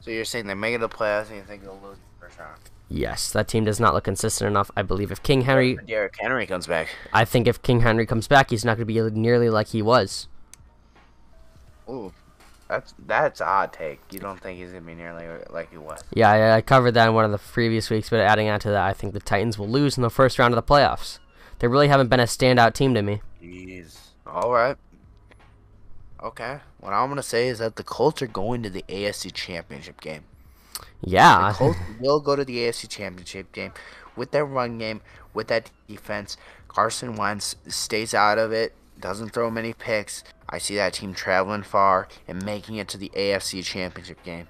So 0.00 0.10
you're 0.10 0.24
saying 0.24 0.46
they 0.46 0.54
make 0.54 0.74
it 0.74 0.78
to 0.78 0.88
the 0.88 0.94
playoffs 0.94 1.28
and 1.28 1.36
you 1.36 1.42
think 1.42 1.62
they'll 1.62 1.80
lose 1.82 1.98
the 1.98 2.26
first 2.26 2.38
round? 2.38 2.58
Yes, 2.88 3.30
that 3.32 3.48
team 3.48 3.64
does 3.64 3.78
not 3.78 3.94
look 3.94 4.04
consistent 4.04 4.48
enough. 4.48 4.70
I 4.74 4.82
believe 4.82 5.12
if 5.12 5.22
King 5.22 5.42
Henry, 5.42 5.76
Derrick 5.86 6.14
Henry 6.18 6.46
comes 6.46 6.66
back. 6.66 6.88
I 7.12 7.24
think 7.26 7.46
if 7.46 7.60
King 7.62 7.80
Henry 7.80 8.06
comes 8.06 8.26
back, 8.26 8.50
he's 8.50 8.64
not 8.64 8.78
going 8.78 8.86
to 8.88 9.10
be 9.10 9.20
nearly 9.20 9.50
like 9.50 9.68
he 9.68 9.82
was. 9.82 10.26
Ooh, 11.88 12.12
that's 12.66 12.94
that's 13.06 13.40
hot 13.40 13.72
take. 13.72 14.00
You 14.10 14.20
don't 14.20 14.40
think 14.40 14.58
he's 14.58 14.70
gonna 14.70 14.82
be 14.82 14.94
nearly 14.94 15.26
like 15.50 15.70
he 15.70 15.78
was? 15.78 16.02
Yeah, 16.14 16.30
I, 16.30 16.56
I 16.56 16.60
covered 16.60 16.92
that 16.92 17.08
in 17.08 17.14
one 17.14 17.24
of 17.24 17.30
the 17.30 17.38
previous 17.38 17.90
weeks, 17.90 18.10
but 18.10 18.20
adding 18.20 18.48
on 18.48 18.60
to 18.60 18.70
that, 18.70 18.86
I 18.86 18.92
think 18.92 19.12
the 19.14 19.20
Titans 19.20 19.58
will 19.58 19.68
lose 19.68 19.96
in 19.96 20.02
the 20.02 20.10
first 20.10 20.38
round 20.38 20.54
of 20.54 20.56
the 20.56 20.74
playoffs. 20.74 21.18
They 21.58 21.68
really 21.68 21.88
haven't 21.88 22.08
been 22.08 22.20
a 22.20 22.24
standout 22.24 22.74
team 22.74 22.94
to 22.94 23.02
me. 23.02 23.20
Jeez. 23.42 23.98
All 24.26 24.52
right. 24.52 24.76
Okay. 26.22 26.58
What 26.80 26.92
I'm 26.92 27.08
gonna 27.08 27.22
say 27.22 27.48
is 27.48 27.58
that 27.58 27.76
the 27.76 27.82
Colts 27.84 28.22
are 28.22 28.26
going 28.26 28.62
to 28.62 28.70
the 28.70 28.84
AFC 28.88 29.32
Championship 29.32 30.00
game. 30.00 30.24
Yeah, 31.00 31.50
The 31.52 31.58
Colts 31.58 31.78
will 32.00 32.20
go 32.20 32.36
to 32.36 32.44
the 32.44 32.58
AFC 32.58 32.88
Championship 32.88 33.52
game 33.52 33.72
with 34.16 34.32
their 34.32 34.44
run 34.44 34.78
game, 34.78 35.00
with 35.32 35.48
that 35.48 35.70
defense. 35.86 36.36
Carson 36.66 37.14
Wentz 37.16 37.56
stays 37.66 38.14
out 38.14 38.38
of 38.38 38.52
it. 38.52 38.74
doesn't 39.00 39.30
throw 39.30 39.48
many 39.50 39.72
picks. 39.72 40.24
I 40.48 40.58
see 40.58 40.74
that 40.76 40.94
team 40.94 41.14
traveling 41.14 41.62
far 41.62 42.08
and 42.26 42.44
making 42.44 42.76
it 42.76 42.88
to 42.88 42.98
the 42.98 43.10
AFC 43.14 43.64
Championship 43.64 44.22
game. 44.24 44.48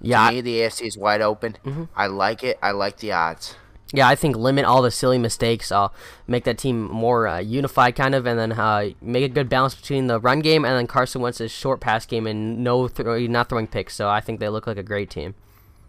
Yeah, 0.00 0.28
To 0.28 0.36
me, 0.36 0.40
the 0.40 0.60
AFC 0.60 0.86
is 0.86 0.96
wide 0.96 1.20
open. 1.20 1.56
Mm-hmm. 1.64 1.84
I 1.94 2.06
like 2.06 2.42
it. 2.42 2.58
I 2.62 2.70
like 2.70 2.98
the 2.98 3.12
odds. 3.12 3.56
Yeah, 3.92 4.06
I 4.06 4.14
think 4.14 4.36
limit 4.36 4.64
all 4.64 4.82
the 4.82 4.90
silly 4.90 5.18
mistakes. 5.18 5.72
Uh, 5.72 5.88
make 6.28 6.44
that 6.44 6.58
team 6.58 6.82
more 6.82 7.26
uh, 7.26 7.38
unified, 7.40 7.96
kind 7.96 8.14
of, 8.14 8.24
and 8.24 8.38
then 8.38 8.52
uh, 8.52 8.90
make 9.00 9.24
a 9.24 9.28
good 9.28 9.48
balance 9.48 9.74
between 9.74 10.06
the 10.06 10.20
run 10.20 10.40
game 10.40 10.64
and 10.64 10.76
then 10.76 10.86
Carson 10.86 11.20
Wentz's 11.20 11.50
short 11.50 11.80
pass 11.80 12.06
game 12.06 12.26
and 12.26 12.62
no 12.62 12.86
throw, 12.86 13.18
not 13.26 13.48
throwing 13.48 13.66
picks. 13.66 13.94
So 13.94 14.08
I 14.08 14.20
think 14.20 14.38
they 14.38 14.48
look 14.48 14.66
like 14.66 14.76
a 14.76 14.84
great 14.84 15.10
team. 15.10 15.34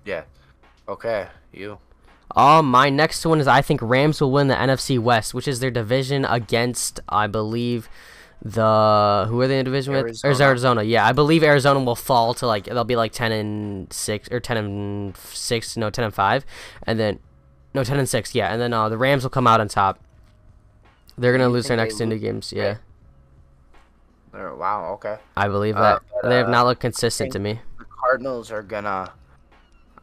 Yeah. 0.03 0.23
Okay. 0.87 1.27
You. 1.53 1.77
Um, 2.35 2.71
my 2.71 2.89
next 2.89 3.25
one 3.25 3.39
is 3.39 3.47
I 3.47 3.61
think 3.61 3.81
Rams 3.83 4.19
will 4.19 4.31
win 4.31 4.47
the 4.47 4.55
NFC 4.55 4.97
West, 4.97 5.33
which 5.33 5.47
is 5.47 5.59
their 5.59 5.71
division 5.71 6.25
against 6.25 6.99
I 7.07 7.27
believe 7.27 7.89
the 8.41 9.25
who 9.29 9.39
are 9.41 9.47
they 9.47 9.59
in 9.59 9.65
division 9.65 9.93
with? 9.93 10.23
Or 10.23 10.27
Arizona. 10.27 10.49
Arizona? 10.49 10.83
Yeah, 10.83 11.05
I 11.05 11.11
believe 11.11 11.43
Arizona 11.43 11.79
will 11.81 11.95
fall 11.95 12.33
to 12.35 12.47
like 12.47 12.65
they'll 12.65 12.83
be 12.83 12.95
like 12.95 13.11
ten 13.11 13.31
and 13.31 13.91
six 13.93 14.27
or 14.31 14.39
ten 14.39 14.57
and 14.57 15.15
six, 15.17 15.77
no 15.77 15.89
ten 15.89 16.05
and 16.05 16.13
five, 16.13 16.45
and 16.83 16.99
then 16.99 17.19
no 17.73 17.83
ten 17.83 17.99
and 17.99 18.09
six, 18.09 18.35
yeah, 18.35 18.51
and 18.51 18.61
then 18.61 18.73
uh, 18.73 18.89
the 18.89 18.97
Rams 18.97 19.23
will 19.23 19.29
come 19.29 19.47
out 19.47 19.61
on 19.61 19.67
top. 19.67 19.99
They're 21.17 21.31
gonna 21.31 21.49
lose 21.49 21.67
their 21.67 21.77
next 21.77 21.97
two 21.97 22.17
games. 22.17 22.51
Yeah, 22.51 22.77
Uh, 24.33 24.55
Wow. 24.55 24.93
Okay. 24.93 25.17
I 25.35 25.47
believe 25.47 25.75
Uh, 25.75 25.81
that 25.81 26.03
but, 26.21 26.29
they 26.29 26.37
have 26.37 26.47
uh, 26.47 26.51
not 26.51 26.65
looked 26.65 26.81
consistent 26.81 27.31
to 27.33 27.39
me. 27.39 27.59
The 27.77 27.85
Cardinals 27.85 28.51
are 28.51 28.63
gonna. 28.63 29.13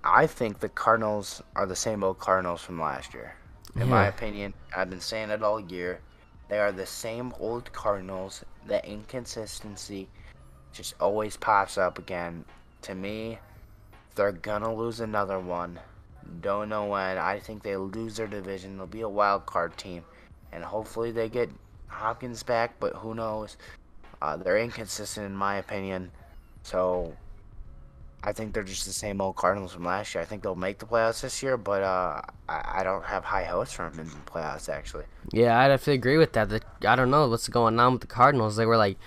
I 0.05 0.27
think 0.27 0.61
the 0.61 0.69
Cardinals 0.69 1.43
are 1.57 1.67
the 1.67 1.77
same 1.77 2.05
old 2.05 2.19
Cardinals 2.19 2.61
from 2.61 2.81
last 2.81 3.15
year. 3.15 3.35
In 3.77 3.89
my 3.89 4.07
opinion, 4.07 4.55
I've 4.77 4.91
been 4.91 5.01
saying 5.01 5.31
it 5.31 5.43
all 5.43 5.61
year. 5.61 6.01
They 6.49 6.59
are 6.59 6.73
the 6.73 6.87
same 6.87 7.33
old 7.39 7.73
Cardinals. 7.73 8.45
The 8.67 8.85
inconsistency 8.89 10.09
just 10.73 10.95
always 11.01 11.37
pops 11.37 11.79
up 11.79 11.99
again. 11.99 12.45
To 12.83 12.95
me, 12.95 13.39
they're 14.15 14.33
gonna 14.33 14.75
lose 14.75 15.01
another 15.01 15.39
one. 15.39 15.79
Don't 16.41 16.69
know 16.69 16.87
when. 16.87 17.19
I 17.19 17.39
think 17.39 17.63
they 17.63 17.77
lose 17.77 18.17
their 18.17 18.27
division. 18.27 18.77
They'll 18.77 18.87
be 18.87 19.01
a 19.01 19.09
wild 19.09 19.47
card 19.47 19.77
team, 19.77 20.05
and 20.53 20.63
hopefully 20.63 21.11
they 21.11 21.29
get 21.29 21.51
Hopkins 21.89 22.43
back. 22.43 22.79
But 22.81 22.95
who 22.95 23.15
knows? 23.15 23.57
Uh, 24.21 24.37
they're 24.37 24.59
inconsistent 24.59 25.27
in 25.27 25.35
my 25.35 25.57
opinion. 25.57 26.11
So 26.63 27.15
I 28.23 28.33
think 28.33 28.53
they're 28.53 28.65
just 28.65 28.85
the 28.85 28.93
same 28.93 29.21
old 29.21 29.37
Cardinals 29.37 29.73
from 29.73 29.85
last 29.85 30.15
year. 30.15 30.23
I 30.23 30.25
think 30.25 30.43
they'll 30.43 30.57
make 30.57 30.79
the 30.79 30.87
playoffs 30.87 31.23
this 31.23 31.43
year, 31.43 31.57
but 31.57 31.83
uh, 31.83 32.21
I, 32.49 32.81
I 32.81 32.83
don't 32.83 33.05
have 33.05 33.25
high 33.25 33.45
hopes 33.45 33.73
for 33.73 33.89
them 33.89 34.01
in 34.01 34.09
the 34.09 34.17
playoffs 34.31 34.69
actually. 34.69 35.05
Yeah, 35.33 35.59
I'd 35.59 35.71
have 35.71 35.85
to 35.85 35.93
agree 35.93 36.19
with 36.19 36.33
that. 36.33 36.49
The, 36.49 36.61
I 36.87 36.97
don't 36.97 37.11
know 37.11 37.29
what's 37.29 37.49
going 37.49 37.79
on 37.79 37.93
with 37.93 38.01
the 38.01 38.09
Cardinals. 38.09 38.57
They 38.57 38.67
were 38.67 38.77
like 38.77 38.99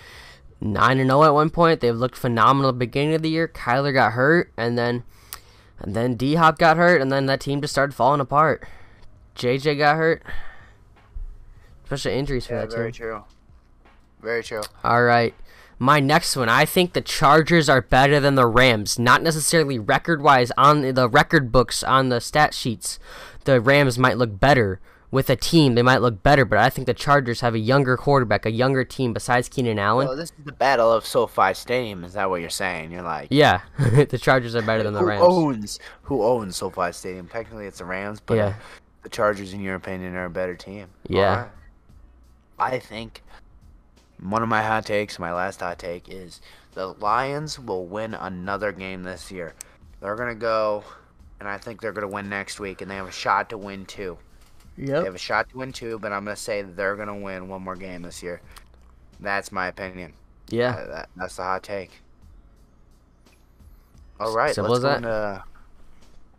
nine 0.61 0.99
and 0.99 1.09
zero 1.09 1.23
at 1.23 1.33
one 1.33 1.49
point. 1.49 1.81
They've 1.81 1.95
looked 1.95 2.15
phenomenal 2.15 2.71
beginning 2.71 3.15
of 3.15 3.21
the 3.21 3.29
year. 3.29 3.47
Kyler 3.47 3.93
got 3.93 4.13
hurt, 4.13 4.51
and 4.55 4.77
then 4.77 5.03
and 5.83 5.95
then 5.95 6.15
D 6.15 6.35
Hop 6.35 6.57
got 6.57 6.77
hurt, 6.77 7.01
and 7.01 7.11
then 7.11 7.25
that 7.25 7.41
team 7.41 7.61
just 7.61 7.73
started 7.73 7.93
falling 7.93 8.21
apart. 8.21 8.65
JJ 9.35 9.77
got 9.77 9.95
hurt. 9.95 10.23
Especially 11.83 12.13
injuries 12.13 12.45
for 12.45 12.55
that 12.55 12.69
team. 12.69 12.77
Very 12.77 12.91
true. 12.91 13.23
Very 14.21 14.43
true. 14.43 14.61
All 14.83 15.03
right. 15.03 15.33
My 15.79 15.99
next 15.99 16.37
one, 16.37 16.47
I 16.47 16.65
think 16.65 16.93
the 16.93 17.01
Chargers 17.01 17.67
are 17.67 17.81
better 17.81 18.19
than 18.19 18.35
the 18.35 18.45
Rams. 18.45 18.99
Not 18.99 19.23
necessarily 19.23 19.79
record 19.79 20.21
wise 20.21 20.51
on 20.55 20.93
the 20.93 21.09
record 21.09 21.51
books, 21.51 21.83
on 21.83 22.09
the 22.09 22.21
stat 22.21 22.53
sheets. 22.53 22.99
The 23.45 23.59
Rams 23.59 23.97
might 23.97 24.17
look 24.17 24.39
better. 24.39 24.79
With 25.11 25.29
a 25.29 25.35
team, 25.35 25.75
they 25.75 25.81
might 25.81 25.97
look 26.01 26.23
better, 26.23 26.45
but 26.45 26.57
I 26.57 26.69
think 26.69 26.87
the 26.87 26.93
Chargers 26.93 27.41
have 27.41 27.53
a 27.53 27.59
younger 27.59 27.97
quarterback, 27.97 28.45
a 28.45 28.51
younger 28.51 28.85
team 28.85 29.11
besides 29.11 29.49
Keenan 29.49 29.77
Allen. 29.77 30.07
Well, 30.07 30.15
this 30.15 30.29
is 30.29 30.45
the 30.45 30.53
battle 30.53 30.89
of 30.89 31.05
SoFi 31.05 31.53
Stadium. 31.53 32.05
Is 32.05 32.13
that 32.13 32.29
what 32.29 32.39
you're 32.39 32.49
saying? 32.49 32.93
You're 32.93 33.01
like, 33.01 33.27
yeah, 33.29 33.61
the 33.77 34.17
Chargers 34.17 34.55
are 34.55 34.61
better 34.61 34.83
than 34.83 34.93
the 34.93 35.03
Rams. 35.03 35.21
who 35.21 35.27
owns 35.27 35.79
who 36.03 36.23
owns 36.23 36.55
SoFi 36.55 36.93
Stadium? 36.93 37.27
Technically, 37.27 37.65
it's 37.67 37.79
the 37.79 37.85
Rams, 37.85 38.21
but 38.25 38.35
Yeah. 38.35 38.53
the 39.03 39.09
Chargers, 39.09 39.51
in 39.53 39.59
your 39.59 39.75
opinion, 39.75 40.15
are 40.15 40.25
a 40.25 40.29
better 40.29 40.55
team. 40.55 40.87
Yeah. 41.09 41.29
Alright. 41.29 41.51
I 42.57 42.79
think 42.79 43.21
one 44.21 44.43
of 44.43 44.47
my 44.49 44.61
hot 44.63 44.85
takes, 44.85 45.19
my 45.19 45.33
last 45.33 45.59
hot 45.59 45.77
take, 45.77 46.07
is 46.07 46.39
the 46.73 46.87
Lions 46.87 47.59
will 47.59 47.85
win 47.85 48.13
another 48.13 48.71
game 48.71 49.03
this 49.03 49.29
year. 49.29 49.55
They're 49.99 50.15
gonna 50.15 50.35
go, 50.35 50.85
and 51.41 51.49
I 51.49 51.57
think 51.57 51.81
they're 51.81 51.91
gonna 51.91 52.07
win 52.07 52.29
next 52.29 52.61
week, 52.61 52.81
and 52.81 52.89
they 52.89 52.95
have 52.95 53.07
a 53.09 53.11
shot 53.11 53.49
to 53.49 53.57
win 53.57 53.85
two. 54.77 54.99
They 54.99 55.05
have 55.05 55.15
a 55.15 55.19
shot 55.19 55.49
to 55.49 55.57
win 55.57 55.71
two, 55.71 55.99
but 55.99 56.11
I'm 56.11 56.23
gonna 56.23 56.35
say 56.35 56.61
they're 56.61 56.95
gonna 56.95 57.17
win 57.17 57.47
one 57.47 57.61
more 57.61 57.75
game 57.75 58.01
this 58.01 58.21
year. 58.23 58.41
That's 59.19 59.51
my 59.51 59.67
opinion. 59.67 60.13
Yeah. 60.49 60.71
Uh, 60.71 60.87
that, 60.87 61.09
that's 61.15 61.35
the 61.35 61.43
hot 61.43 61.63
take. 61.63 61.91
All 64.19 64.35
right, 64.35 64.53
Simple 64.53 64.73
let's 64.73 64.83
go 64.83 64.93
into 64.95 65.43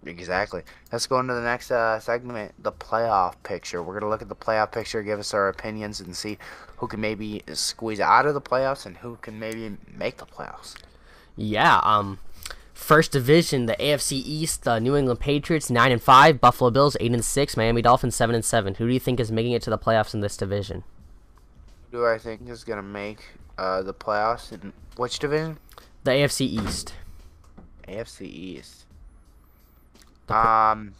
exactly. 0.06 0.62
Let's 0.92 1.06
go 1.06 1.18
into 1.20 1.34
the 1.34 1.42
next 1.42 1.70
uh, 1.70 1.98
segment, 1.98 2.52
the 2.62 2.72
playoff 2.72 3.34
picture. 3.42 3.82
We're 3.82 3.98
gonna 3.98 4.10
look 4.10 4.22
at 4.22 4.28
the 4.28 4.36
playoff 4.36 4.72
picture, 4.72 5.02
give 5.02 5.18
us 5.18 5.34
our 5.34 5.48
opinions, 5.48 6.00
and 6.00 6.16
see 6.16 6.38
who 6.76 6.86
can 6.86 7.00
maybe 7.00 7.42
squeeze 7.52 8.00
out 8.00 8.26
of 8.26 8.34
the 8.34 8.40
playoffs 8.40 8.86
and 8.86 8.96
who 8.96 9.16
can 9.16 9.38
maybe 9.38 9.76
make 9.96 10.18
the 10.18 10.26
playoffs. 10.26 10.76
Yeah. 11.36 11.78
Um, 11.82 12.18
first 12.82 13.12
division, 13.12 13.66
the 13.66 13.76
AFC 13.76 14.12
East, 14.12 14.64
the 14.64 14.78
New 14.78 14.96
England 14.96 15.20
Patriots 15.20 15.70
nine 15.70 15.92
and 15.92 16.02
five, 16.02 16.40
Buffalo 16.40 16.70
Bills 16.70 16.96
eight 17.00 17.12
and 17.12 17.24
six, 17.24 17.56
Miami 17.56 17.82
Dolphins 17.82 18.14
seven 18.14 18.34
and 18.34 18.44
seven. 18.44 18.74
Who 18.74 18.86
do 18.86 18.92
you 18.92 19.00
think 19.00 19.20
is 19.20 19.32
making 19.32 19.52
it 19.52 19.62
to 19.62 19.70
the 19.70 19.78
playoffs 19.78 20.14
in 20.14 20.20
this 20.20 20.36
division? 20.36 20.84
Who 21.90 21.98
do 21.98 22.06
I 22.06 22.18
think 22.18 22.48
is 22.48 22.64
gonna 22.64 22.82
make 22.82 23.20
uh, 23.56 23.82
the 23.82 23.94
playoffs 23.94 24.52
in 24.52 24.72
which 24.96 25.18
division? 25.18 25.58
The 26.04 26.10
AFC 26.10 26.42
East. 26.42 26.94
AFC 27.88 28.22
East. 28.22 28.84
Um, 30.28 30.94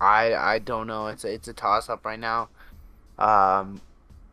I 0.00 0.34
I 0.34 0.58
don't 0.58 0.86
know. 0.86 1.06
It's 1.08 1.24
a, 1.24 1.32
it's 1.32 1.48
a 1.48 1.52
toss 1.52 1.88
up 1.88 2.04
right 2.04 2.18
now. 2.18 2.48
Um, 3.18 3.80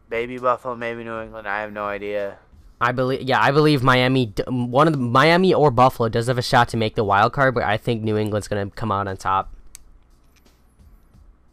maybe 0.10 0.38
Buffalo, 0.38 0.76
maybe 0.76 1.04
New 1.04 1.20
England. 1.20 1.48
I 1.48 1.62
have 1.62 1.74
no 1.74 1.86
idea. 1.86 2.38
I 2.82 2.92
believe, 2.94 3.22
yeah, 3.24 3.42
I 3.42 3.52
believe 3.52 3.84
Miami. 3.84 4.34
One 4.48 4.88
of 4.88 4.94
the 4.94 5.00
Miami 5.00 5.54
or 5.54 5.70
Buffalo 5.70 6.08
does 6.08 6.28
have 6.28 6.38
a 6.38 6.42
shot 6.42 6.70
to 6.70 6.78
make 6.78 6.96
the 6.96 7.04
wild 7.04 7.34
card, 7.34 7.54
but 7.54 7.64
I 7.64 7.78
think 7.78 8.02
New 8.02 8.18
England's 8.18 8.48
gonna 8.48 8.70
come 8.70 8.92
out 8.92 9.08
on 9.08 9.18
top. 9.18 9.54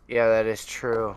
Yeah, 0.09 0.29
that 0.29 0.47
is 0.47 0.65
true. 0.65 1.17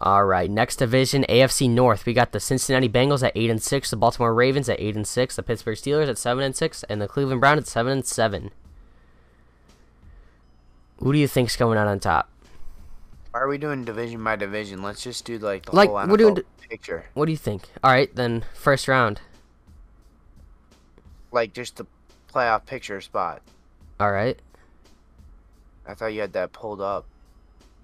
All 0.00 0.24
right, 0.24 0.50
next 0.50 0.76
division, 0.76 1.24
AFC 1.28 1.68
North. 1.68 2.06
We 2.06 2.14
got 2.14 2.32
the 2.32 2.40
Cincinnati 2.40 2.88
Bengals 2.88 3.22
at 3.22 3.32
eight 3.34 3.50
and 3.50 3.62
six, 3.62 3.90
the 3.90 3.96
Baltimore 3.96 4.34
Ravens 4.34 4.68
at 4.68 4.80
eight 4.80 4.96
and 4.96 5.06
six, 5.06 5.36
the 5.36 5.42
Pittsburgh 5.42 5.76
Steelers 5.76 6.08
at 6.08 6.18
seven 6.18 6.44
and 6.44 6.56
six, 6.56 6.82
and 6.84 7.00
the 7.00 7.08
Cleveland 7.08 7.40
Browns 7.40 7.60
at 7.60 7.66
seven 7.66 7.92
and 7.92 8.06
seven. 8.06 8.50
Who 10.98 11.12
do 11.12 11.18
you 11.18 11.28
think's 11.28 11.56
coming 11.56 11.78
out 11.78 11.86
on 11.86 12.00
top? 12.00 12.30
Why 13.34 13.40
are 13.40 13.48
we 13.48 13.58
doing 13.58 13.84
division 13.84 14.22
by 14.22 14.36
division? 14.36 14.80
Let's 14.80 15.02
just 15.02 15.24
do 15.24 15.38
like 15.38 15.66
the 15.66 15.74
Like, 15.74 15.88
whole 15.90 16.06
we're 16.06 16.16
doing 16.16 16.38
picture, 16.70 17.06
What 17.14 17.26
do 17.26 17.32
you 17.32 17.36
think? 17.36 17.64
All 17.82 17.90
right, 17.90 18.14
then 18.14 18.44
first 18.54 18.86
round. 18.86 19.20
like 21.32 21.52
just 21.52 21.74
the 21.74 21.86
playoff 22.32 22.64
picture 22.64 23.00
spot. 23.00 23.42
All 23.98 24.12
right, 24.12 24.38
I 25.84 25.94
thought 25.94 26.12
you 26.14 26.20
had 26.20 26.32
that 26.34 26.52
pulled 26.52 26.80
up. 26.80 27.06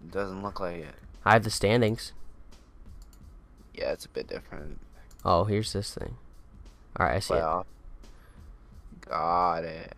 It 0.04 0.12
doesn't 0.12 0.40
look 0.40 0.60
like 0.60 0.84
it. 0.84 0.94
I 1.24 1.32
have 1.32 1.42
the 1.42 1.50
standings. 1.50 2.12
Yeah, 3.74 3.90
it's 3.90 4.04
a 4.04 4.08
bit 4.08 4.28
different. 4.28 4.78
Oh, 5.24 5.42
here's 5.42 5.72
this 5.72 5.92
thing. 5.92 6.14
All 6.94 7.06
right, 7.06 7.16
I 7.16 7.18
see 7.18 7.34
it. 7.34 7.38
Playoff. 7.38 7.64
Got 9.00 9.64
it. 9.64 9.94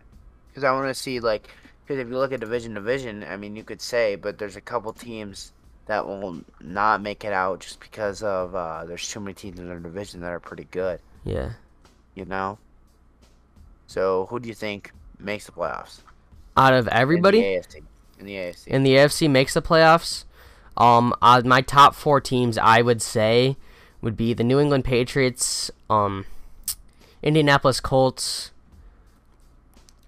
Because 0.47 0.63
I 0.63 0.71
want 0.71 0.87
to 0.87 0.95
see 0.95 1.19
like, 1.19 1.47
because 1.93 2.07
if 2.07 2.11
you 2.11 2.17
look 2.17 2.33
at 2.33 2.39
division 2.39 2.73
division, 2.73 3.23
I 3.23 3.37
mean, 3.37 3.55
you 3.55 3.63
could 3.63 3.79
say, 3.79 4.15
but 4.15 4.39
there's 4.39 4.55
a 4.55 4.61
couple 4.61 4.91
teams 4.93 5.53
that 5.85 6.07
will 6.07 6.41
not 6.59 7.03
make 7.03 7.23
it 7.23 7.31
out 7.31 7.59
just 7.59 7.79
because 7.79 8.23
of 8.23 8.55
uh, 8.55 8.83
there's 8.85 9.07
too 9.07 9.19
many 9.19 9.35
teams 9.35 9.59
in 9.59 9.67
their 9.67 9.79
division 9.79 10.21
that 10.21 10.31
are 10.31 10.39
pretty 10.39 10.63
good. 10.71 10.99
Yeah. 11.23 11.51
You 12.15 12.25
know. 12.25 12.57
So 13.85 14.25
who 14.31 14.39
do 14.39 14.49
you 14.49 14.55
think 14.55 14.91
makes 15.19 15.45
the 15.45 15.51
playoffs? 15.51 16.01
Out 16.57 16.73
of 16.73 16.87
everybody. 16.87 17.45
in 17.45 17.53
the 17.53 17.59
AFC. 17.59 17.81
In 18.17 18.25
the 18.25 18.35
AFC. 18.35 18.67
in 18.67 18.83
the 18.83 18.95
AFC 18.95 19.29
makes 19.29 19.53
the 19.53 19.61
playoffs. 19.61 20.25
Um, 20.75 21.13
uh, 21.21 21.43
my 21.45 21.61
top 21.61 21.93
four 21.93 22.19
teams 22.19 22.57
I 22.57 22.81
would 22.81 23.03
say 23.03 23.55
would 24.01 24.17
be 24.17 24.33
the 24.33 24.43
New 24.43 24.59
England 24.59 24.85
Patriots, 24.85 25.69
um, 25.91 26.25
Indianapolis 27.21 27.79
Colts. 27.79 28.49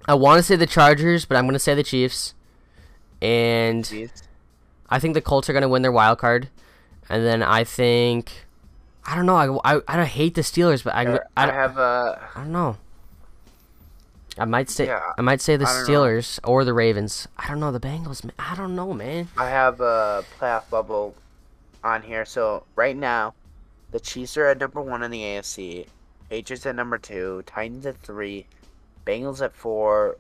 I 0.08 0.14
want 0.14 0.40
to 0.40 0.44
say 0.44 0.56
the 0.56 0.68
Chargers, 0.68 1.26
but 1.26 1.38
I'm 1.38 1.46
going 1.46 1.54
to 1.54 1.60
say 1.60 1.74
the 1.74 1.84
Chiefs, 1.84 2.34
and? 3.22 4.12
I 4.90 5.00
think 5.00 5.14
the 5.14 5.22
Colts 5.22 5.50
are 5.50 5.54
going 5.54 5.64
to 5.64 5.70
win 5.70 5.82
their 5.82 5.92
wild 5.92 6.20
card, 6.20 6.50
and 7.10 7.26
then 7.26 7.42
I 7.42 7.64
think 7.64 8.46
I 9.06 9.16
don't 9.16 9.26
know. 9.26 9.36
I, 9.64 9.76
I, 9.76 9.82
I 9.88 9.98
don't 9.98 10.08
hate 10.08 10.36
the 10.36 10.42
Steelers, 10.42 10.84
but 10.84 10.96
I, 10.96 11.16
I, 11.16 11.20
I 11.38 11.52
have 11.52 11.78
uh, 11.78 12.18
I 12.36 12.42
don't 12.42 12.52
know. 12.52 12.78
I 14.38 14.46
might 14.46 14.70
say 14.70 14.88
Yeah, 14.88 15.02
I 15.18 15.22
might 15.22 15.42
say 15.42 15.56
the 15.56 15.66
don't 15.66 15.88
know. 15.88 15.88
Steelers 15.88 16.40
or 16.44 16.66
the 16.66 16.74
Ravens. 16.74 17.28
I 17.38 17.48
don't 17.48 17.60
know 17.60 17.72
the 17.72 17.80
Bengals. 17.80 18.30
I 18.38 18.56
don't 18.56 18.76
know, 18.76 18.94
man. 18.94 19.30
I 19.38 19.50
have 19.50 19.80
a 19.80 20.26
playoff 20.40 20.70
bubble 20.70 21.16
on 21.84 22.02
here. 22.02 22.26
So 22.26 22.64
right 22.76 22.96
now, 22.98 23.34
the 23.92 24.00
Chiefs 24.00 24.38
are 24.38 24.48
at 24.48 24.60
number 24.60 24.82
one 24.82 25.04
in 25.04 25.12
the 25.12 25.22
AFC. 25.22 25.88
Patriots 26.30 26.66
at 26.66 26.76
number 26.76 26.98
two. 26.98 27.44
Titans 27.46 27.86
at 27.86 27.98
three. 28.02 28.46
Bengals 29.06 29.42
at 29.42 29.56
four. 29.56 30.18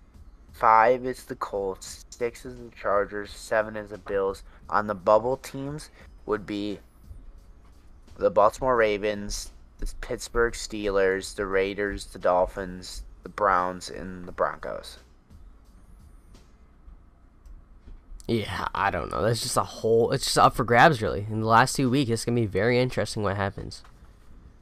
Five 0.51 1.05
is 1.05 1.25
the 1.25 1.35
Colts. 1.35 2.05
Six 2.09 2.45
is 2.45 2.57
the 2.57 2.69
Chargers. 2.75 3.31
Seven 3.31 3.75
is 3.75 3.89
the 3.89 3.97
Bills. 3.97 4.43
On 4.69 4.87
the 4.87 4.95
bubble 4.95 5.37
teams 5.37 5.89
would 6.25 6.45
be 6.45 6.79
the 8.17 8.29
Baltimore 8.29 8.77
Ravens, 8.77 9.51
the 9.79 9.91
Pittsburgh 10.01 10.53
Steelers, 10.53 11.35
the 11.35 11.45
Raiders, 11.45 12.05
the 12.05 12.19
Dolphins, 12.19 13.03
the 13.23 13.29
Browns, 13.29 13.89
and 13.89 14.25
the 14.25 14.31
Broncos. 14.31 14.99
Yeah, 18.27 18.67
I 18.73 18.89
don't 18.89 19.11
know. 19.11 19.21
That's 19.21 19.41
just 19.41 19.57
a 19.57 19.63
whole. 19.63 20.11
It's 20.11 20.25
just 20.25 20.37
up 20.37 20.55
for 20.55 20.63
grabs, 20.63 21.01
really. 21.01 21.27
In 21.29 21.41
the 21.41 21.47
last 21.47 21.75
two 21.75 21.89
weeks, 21.89 22.09
it's 22.09 22.25
gonna 22.25 22.39
be 22.39 22.47
very 22.47 22.79
interesting 22.79 23.21
what 23.21 23.35
happens. 23.35 23.83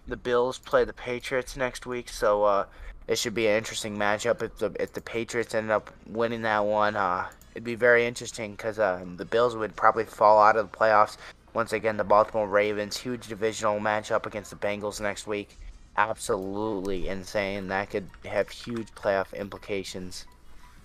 The 0.05 0.17
Bills 0.17 0.59
play 0.59 0.83
the 0.83 0.91
Patriots 0.91 1.55
next 1.55 1.85
week, 1.85 2.09
so 2.09 2.43
uh, 2.43 2.65
it 3.07 3.17
should 3.17 3.33
be 3.33 3.47
an 3.47 3.57
interesting 3.57 3.97
matchup. 3.97 4.41
If 4.41 4.57
the 4.57 4.75
if 4.79 4.93
the 4.93 5.01
Patriots 5.01 5.55
end 5.55 5.71
up 5.71 5.91
winning 6.07 6.41
that 6.43 6.65
one, 6.65 6.95
uh, 6.95 7.27
it'd 7.53 7.63
be 7.63 7.75
very 7.75 8.05
interesting 8.05 8.51
because 8.51 8.79
uh, 8.79 9.03
the 9.17 9.25
Bills 9.25 9.55
would 9.55 9.75
probably 9.75 10.05
fall 10.05 10.41
out 10.41 10.55
of 10.55 10.71
the 10.71 10.77
playoffs. 10.77 11.17
Once 11.53 11.73
again, 11.73 11.97
the 11.97 12.03
Baltimore 12.03 12.47
Ravens, 12.47 12.97
huge 12.97 13.27
divisional 13.27 13.79
matchup 13.79 14.25
against 14.25 14.49
the 14.49 14.55
Bengals 14.55 14.99
next 14.99 15.27
week. 15.27 15.57
Absolutely 15.97 17.07
insane. 17.07 17.67
That 17.67 17.91
could 17.91 18.09
have 18.25 18.49
huge 18.49 18.87
playoff 18.95 19.33
implications. 19.37 20.25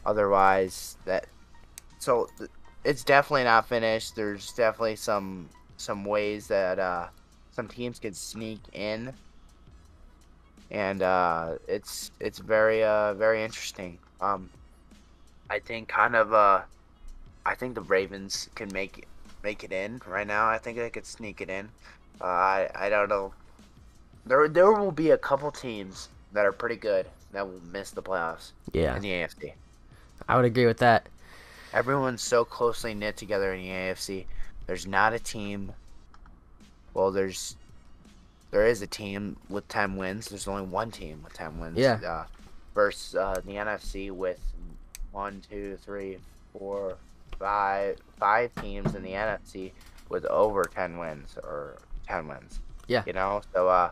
Otherwise, 0.05 0.99
that 1.07 1.27
so 1.99 2.29
it's 2.85 3.05
definitely 3.05 3.45
not 3.45 3.69
finished. 3.69 4.17
There's 4.17 4.53
definitely 4.53 4.97
some 4.97 5.49
some 5.77 6.05
ways 6.05 6.49
that 6.49 6.79
uh, 6.79 7.09
some 7.53 7.69
teams 7.69 7.99
could 7.99 8.17
sneak 8.17 8.61
in, 8.73 9.13
and 10.71 11.03
uh, 11.03 11.55
it's 11.67 12.11
it's 12.21 12.39
very 12.39 12.85
uh, 12.85 13.15
very 13.15 13.43
interesting. 13.43 13.99
Um, 14.21 14.51
I 15.51 15.59
think 15.59 15.89
kind 15.89 16.15
of 16.15 16.33
uh, 16.33 16.63
I 17.47 17.55
think 17.55 17.75
the 17.75 17.83
Ravens 17.83 18.49
can 18.55 18.69
make 18.73 19.07
make 19.43 19.65
it 19.65 19.73
in 19.73 20.01
right 20.07 20.27
now. 20.27 20.49
I 20.49 20.59
think 20.59 20.79
they 20.79 20.91
could 20.91 21.07
sneak 21.07 21.41
it 21.41 21.49
in. 21.49 21.69
Uh, 22.21 22.25
I 22.25 22.71
I 22.75 22.89
don't 22.89 23.09
know. 23.09 23.33
There 24.27 24.49
there 24.49 24.73
will 24.73 24.93
be 24.93 25.11
a 25.11 25.19
couple 25.19 25.51
teams 25.51 26.09
that 26.33 26.45
are 26.45 26.53
pretty 26.53 26.77
good 26.77 27.07
that 27.33 27.47
will 27.47 27.61
miss 27.73 27.91
the 27.91 28.03
playoffs. 28.03 28.53
Yeah, 28.73 28.95
in 28.97 29.03
the 29.03 29.11
AFC. 29.11 29.53
I 30.29 30.37
would 30.37 30.45
agree 30.45 30.67
with 30.67 30.79
that. 30.79 31.07
Everyone's 31.73 32.23
so 32.23 32.45
closely 32.45 32.95
knit 32.95 33.17
together 33.17 33.53
in 33.55 33.63
the 33.63 33.69
AFC. 33.69 34.25
There's 34.67 34.87
not 34.87 35.13
a 35.13 35.19
team. 35.19 35.73
Well, 36.95 37.11
there's 37.11 37.57
there 38.51 38.67
is 38.67 38.83
a 38.83 38.87
team 38.87 39.37
with 39.49 39.67
ten 39.69 39.97
wins. 39.97 40.29
There's 40.29 40.49
only 40.49 40.63
one 40.65 40.91
team 40.91 41.23
with 41.23 41.35
ten 41.35 41.59
wins. 41.59 41.79
Yeah. 41.79 42.01
Uh, 42.05 42.25
versus 42.75 43.15
uh, 43.15 43.41
the 43.45 43.53
NFC 43.53 44.11
with 44.11 44.41
one, 45.13 45.43
two, 45.51 45.77
three, 45.85 46.19
four, 46.53 46.97
five, 47.39 47.97
five 48.19 48.55
teams 48.63 48.95
in 48.95 49.03
the 49.03 49.11
NFC 49.11 49.73
with 50.09 50.25
over 50.27 50.65
ten 50.65 50.99
wins 50.99 51.37
or 51.43 51.79
ten 52.07 52.29
wins. 52.29 52.61
Yeah. 52.87 53.03
You 53.07 53.13
know, 53.13 53.43
so 53.53 53.69
uh, 53.69 53.91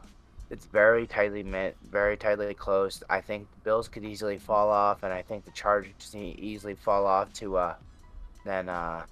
it's 0.50 0.64
very 0.66 1.06
tightly 1.06 1.42
knit, 1.42 1.76
very 1.90 2.16
tightly 2.16 2.54
close. 2.54 3.02
I 3.10 3.20
think 3.20 3.50
the 3.50 3.60
Bills 3.60 3.88
could 3.88 4.04
easily 4.04 4.38
fall 4.38 4.70
off, 4.70 5.02
and 5.02 5.12
I 5.12 5.22
think 5.22 5.44
the 5.44 5.50
Chargers 5.50 6.14
easily 6.14 6.74
fall 6.74 7.06
off 7.06 7.32
to 7.34 7.56
uh, 7.56 7.74
then 8.44 8.68
uh, 8.68 9.04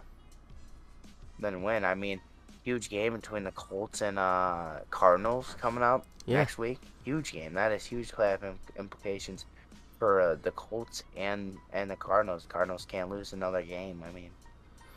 then 1.41 1.63
win. 1.63 1.85
I 1.85 1.95
mean, 1.95 2.21
huge 2.65 2.89
game 2.89 3.15
between 3.15 3.45
the 3.45 3.51
Colts 3.53 4.01
and 4.03 4.19
uh, 4.19 4.79
Cardinals 4.91 5.55
coming 5.61 5.83
up 5.85 6.07
Yeah. 6.27 6.39
next 6.39 6.59
week. 6.59 6.81
Huge 7.05 7.33
game. 7.33 7.53
That 7.55 7.73
is 7.73 7.85
huge 7.85 8.11
playoff 8.13 8.41
implications 8.79 9.45
for 9.99 10.21
uh, 10.21 10.37
the 10.43 10.51
Colts 10.53 11.03
and 11.17 11.59
and 11.73 11.91
the 11.91 11.97
Cardinals. 11.97 12.47
Cardinals 12.49 12.87
can't 12.91 13.11
lose 13.11 13.33
another 13.33 13.63
game. 13.63 14.03
I 14.09 14.13
mean, 14.13 14.25
in 14.25 14.31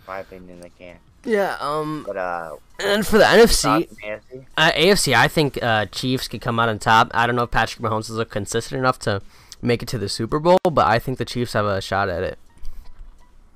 my 0.07 0.19
opinion, 0.19 0.61
they 0.61 0.71
can't. 0.79 0.99
Yeah. 1.25 1.57
Um. 1.59 2.03
But 2.07 2.15
uh, 2.17 2.55
And 2.79 3.05
for 3.05 3.17
the 3.17 3.25
NFC, 3.25 3.89
AFC? 4.01 4.45
uh, 4.55 4.71
AFC, 4.71 5.13
I 5.13 5.27
think 5.27 5.61
uh, 5.61 5.85
Chiefs 5.87 6.27
could 6.29 6.39
come 6.41 6.59
out 6.59 6.69
on 6.69 6.79
top. 6.79 7.11
I 7.13 7.27
don't 7.27 7.35
know 7.35 7.43
if 7.43 7.51
Patrick 7.51 7.83
Mahomes 7.83 8.09
is 8.09 8.25
consistent 8.29 8.79
enough 8.79 8.97
to 8.99 9.21
make 9.61 9.83
it 9.83 9.89
to 9.89 9.97
the 9.97 10.07
Super 10.07 10.39
Bowl, 10.39 10.59
but 10.63 10.87
I 10.87 10.99
think 10.99 11.17
the 11.17 11.25
Chiefs 11.25 11.51
have 11.53 11.65
a 11.65 11.81
shot 11.81 12.07
at 12.07 12.23
it. 12.23 12.37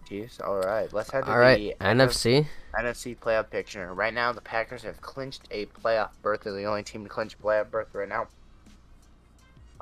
Chiefs. 0.10 0.42
All 0.42 0.58
right, 0.60 0.92
let's 0.92 1.12
head 1.12 1.24
to 1.26 1.32
All 1.32 1.38
right, 1.38 1.76
the 1.80 1.86
NFC. 1.86 2.48
NFC 2.74 3.18
playoff 3.18 3.50
picture. 3.50 3.94
Right 3.94 4.14
now, 4.14 4.32
the 4.32 4.42
Packers 4.42 4.84
have 4.84 5.02
clinched 5.02 5.44
a 5.52 5.66
playoff 5.68 6.10
berth. 6.22 6.42
They're 6.44 6.54
the 6.54 6.66
only 6.66 6.84
team 6.84 7.04
to 7.04 7.10
clinch 7.10 7.34
a 7.34 7.38
playoff 7.38 7.70
berth 7.70 7.94
right 7.94 8.10
now. 8.10 8.28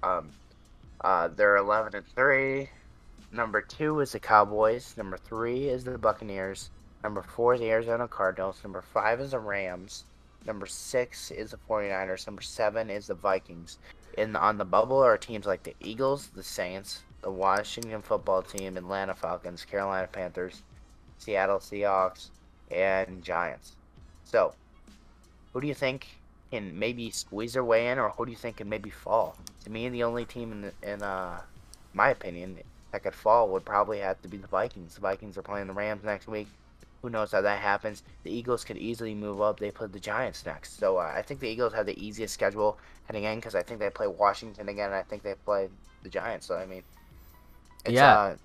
Um, 0.02 0.30
uh, 1.02 1.28
they're 1.30 1.58
11 1.58 1.96
and 1.96 2.06
three. 2.16 2.70
Number 3.32 3.62
two 3.62 4.00
is 4.00 4.14
the 4.14 4.20
Cowboys. 4.20 4.96
Number 4.98 5.18
three 5.18 5.70
is 5.70 5.84
the 5.84 5.98
Buccaneers. 5.98 6.72
Number 7.04 7.22
four 7.22 7.54
is 7.54 7.60
the 7.60 7.70
Arizona 7.70 8.08
Cardinals. 8.08 8.60
Number 8.64 8.82
five 8.82 9.22
is 9.22 9.32
the 9.32 9.40
Rams. 9.40 10.06
Number 10.46 10.66
six 10.66 11.32
is 11.32 11.52
the 11.52 11.58
49ers. 11.70 12.26
Number 12.26 12.42
seven 12.42 12.90
is 12.90 13.08
the 13.08 13.14
Vikings. 13.14 13.78
In 14.18 14.36
on 14.36 14.58
the 14.58 14.66
bubble 14.66 14.98
are 14.98 15.18
teams 15.18 15.46
like 15.46 15.64
the 15.64 15.76
Eagles, 15.80 16.28
the 16.28 16.44
Saints, 16.44 17.04
the 17.22 17.30
Washington 17.30 18.02
Football 18.02 18.42
Team, 18.42 18.76
Atlanta 18.76 19.14
Falcons, 19.14 19.64
Carolina 19.64 20.08
Panthers, 20.08 20.64
Seattle 21.20 21.60
Seahawks, 21.60 22.30
and 22.72 23.24
Giants. 23.24 23.74
So, 24.24 24.54
who 25.54 25.62
do 25.62 25.68
you 25.68 25.74
think 25.74 26.08
can 26.52 26.78
maybe 26.78 27.10
squeeze 27.12 27.54
their 27.54 27.64
way 27.64 27.88
in, 27.90 28.00
or 28.00 28.10
who 28.10 28.26
do 28.26 28.32
you 28.32 28.38
think 28.38 28.58
can 28.58 28.70
maybe 28.70 28.90
fall? 28.90 29.36
To 29.64 29.70
me, 29.70 29.88
the 29.90 30.04
only 30.04 30.26
team 30.26 30.52
in, 30.52 30.62
the, 30.62 30.74
in 30.94 31.02
uh, 31.04 31.42
my 31.94 32.10
opinion, 32.10 32.58
that 32.92 33.04
could 33.04 33.14
fall 33.14 33.50
would 33.50 33.66
probably 33.66 34.00
have 34.00 34.22
to 34.24 34.28
be 34.28 34.38
the 34.38 34.48
Vikings. 34.48 34.96
The 34.96 35.02
Vikings 35.02 35.38
are 35.38 35.44
playing 35.44 35.68
the 35.68 35.74
Rams 35.74 36.04
next 36.04 36.28
week. 36.28 36.48
Who 37.02 37.10
knows 37.10 37.32
how 37.32 37.42
that 37.42 37.60
happens? 37.62 38.04
The 38.24 38.32
Eagles 38.32 38.64
could 38.66 38.78
easily 38.78 39.14
move 39.14 39.42
up. 39.42 39.60
They 39.60 39.72
play 39.72 39.88
the 39.88 40.00
Giants 40.00 40.46
next. 40.46 40.78
So 40.80 40.98
uh, 40.98 41.12
I 41.16 41.22
think 41.22 41.40
the 41.40 41.48
Eagles 41.48 41.74
have 41.74 41.86
the 41.86 42.04
easiest 42.04 42.34
schedule 42.34 42.78
heading 43.06 43.24
in 43.24 43.38
because 43.38 43.56
I 43.56 43.62
think 43.62 43.80
they 43.80 43.90
play 43.90 44.08
Washington 44.08 44.68
again. 44.70 44.88
And 44.88 44.96
I 44.96 45.04
think 45.04 45.24
they 45.24 45.36
play 45.46 45.70
the 46.04 46.10
Giants. 46.10 46.48
So 46.48 46.56
I 46.56 46.66
mean, 46.66 46.84
it's, 47.86 47.94
Yeah. 47.94 48.18
uh, 48.18 48.36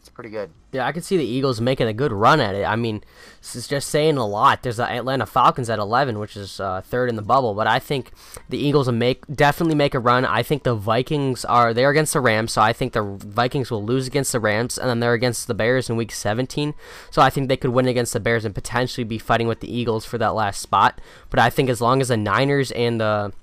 it's 0.00 0.08
pretty 0.08 0.30
good. 0.30 0.50
Yeah, 0.72 0.86
I 0.86 0.92
can 0.92 1.02
see 1.02 1.18
the 1.18 1.26
Eagles 1.26 1.60
making 1.60 1.86
a 1.86 1.92
good 1.92 2.10
run 2.10 2.40
at 2.40 2.54
it. 2.54 2.64
I 2.64 2.74
mean, 2.74 3.04
this 3.42 3.54
is 3.54 3.68
just 3.68 3.90
saying 3.90 4.16
a 4.16 4.26
lot. 4.26 4.62
There's 4.62 4.78
the 4.78 4.90
Atlanta 4.90 5.26
Falcons 5.26 5.68
at 5.68 5.78
11, 5.78 6.18
which 6.18 6.38
is 6.38 6.58
uh, 6.58 6.80
third 6.80 7.10
in 7.10 7.16
the 7.16 7.22
bubble, 7.22 7.52
but 7.52 7.66
I 7.66 7.78
think 7.80 8.10
the 8.48 8.56
Eagles 8.56 8.86
will 8.86 8.94
make 8.94 9.26
definitely 9.26 9.74
make 9.74 9.94
a 9.94 9.98
run. 9.98 10.24
I 10.24 10.42
think 10.42 10.62
the 10.62 10.74
Vikings 10.74 11.44
are 11.44 11.74
they're 11.74 11.90
against 11.90 12.14
the 12.14 12.20
Rams, 12.20 12.52
so 12.52 12.62
I 12.62 12.72
think 12.72 12.94
the 12.94 13.02
Vikings 13.02 13.70
will 13.70 13.84
lose 13.84 14.06
against 14.06 14.32
the 14.32 14.40
Rams, 14.40 14.78
and 14.78 14.88
then 14.88 15.00
they're 15.00 15.12
against 15.12 15.46
the 15.48 15.54
Bears 15.54 15.90
in 15.90 15.96
Week 15.96 16.12
17. 16.12 16.72
So 17.10 17.20
I 17.20 17.28
think 17.28 17.48
they 17.48 17.58
could 17.58 17.70
win 17.70 17.86
against 17.86 18.14
the 18.14 18.20
Bears 18.20 18.46
and 18.46 18.54
potentially 18.54 19.04
be 19.04 19.18
fighting 19.18 19.48
with 19.48 19.60
the 19.60 19.70
Eagles 19.70 20.06
for 20.06 20.16
that 20.16 20.34
last 20.34 20.62
spot. 20.62 20.98
But 21.28 21.40
I 21.40 21.50
think 21.50 21.68
as 21.68 21.82
long 21.82 22.00
as 22.00 22.08
the 22.08 22.16
Niners 22.16 22.70
and 22.72 22.98
the 22.98 23.34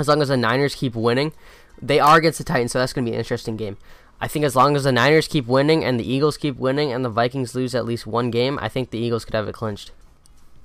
as 0.00 0.08
long 0.08 0.20
as 0.20 0.28
the 0.28 0.36
Niners 0.36 0.74
keep 0.74 0.96
winning, 0.96 1.32
they 1.80 2.00
are 2.00 2.16
against 2.16 2.38
the 2.38 2.44
Titans, 2.44 2.72
so 2.72 2.80
that's 2.80 2.92
going 2.92 3.04
to 3.04 3.10
be 3.10 3.14
an 3.14 3.20
interesting 3.20 3.56
game. 3.56 3.76
I 4.22 4.28
think 4.28 4.44
as 4.44 4.54
long 4.54 4.76
as 4.76 4.84
the 4.84 4.92
Niners 4.92 5.26
keep 5.26 5.48
winning 5.48 5.84
and 5.84 5.98
the 5.98 6.08
Eagles 6.08 6.36
keep 6.36 6.56
winning 6.56 6.92
and 6.92 7.04
the 7.04 7.08
Vikings 7.08 7.56
lose 7.56 7.74
at 7.74 7.84
least 7.84 8.06
one 8.06 8.30
game, 8.30 8.56
I 8.62 8.68
think 8.68 8.90
the 8.90 8.98
Eagles 8.98 9.24
could 9.24 9.34
have 9.34 9.48
it 9.48 9.52
clinched. 9.52 9.90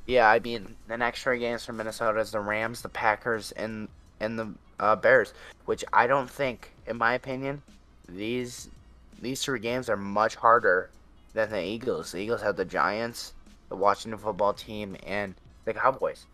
Yeah, 0.05 0.29
I 0.29 0.37
mean 0.37 0.75
the 0.87 0.95
next 0.95 1.23
three 1.23 1.39
games 1.39 1.65
for 1.65 1.73
Minnesota 1.73 2.19
is 2.19 2.29
the 2.29 2.39
Rams, 2.39 2.83
the 2.83 2.89
Packers, 2.89 3.51
and 3.53 3.87
and 4.19 4.37
the 4.37 4.53
uh, 4.79 4.95
Bears, 4.95 5.33
which 5.65 5.83
I 5.91 6.05
don't 6.05 6.29
think, 6.29 6.69
in 6.85 6.97
my 6.97 7.15
opinion, 7.15 7.63
these 8.07 8.69
these 9.19 9.41
three 9.41 9.59
games 9.59 9.89
are 9.89 9.97
much 9.97 10.35
harder 10.35 10.91
than 11.33 11.49
the 11.49 11.63
Eagles. 11.63 12.11
The 12.11 12.19
Eagles 12.19 12.43
have 12.43 12.57
the 12.57 12.65
Giants, 12.65 13.33
the 13.69 13.75
Washington 13.75 14.19
Football 14.19 14.53
Team, 14.53 14.95
and 15.03 15.33
the 15.65 15.73
Cowboys. 15.73 16.27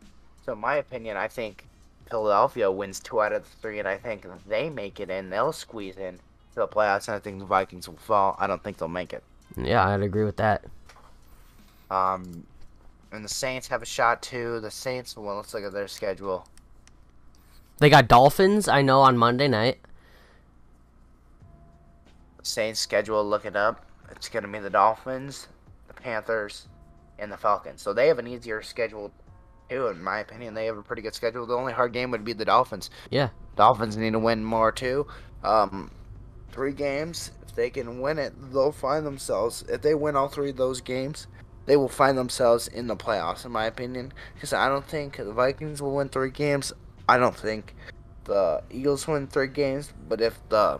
So, 0.45 0.51
in 0.51 0.59
my 0.59 0.75
opinion, 0.75 1.15
I 1.15 1.29
think 1.29 1.67
Philadelphia 2.09 2.69
wins 2.69 2.99
two 2.99 3.21
out 3.21 3.31
of 3.31 3.43
the 3.43 3.55
three, 3.61 3.79
and 3.79 3.87
I 3.87 3.95
think 3.95 4.27
they 4.45 4.69
make 4.69 4.99
it 4.99 5.09
in. 5.09 5.29
They'll 5.29 5.53
squeeze 5.53 5.95
in 5.95 6.19
to 6.53 6.61
the 6.61 6.67
playoffs, 6.67 7.07
and 7.07 7.15
I 7.15 7.19
think 7.19 7.39
the 7.39 7.45
Vikings 7.45 7.87
will 7.87 7.97
fall. 7.97 8.35
I 8.39 8.47
don't 8.47 8.63
think 8.63 8.77
they'll 8.77 8.87
make 8.87 9.13
it. 9.13 9.23
Yeah, 9.57 9.87
I'd 9.87 10.01
agree 10.01 10.23
with 10.23 10.37
that. 10.37 10.65
Um, 11.91 12.45
and 13.11 13.23
the 13.23 13.29
Saints 13.29 13.67
have 13.67 13.81
a 13.81 13.85
shot 13.85 14.21
too. 14.21 14.59
The 14.59 14.71
Saints, 14.71 15.15
well, 15.15 15.35
let's 15.37 15.53
look 15.53 15.63
at 15.63 15.73
their 15.73 15.87
schedule. 15.87 16.47
They 17.79 17.89
got 17.89 18.07
Dolphins, 18.07 18.67
I 18.67 18.81
know, 18.81 19.01
on 19.01 19.17
Monday 19.17 19.47
night. 19.47 19.79
Saints 22.43 22.79
schedule, 22.79 23.27
look 23.27 23.45
it 23.45 23.55
up. 23.55 23.85
It's 24.11 24.29
to 24.29 24.41
be 24.41 24.59
the 24.59 24.69
Dolphins, 24.69 25.47
the 25.87 25.93
Panthers, 25.93 26.67
and 27.19 27.31
the 27.31 27.37
Falcons. 27.37 27.81
So 27.81 27.93
they 27.93 28.07
have 28.07 28.19
an 28.19 28.27
easier 28.27 28.61
schedule 28.61 29.11
too, 29.69 29.87
in 29.87 30.01
my 30.01 30.19
opinion. 30.19 30.53
They 30.53 30.65
have 30.65 30.77
a 30.77 30.83
pretty 30.83 31.01
good 31.01 31.15
schedule. 31.15 31.45
The 31.45 31.55
only 31.55 31.73
hard 31.73 31.93
game 31.93 32.11
would 32.11 32.23
be 32.23 32.33
the 32.33 32.45
Dolphins. 32.45 32.89
Yeah. 33.09 33.29
Dolphins 33.55 33.97
need 33.97 34.13
to 34.13 34.19
win 34.19 34.43
more 34.43 34.71
too. 34.71 35.07
Um, 35.43 35.89
three 36.53 36.73
games. 36.73 37.31
If 37.47 37.55
they 37.55 37.69
can 37.69 37.99
win 37.99 38.19
it, 38.19 38.33
they'll 38.51 38.71
find 38.71 39.05
themselves. 39.05 39.63
If 39.67 39.81
they 39.81 39.95
win 39.95 40.15
all 40.15 40.29
three 40.29 40.51
of 40.51 40.57
those 40.57 40.81
games, 40.81 41.27
they 41.65 41.75
will 41.75 41.89
find 41.89 42.17
themselves 42.17 42.67
in 42.67 42.87
the 42.87 42.95
playoffs, 42.95 43.45
in 43.45 43.51
my 43.51 43.65
opinion. 43.65 44.13
Because 44.33 44.53
I 44.53 44.69
don't 44.69 44.85
think 44.85 45.17
the 45.17 45.33
Vikings 45.33 45.81
will 45.81 45.95
win 45.95 46.09
three 46.09 46.31
games. 46.31 46.71
I 47.09 47.17
don't 47.17 47.35
think 47.35 47.75
the 48.25 48.63
Eagles 48.69 49.07
win 49.07 49.27
three 49.27 49.47
games. 49.47 49.91
But 50.07 50.21
if 50.21 50.39
the 50.49 50.79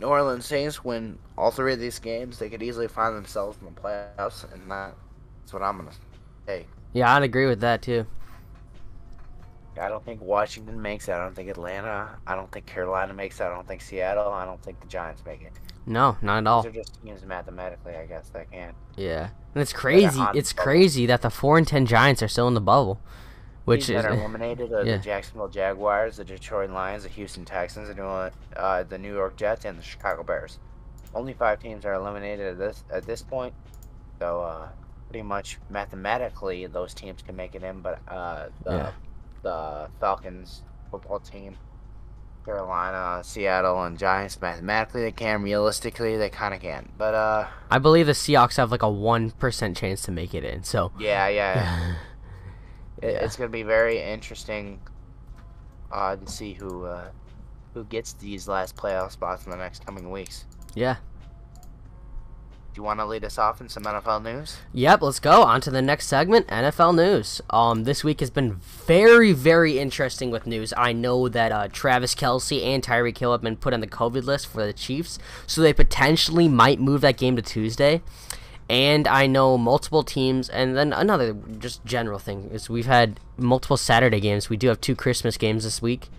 New 0.00 0.06
Orleans 0.06 0.46
Saints 0.46 0.84
win 0.84 1.18
all 1.36 1.50
three 1.50 1.72
of 1.72 1.80
these 1.80 1.98
games, 1.98 2.38
they 2.38 2.48
could 2.48 2.62
easily 2.62 2.88
find 2.88 3.16
themselves 3.16 3.58
in 3.60 3.66
the 3.66 3.80
playoffs, 3.80 4.50
and 4.52 4.70
that's 4.70 5.52
what 5.52 5.62
I'm 5.62 5.78
gonna 5.78 5.90
say. 6.46 6.66
Yeah, 6.92 7.14
I'd 7.14 7.22
agree 7.22 7.46
with 7.46 7.60
that 7.60 7.82
too. 7.82 8.06
I 9.80 9.88
don't 9.88 10.04
think 10.04 10.20
Washington 10.20 10.80
makes 10.80 11.08
it. 11.08 11.12
I 11.12 11.18
don't 11.18 11.34
think 11.34 11.48
Atlanta. 11.48 12.18
I 12.26 12.34
don't 12.34 12.50
think 12.50 12.66
Carolina 12.66 13.14
makes 13.14 13.40
it. 13.40 13.44
I 13.44 13.48
don't 13.48 13.66
think 13.66 13.80
Seattle. 13.80 14.32
I 14.32 14.44
don't 14.44 14.62
think 14.62 14.80
the 14.80 14.86
Giants 14.86 15.22
make 15.24 15.42
it. 15.42 15.52
No, 15.86 16.16
not 16.20 16.38
at 16.38 16.46
all. 16.46 16.62
These 16.62 16.70
are 16.70 16.74
just 16.74 17.02
teams 17.02 17.24
mathematically, 17.24 17.94
I 17.94 18.04
guess, 18.04 18.28
that 18.30 18.50
can. 18.50 18.74
Yeah, 18.96 19.30
and 19.54 19.62
it's 19.62 19.72
crazy. 19.72 20.20
It's 20.34 20.52
crazy 20.52 21.06
that 21.06 21.22
the 21.22 21.30
four 21.30 21.56
and 21.56 21.66
ten 21.66 21.86
Giants 21.86 22.22
are 22.22 22.28
still 22.28 22.46
in 22.46 22.54
the 22.54 22.60
bubble, 22.60 23.00
which 23.64 23.86
Teams 23.86 23.98
is 23.98 24.02
that 24.02 24.12
are 24.12 24.14
eliminated 24.18 24.72
are 24.72 24.84
yeah. 24.84 24.98
the 24.98 25.02
Jacksonville 25.02 25.48
Jaguars, 25.48 26.18
the 26.18 26.24
Detroit 26.24 26.70
Lions, 26.70 27.04
the 27.04 27.08
Houston 27.08 27.44
Texans, 27.46 27.88
the 27.88 27.94
New, 27.94 28.04
uh, 28.04 28.82
the 28.82 28.98
New 28.98 29.14
York 29.14 29.36
Jets, 29.36 29.64
and 29.64 29.78
the 29.78 29.82
Chicago 29.82 30.22
Bears. 30.22 30.58
Only 31.14 31.32
five 31.32 31.58
teams 31.58 31.86
are 31.86 31.94
eliminated 31.94 32.46
at 32.46 32.58
this 32.58 32.84
at 32.92 33.06
this 33.06 33.22
point, 33.22 33.54
so 34.18 34.42
uh, 34.42 34.68
pretty 35.08 35.22
much 35.22 35.58
mathematically 35.70 36.66
those 36.66 36.92
teams 36.92 37.22
can 37.22 37.34
make 37.34 37.54
it 37.54 37.62
in. 37.62 37.80
But 37.80 38.00
uh, 38.08 38.48
the 38.64 38.70
Yeah. 38.70 38.92
The 39.42 39.88
Falcons 40.00 40.62
football 40.90 41.20
team, 41.20 41.56
Carolina, 42.44 43.22
Seattle, 43.24 43.82
and 43.82 43.98
Giants 43.98 44.40
mathematically 44.40 45.02
they 45.02 45.12
can. 45.12 45.42
Realistically, 45.42 46.16
they 46.16 46.30
kind 46.30 46.54
of 46.54 46.60
can't. 46.60 46.96
But 46.96 47.14
uh, 47.14 47.46
I 47.70 47.78
believe 47.78 48.06
the 48.06 48.12
Seahawks 48.12 48.56
have 48.56 48.70
like 48.70 48.82
a 48.82 48.90
one 48.90 49.30
percent 49.32 49.76
chance 49.76 50.02
to 50.02 50.12
make 50.12 50.34
it 50.34 50.44
in. 50.44 50.64
So 50.64 50.92
yeah, 50.98 51.28
yeah. 51.28 51.94
It, 53.00 53.12
Yeah. 53.12 53.24
It's 53.24 53.36
going 53.36 53.48
to 53.48 53.52
be 53.52 53.62
very 53.62 54.02
interesting 54.02 54.80
uh, 55.92 56.16
to 56.16 56.26
see 56.26 56.54
who 56.54 56.84
uh, 56.84 57.10
who 57.74 57.84
gets 57.84 58.14
these 58.14 58.48
last 58.48 58.74
playoff 58.74 59.12
spots 59.12 59.44
in 59.44 59.52
the 59.52 59.56
next 59.56 59.86
coming 59.86 60.10
weeks. 60.10 60.46
yeah. 60.74 60.96
You 62.78 62.84
want 62.84 63.00
to 63.00 63.06
lead 63.06 63.24
us 63.24 63.38
off 63.38 63.60
in 63.60 63.68
some 63.68 63.82
NFL 63.82 64.22
news? 64.22 64.56
Yep, 64.72 65.02
let's 65.02 65.18
go 65.18 65.42
on 65.42 65.60
to 65.62 65.70
the 65.72 65.82
next 65.82 66.06
segment, 66.06 66.46
NFL 66.46 66.94
news. 66.94 67.42
Um, 67.50 67.82
this 67.82 68.04
week 68.04 68.20
has 68.20 68.30
been 68.30 68.60
very, 68.86 69.32
very 69.32 69.80
interesting 69.80 70.30
with 70.30 70.46
news. 70.46 70.72
I 70.76 70.92
know 70.92 71.28
that 71.28 71.50
uh, 71.50 71.66
Travis 71.72 72.14
Kelce 72.14 72.62
and 72.62 72.80
Tyreek 72.80 73.18
Hill 73.18 73.32
have 73.32 73.42
been 73.42 73.56
put 73.56 73.74
on 73.74 73.80
the 73.80 73.88
COVID 73.88 74.22
list 74.22 74.46
for 74.46 74.64
the 74.64 74.72
Chiefs, 74.72 75.18
so 75.44 75.60
they 75.60 75.72
potentially 75.72 76.46
might 76.46 76.78
move 76.78 77.00
that 77.00 77.16
game 77.16 77.34
to 77.34 77.42
Tuesday. 77.42 78.00
And 78.70 79.08
I 79.08 79.26
know 79.26 79.58
multiple 79.58 80.04
teams, 80.04 80.48
and 80.48 80.76
then 80.76 80.92
another 80.92 81.32
just 81.58 81.84
general 81.84 82.20
thing 82.20 82.48
is 82.52 82.70
we've 82.70 82.86
had 82.86 83.18
multiple 83.36 83.76
Saturday 83.76 84.20
games. 84.20 84.48
We 84.48 84.56
do 84.56 84.68
have 84.68 84.80
two 84.80 84.94
Christmas 84.94 85.36
games 85.36 85.64
this 85.64 85.82
week. 85.82 86.10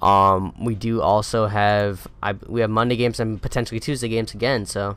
Um, 0.00 0.54
we 0.58 0.74
do 0.74 1.02
also 1.02 1.48
have 1.48 2.06
I 2.22 2.32
we 2.46 2.62
have 2.62 2.70
Monday 2.70 2.96
games 2.96 3.20
and 3.20 3.42
potentially 3.42 3.78
Tuesday 3.78 4.08
games 4.08 4.32
again. 4.32 4.64
So 4.64 4.96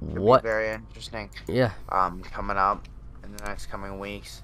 What? 0.00 0.42
very 0.42 0.70
interesting. 0.74 1.30
Yeah. 1.46 1.72
Um, 1.88 2.22
coming 2.22 2.56
up 2.56 2.86
in 3.24 3.36
the 3.36 3.44
next 3.44 3.66
coming 3.66 3.98
weeks. 3.98 4.42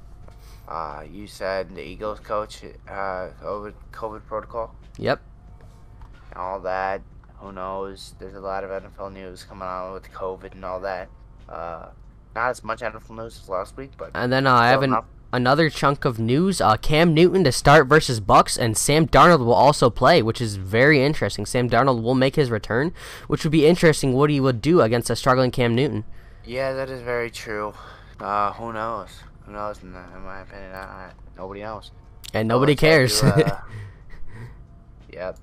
Uh, 0.67 1.05
you 1.11 1.27
said 1.27 1.75
the 1.75 1.83
Eagles 1.83 2.21
coach, 2.21 2.63
uh, 2.89 3.29
COVID, 3.43 3.75
COVID 3.93 4.25
protocol 4.27 4.75
Yep. 4.99 5.21
and 6.31 6.39
all 6.41 6.61
that. 6.61 7.03
Who 7.39 7.53
knows? 7.53 8.15
There's 8.19 8.35
a 8.35 8.41
lot 8.41 8.65
of 8.65 8.71
NFL 8.71 9.13
news 9.13 9.45
coming 9.45 9.65
out 9.69 9.93
with 9.93 10.11
COVID 10.13 10.53
and 10.53 10.65
all 10.65 10.81
that. 10.81 11.09
Uh, 11.49 11.89
not 12.35 12.49
as 12.51 12.65
much 12.65 12.81
NFL 12.81 13.11
news 13.17 13.39
as 13.43 13.49
last 13.49 13.77
week, 13.77 13.93
but 13.99 14.11
And 14.15 14.33
then 14.33 14.47
uh, 14.47 14.55
I 14.55 14.69
haven't 14.69 14.91
enough. 14.91 15.05
Another 15.35 15.69
chunk 15.69 16.05
of 16.05 16.21
news. 16.21 16.61
Uh, 16.61 16.77
Cam 16.77 17.13
Newton 17.13 17.43
to 17.43 17.51
start 17.51 17.89
versus 17.89 18.21
Bucs, 18.21 18.57
and 18.57 18.77
Sam 18.77 19.09
Darnold 19.09 19.41
will 19.41 19.53
also 19.53 19.91
play, 19.91 20.23
which 20.23 20.41
is 20.41 20.55
very 20.55 21.03
interesting. 21.03 21.45
Sam 21.45 21.69
Darnold 21.69 22.05
will 22.05 22.15
make 22.15 22.37
his 22.37 22.53
return, 22.53 22.93
which 23.27 23.43
would 23.43 23.51
be 23.51 23.67
interesting. 23.67 24.13
What 24.13 24.31
he 24.31 24.39
would 24.39 24.63
do 24.63 24.81
against 24.81 25.11
a 25.11 25.17
struggling 25.17 25.51
Cam 25.51 25.75
Newton. 25.75 26.05
Yeah, 26.45 26.73
that 26.75 26.89
is 26.89 27.03
very 27.03 27.33
true. 27.33 27.75
Uh, 28.21 28.53
who 28.53 28.73
knows? 28.73 29.09
Who 29.45 29.53
knows? 29.55 29.83
In, 29.83 29.93
the, 29.93 30.05
in 30.15 30.23
my 30.23 30.43
opinion, 30.43 30.73
I, 30.73 30.79
I, 30.79 31.11
nobody 31.37 31.63
knows. 31.63 31.91
And 32.33 32.47
nobody 32.47 32.75
let's 32.75 32.81
cares. 32.81 33.19
to, 33.19 33.55
uh, 33.57 33.61
yep. 35.13 35.37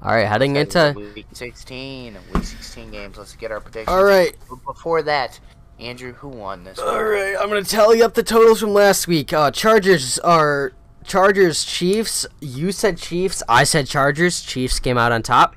All 0.00 0.14
right, 0.14 0.26
heading 0.26 0.56
into. 0.56 0.94
week 1.14 1.26
16, 1.34 2.16
week 2.32 2.42
16 2.42 2.90
games. 2.90 3.18
Let's 3.18 3.36
get 3.36 3.52
our 3.52 3.60
predictions. 3.60 3.94
All 3.94 4.02
right. 4.02 4.34
Before 4.64 5.02
that, 5.02 5.38
Andrew, 5.80 6.12
who 6.12 6.28
won 6.28 6.64
this? 6.64 6.78
All 6.78 7.02
right, 7.02 7.36
I'm 7.38 7.48
gonna 7.48 7.64
tally 7.64 8.02
up 8.02 8.14
the 8.14 8.22
totals 8.22 8.60
from 8.60 8.70
last 8.72 9.06
week. 9.06 9.32
Uh, 9.32 9.50
Chargers 9.50 10.18
are 10.20 10.72
Chargers 11.04 11.64
Chiefs. 11.64 12.26
You 12.40 12.72
said 12.72 12.98
Chiefs. 12.98 13.42
I 13.48 13.64
said 13.64 13.86
Chargers. 13.86 14.42
Chiefs 14.42 14.78
came 14.78 14.98
out 14.98 15.12
on 15.12 15.22
top. 15.22 15.56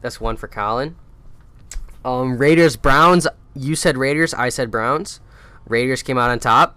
That's 0.00 0.20
one 0.20 0.36
for 0.36 0.48
Colin. 0.48 0.96
Um, 2.04 2.38
Raiders 2.38 2.76
Browns. 2.76 3.26
You 3.54 3.76
said 3.76 3.98
Raiders. 3.98 4.32
I 4.32 4.48
said 4.48 4.70
Browns. 4.70 5.20
Raiders 5.66 6.02
came 6.02 6.18
out 6.18 6.30
on 6.30 6.38
top. 6.38 6.76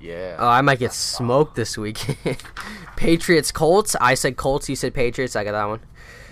Yeah. 0.00 0.36
Oh, 0.38 0.48
I 0.48 0.60
might 0.60 0.78
get 0.78 0.92
smoked 0.92 1.56
this 1.56 1.76
week. 1.78 1.98
Patriots 2.96 3.52
Colts. 3.52 3.96
I 4.00 4.14
said 4.14 4.36
Colts. 4.36 4.68
You 4.68 4.76
said 4.76 4.94
Patriots. 4.94 5.36
I 5.36 5.44
got 5.44 5.52
that 5.52 5.64
one. 5.64 5.80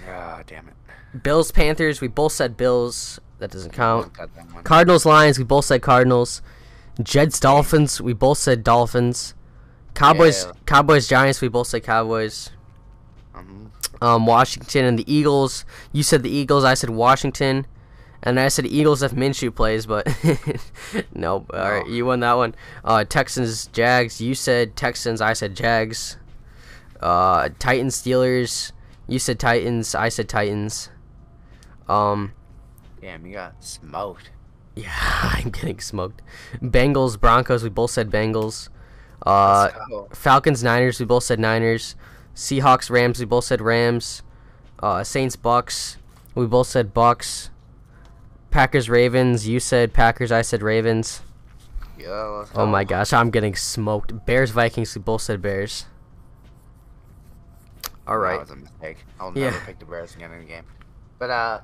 Ah, 0.08 0.42
damn 0.46 0.68
it. 0.68 1.22
Bills 1.22 1.50
Panthers. 1.50 2.00
We 2.00 2.08
both 2.08 2.32
said 2.32 2.56
Bills. 2.56 3.20
That 3.42 3.50
doesn't 3.50 3.72
count. 3.72 4.14
That. 4.18 4.28
Cardinals 4.62 5.04
Lions. 5.04 5.36
We 5.36 5.42
both 5.44 5.64
said 5.64 5.82
Cardinals. 5.82 6.42
Jets 7.02 7.40
Dolphins. 7.40 8.00
We 8.00 8.12
both 8.12 8.38
said 8.38 8.62
Dolphins. 8.62 9.34
Cowboys 9.94 10.44
Yeah. 10.44 10.52
Cowboys 10.64 11.08
Giants. 11.08 11.40
We 11.40 11.48
both 11.48 11.66
said 11.66 11.82
Cowboys. 11.82 12.50
Mhm. 13.34 13.70
Um, 14.00 14.26
Washington 14.26 14.84
and 14.84 14.96
the 14.96 15.12
Eagles. 15.12 15.64
You 15.90 16.04
said 16.04 16.22
the 16.22 16.30
Eagles. 16.30 16.62
I 16.62 16.74
said 16.74 16.90
Washington. 16.90 17.66
And 18.22 18.38
I 18.38 18.46
said 18.46 18.64
Eagles 18.66 19.02
if 19.02 19.10
Minshew 19.10 19.52
plays, 19.52 19.86
but 19.86 20.06
no. 21.12 21.44
All 21.52 21.70
right, 21.72 21.88
you 21.88 22.06
won 22.06 22.20
that 22.20 22.34
one. 22.34 22.54
Uh, 22.84 23.02
Texans 23.02 23.66
Jags. 23.66 24.20
You 24.20 24.36
said 24.36 24.76
Texans. 24.76 25.20
I 25.20 25.32
said 25.32 25.56
Jags. 25.56 26.16
Uh, 27.00 27.48
Titans 27.58 28.00
Steelers. 28.00 28.70
You 29.08 29.18
said 29.18 29.40
Titans. 29.40 29.96
I 29.96 30.08
said 30.10 30.28
Titans. 30.28 30.90
Um, 31.88 32.32
Damn, 33.02 33.26
you 33.26 33.34
got 33.34 33.62
smoked. 33.62 34.30
yeah, 34.76 34.90
I'm 35.22 35.50
getting 35.50 35.80
smoked. 35.80 36.22
Bengals 36.62 37.20
Broncos. 37.20 37.62
We 37.62 37.68
both 37.68 37.90
said 37.90 38.10
Bengals. 38.10 38.68
Uh. 39.26 39.68
Falcons 40.14 40.62
Niners. 40.64 40.98
We 40.98 41.04
both 41.06 41.24
said 41.24 41.38
Niners. 41.38 41.94
Seahawks 42.34 42.88
Rams. 42.88 43.18
We 43.18 43.26
both 43.26 43.44
said 43.44 43.60
Rams. 43.60 44.22
Uh, 44.80 45.04
Saints 45.04 45.36
Bucs. 45.36 45.96
We 46.34 46.46
both 46.46 46.66
said 46.68 46.94
Bucs. 46.94 47.50
Packers 48.50 48.88
Ravens. 48.88 49.46
You 49.46 49.60
said 49.60 49.92
Packers. 49.92 50.32
I 50.32 50.42
said 50.42 50.62
Ravens. 50.62 51.20
Yeah, 51.98 52.46
Oh 52.54 52.66
my 52.66 52.82
gosh, 52.84 53.12
I'm 53.12 53.30
getting 53.30 53.54
smoked. 53.54 54.24
Bears 54.26 54.50
Vikings. 54.50 54.94
We 54.96 55.02
both 55.02 55.22
said 55.22 55.40
Bears. 55.42 55.86
All 58.06 58.18
right. 58.18 58.34
That 58.38 58.40
was 58.40 58.50
a 58.50 58.56
mistake. 58.56 58.98
I'll 59.20 59.32
Yeah. 59.36 59.50
never 59.50 59.60
pick 59.66 59.78
the 59.78 59.84
Bears 59.84 60.14
again 60.16 60.32
in 60.32 60.40
a 60.42 60.44
game. 60.44 60.64
But 61.18 61.30
uh, 61.30 61.60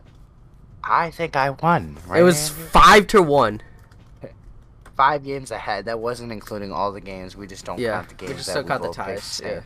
I 0.85 1.11
think 1.11 1.37
I 1.37 1.51
won. 1.51 1.97
Right, 2.07 2.21
It 2.21 2.23
was 2.23 2.51
Andrew? 2.51 2.67
five 2.69 3.07
to 3.09 3.23
one. 3.23 3.61
five 4.97 5.23
games 5.25 5.51
ahead. 5.51 5.85
That 5.85 5.99
wasn't 6.01 6.33
including 6.33 6.73
all 6.73 6.93
the 6.93 7.01
games. 7.01 7.37
We 7.37 7.47
just 7.47 7.65
don't 7.65 7.79
Yeah, 7.79 7.99
count 7.99 8.09
the 8.09 8.15
we 8.15 8.27
games. 8.29 8.37
just 8.39 8.49
that 8.49 8.55
don't 8.55 8.65
we 8.65 8.69
count 8.69 8.83
the 8.83 8.89
ties, 8.93 9.41
yeah. 9.45 9.61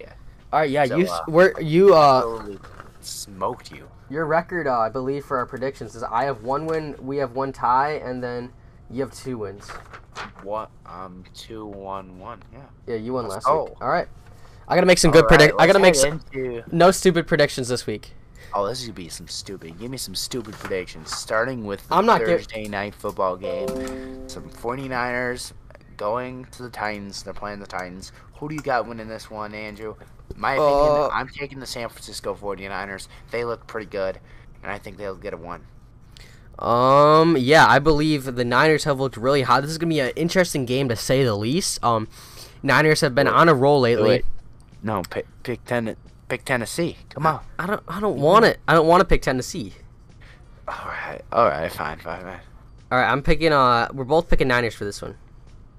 Yeah. 0.00 0.12
All 0.52 0.60
right, 0.60 0.70
yeah, 0.70 0.86
So, 0.86 0.96
you 0.96 1.06
uh, 1.06 1.14
s 1.14 1.20
where 1.26 1.60
you 1.60 1.94
uh 1.94 2.20
Totally 2.22 2.58
smoked 3.00 3.70
you. 3.72 3.88
your 4.10 4.26
record 4.26 4.66
uh, 4.66 4.78
I 4.80 4.88
believe 4.88 5.24
for 5.24 5.38
our 5.38 5.46
predictions 5.46 5.94
is 5.94 6.02
I 6.02 6.24
have 6.24 6.42
one 6.42 6.66
win, 6.66 6.96
we 7.00 7.16
have 7.18 7.32
one 7.32 7.52
tie, 7.52 7.94
and 8.04 8.22
then 8.22 8.52
you 8.90 9.00
have 9.02 9.12
two 9.12 9.38
wins. 9.38 9.68
What? 10.42 10.70
Um, 10.86 11.24
two, 11.34 11.64
one, 11.66 12.18
one. 12.18 12.42
Yeah. 12.52 12.58
Yeah, 12.86 12.96
you 12.96 13.12
won 13.14 13.26
last 13.28 13.46
week. 13.46 13.54
go. 13.54 13.76
All 13.80 13.88
right, 13.88 14.08
I 14.68 14.74
gotta 14.74 14.86
make 14.86 14.98
some 14.98 15.10
good 15.12 15.24
All 15.24 15.30
right, 15.30 15.38
predict. 15.38 15.60
I 15.60 15.66
gotta 15.66 15.78
make 15.78 15.94
some, 15.94 16.20
into- 16.34 16.64
no 16.72 16.90
stupid 16.90 17.26
predictions 17.26 17.68
this 17.68 17.86
week. 17.86 18.12
Oh, 18.54 18.66
this 18.66 18.80
is 18.80 18.86
gonna 18.86 18.94
be 18.94 19.08
some 19.08 19.28
stupid. 19.28 19.78
Give 19.78 19.90
me 19.90 19.96
some 19.96 20.14
stupid 20.14 20.54
predictions. 20.54 21.14
Starting 21.16 21.64
with 21.64 21.86
the 21.88 21.94
I'm 21.94 22.06
not 22.06 22.20
Thursday 22.20 22.68
night 22.68 22.94
football 22.94 23.36
game. 23.36 24.28
Some 24.28 24.50
49ers 24.50 25.52
going 25.96 26.44
to 26.52 26.62
the 26.62 26.70
Titans. 26.70 27.22
They're 27.22 27.32
playing 27.32 27.60
the 27.60 27.66
Titans. 27.66 28.12
Who 28.36 28.48
do 28.48 28.54
you 28.54 28.60
got 28.60 28.86
winning 28.86 29.08
this 29.08 29.30
one, 29.30 29.54
Andrew? 29.54 29.94
My 30.36 30.54
opinion, 30.54 30.72
Uh, 30.72 31.08
I'm 31.08 31.28
taking 31.28 31.60
the 31.60 31.66
San 31.66 31.88
Francisco 31.88 32.34
49ers. 32.34 33.08
They 33.30 33.44
look 33.44 33.66
pretty 33.66 33.86
good, 33.86 34.18
and 34.62 34.70
I 34.72 34.78
think 34.78 34.96
they'll 34.96 35.14
get 35.14 35.34
a 35.34 35.36
one. 35.36 35.62
Um, 36.58 37.36
yeah, 37.38 37.66
I 37.66 37.78
believe 37.78 38.24
the 38.36 38.44
Niners 38.44 38.84
have 38.84 39.00
looked 39.00 39.16
really 39.16 39.42
hot. 39.42 39.62
This 39.62 39.70
is 39.70 39.78
gonna 39.78 39.88
be 39.90 40.00
an 40.00 40.12
interesting 40.16 40.64
game 40.66 40.88
to 40.88 40.96
say 40.96 41.24
the 41.24 41.34
least. 41.34 41.82
Um, 41.84 42.08
Niners 42.62 43.00
have 43.00 43.14
been 43.14 43.28
on 43.28 43.48
a 43.48 43.54
roll 43.54 43.80
lately. 43.80 44.08
Wait. 44.08 44.24
No, 44.82 45.02
pick, 45.08 45.26
pick, 45.42 45.64
ten, 45.64 45.96
pick 46.32 46.46
Tennessee. 46.46 46.96
Come 47.10 47.26
on. 47.26 47.44
I 47.58 47.66
don't, 47.66 47.82
I 47.86 48.00
don't 48.00 48.16
want 48.16 48.46
it. 48.46 48.58
I 48.66 48.72
don't 48.72 48.86
want 48.86 49.02
to 49.02 49.04
pick 49.04 49.20
Tennessee. 49.20 49.74
All 50.66 50.86
right. 50.86 51.20
All 51.30 51.46
right. 51.46 51.70
Fine. 51.70 51.98
Fine. 51.98 52.22
Fine. 52.22 52.40
All 52.90 52.98
right, 52.98 53.10
I'm 53.10 53.22
picking. 53.22 53.52
Uh, 53.52 53.88
we're 53.92 54.04
both 54.04 54.28
picking 54.28 54.48
Niners 54.48 54.74
for 54.74 54.84
this 54.84 55.00
one. 55.00 55.16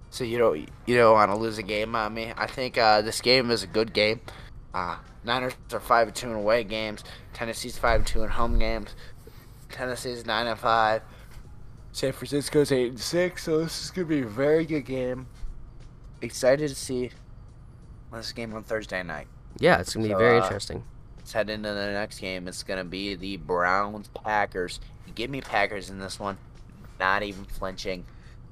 So 0.10 0.24
you 0.24 0.38
don't 0.38 0.68
you 0.88 0.96
don't 0.96 1.14
want 1.14 1.32
to 1.32 1.38
lose 1.38 1.58
a 1.58 1.64
game 1.64 1.96
on 1.96 2.14
me. 2.14 2.34
I 2.36 2.46
think 2.46 2.78
uh, 2.78 3.02
this 3.02 3.22
game 3.22 3.50
is 3.52 3.64
a 3.64 3.68
good 3.68 3.94
game. 3.94 4.22
Uh, 4.74 4.98
Niners 5.24 5.54
are 5.72 5.80
five 5.80 6.08
and 6.08 6.16
two 6.16 6.30
in 6.30 6.34
away 6.34 6.64
games. 6.64 7.04
Tennessee's 7.34 7.78
five 7.78 8.02
and 8.02 8.08
two 8.08 8.24
in 8.24 8.30
home 8.30 8.58
games. 8.58 8.96
Tennessee's 9.70 10.26
nine 10.26 10.48
and 10.48 10.60
five. 10.60 11.04
San 11.92 12.14
Francisco's 12.14 12.72
eight 12.72 12.90
and 12.90 13.00
six. 13.00 13.44
So 13.44 13.60
this 13.60 13.86
is 13.86 13.92
gonna 13.92 14.08
be 14.08 14.22
a 14.22 14.28
very 14.28 14.66
good 14.66 14.86
game. 14.86 15.28
Excited 16.22 16.70
to 16.70 16.76
see 16.76 17.12
this 18.12 18.32
game 18.32 18.54
on 18.54 18.64
Thursday 18.64 19.02
night. 19.04 19.28
Yeah, 19.60 19.80
it's 19.80 19.94
gonna 19.94 20.08
be 20.08 20.14
So, 20.14 20.18
very 20.18 20.38
uh, 20.40 20.44
interesting. 20.44 20.84
Let's 21.18 21.32
head 21.34 21.50
into 21.50 21.70
the 21.70 21.92
next 21.92 22.20
game. 22.20 22.48
It's 22.48 22.64
gonna 22.64 22.84
be 22.84 23.16
the 23.16 23.38
Browns 23.38 24.10
Packers. 24.24 24.80
Give 25.16 25.30
me 25.30 25.42
Packers 25.42 25.90
in 25.90 26.00
this 26.00 26.20
one. 26.20 26.38
Not 27.00 27.24
even 27.24 27.46
flinching. 27.46 28.06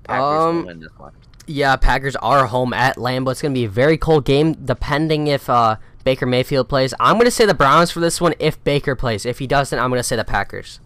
Packers 0.04 0.44
Um, 0.44 0.66
win 0.66 0.80
this 0.80 0.92
one. 0.98 1.14
Yeah, 1.48 1.76
Packers 1.76 2.16
are 2.18 2.46
home 2.46 2.72
at 2.74 2.98
Lambeau. 2.98 3.32
It's 3.32 3.42
gonna 3.42 3.54
be 3.54 3.66
a 3.66 3.70
very 3.70 3.98
cold 3.98 4.26
game, 4.26 4.54
depending 4.54 5.28
if 5.28 5.50
uh, 5.50 5.78
Baker 6.04 6.26
Mayfield 6.26 6.70
plays. 6.70 6.94
I'm 7.00 7.18
gonna 7.18 7.32
say 7.32 7.46
the 7.46 7.54
Browns 7.54 7.92
for 7.92 8.00
this 8.00 8.22
one 8.22 8.34
if 8.40 8.64
Baker 8.64 8.96
plays. 8.96 9.26
If 9.26 9.40
he 9.40 9.48
doesn't, 9.48 9.78
I'm 9.78 9.90
gonna 9.90 10.04
say 10.04 10.16
the 10.16 10.24
Packers. 10.24 10.80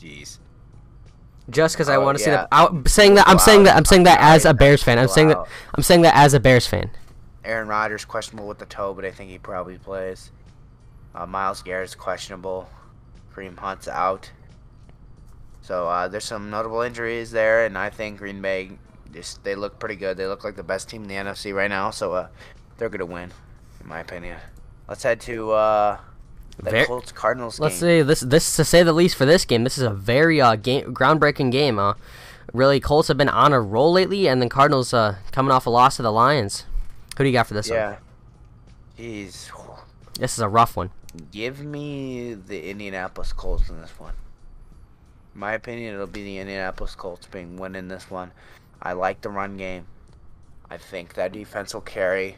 Jeez. 0.00 0.38
Just 1.48 1.74
because 1.76 1.88
I 1.88 1.96
Oh, 1.96 2.00
want 2.04 2.18
to 2.18 2.22
yeah. 2.22 2.24
see 2.24 2.30
the. 2.32 2.48
I'm 2.52 2.86
saying 2.86 3.14
that. 3.14 3.28
I'm 3.28 3.36
Wow. 3.36 3.42
saying 3.42 3.62
that. 3.64 3.76
I'm 3.76 3.84
saying 3.84 4.02
that 4.04 4.18
as 4.20 4.44
a 4.44 4.54
Bears 4.54 4.82
fan. 4.82 4.98
I'm 4.98 5.08
saying 5.08 5.28
that. 5.28 5.46
I'm 5.74 5.82
saying 5.82 6.02
that 6.02 6.14
as 6.16 6.34
a 6.34 6.40
Bears 6.40 6.66
fan. 6.66 6.90
Aaron 7.46 7.68
Rodgers 7.68 8.04
questionable 8.04 8.48
with 8.48 8.58
the 8.58 8.66
toe, 8.66 8.92
but 8.92 9.04
I 9.04 9.10
think 9.10 9.30
he 9.30 9.38
probably 9.38 9.78
plays. 9.78 10.30
Uh, 11.14 11.26
Myles 11.26 11.62
Garrett's 11.62 11.94
questionable. 11.94 12.68
Kareem 13.34 13.56
Hunt's 13.58 13.88
out. 13.88 14.30
So 15.62 15.88
uh, 15.88 16.08
there's 16.08 16.24
some 16.24 16.50
notable 16.50 16.82
injuries 16.82 17.30
there, 17.30 17.64
and 17.64 17.76
I 17.76 17.90
think 17.90 18.18
Green 18.18 18.40
Bay 18.40 18.72
just 19.12 19.42
they 19.44 19.54
look 19.54 19.78
pretty 19.78 19.96
good. 19.96 20.16
They 20.16 20.26
look 20.26 20.44
like 20.44 20.56
the 20.56 20.62
best 20.62 20.88
team 20.88 21.02
in 21.02 21.08
the 21.08 21.14
NFC 21.14 21.54
right 21.54 21.68
now, 21.70 21.90
so 21.90 22.12
uh, 22.12 22.28
they're 22.78 22.88
gonna 22.88 23.06
win, 23.06 23.32
in 23.80 23.88
my 23.88 24.00
opinion. 24.00 24.38
Let's 24.88 25.02
head 25.02 25.20
to 25.22 25.52
uh, 25.52 25.98
the 26.58 26.70
Ver- 26.70 26.84
Colts 26.86 27.12
Cardinals 27.12 27.58
Let's 27.58 27.76
say 27.76 28.02
this. 28.02 28.20
This 28.20 28.56
to 28.56 28.64
say 28.64 28.82
the 28.82 28.92
least 28.92 29.16
for 29.16 29.26
this 29.26 29.44
game. 29.44 29.64
This 29.64 29.76
is 29.76 29.84
a 29.84 29.90
very 29.90 30.40
uh 30.40 30.56
game 30.56 30.94
groundbreaking 30.94 31.50
game. 31.50 31.78
Uh, 31.78 31.94
really, 32.52 32.78
Colts 32.80 33.08
have 33.08 33.16
been 33.16 33.28
on 33.28 33.52
a 33.52 33.60
roll 33.60 33.92
lately, 33.92 34.28
and 34.28 34.40
then 34.40 34.48
Cardinals 34.48 34.94
uh 34.94 35.16
coming 35.32 35.50
off 35.50 35.66
a 35.66 35.70
loss 35.70 35.96
to 35.96 36.02
the 36.02 36.12
Lions. 36.12 36.64
Who 37.16 37.24
do 37.24 37.30
you 37.30 37.32
got 37.32 37.46
for 37.46 37.54
this 37.54 37.70
one? 37.70 37.78
Yeah. 37.78 37.96
Jeez. 38.98 39.50
This 40.18 40.34
is 40.34 40.40
a 40.40 40.48
rough 40.48 40.76
one. 40.76 40.90
Give 41.32 41.64
me 41.64 42.34
the 42.34 42.70
Indianapolis 42.70 43.32
Colts 43.32 43.68
in 43.68 43.80
this 43.80 43.98
one. 43.98 44.14
In 45.34 45.40
my 45.40 45.52
opinion, 45.52 45.94
it'll 45.94 46.06
be 46.06 46.24
the 46.24 46.38
Indianapolis 46.38 46.94
Colts 46.94 47.26
being 47.26 47.56
winning 47.56 47.88
this 47.88 48.10
one. 48.10 48.32
I 48.82 48.92
like 48.92 49.22
the 49.22 49.30
run 49.30 49.56
game. 49.56 49.86
I 50.70 50.76
think 50.76 51.14
that 51.14 51.32
defense 51.32 51.72
will 51.72 51.80
carry. 51.80 52.36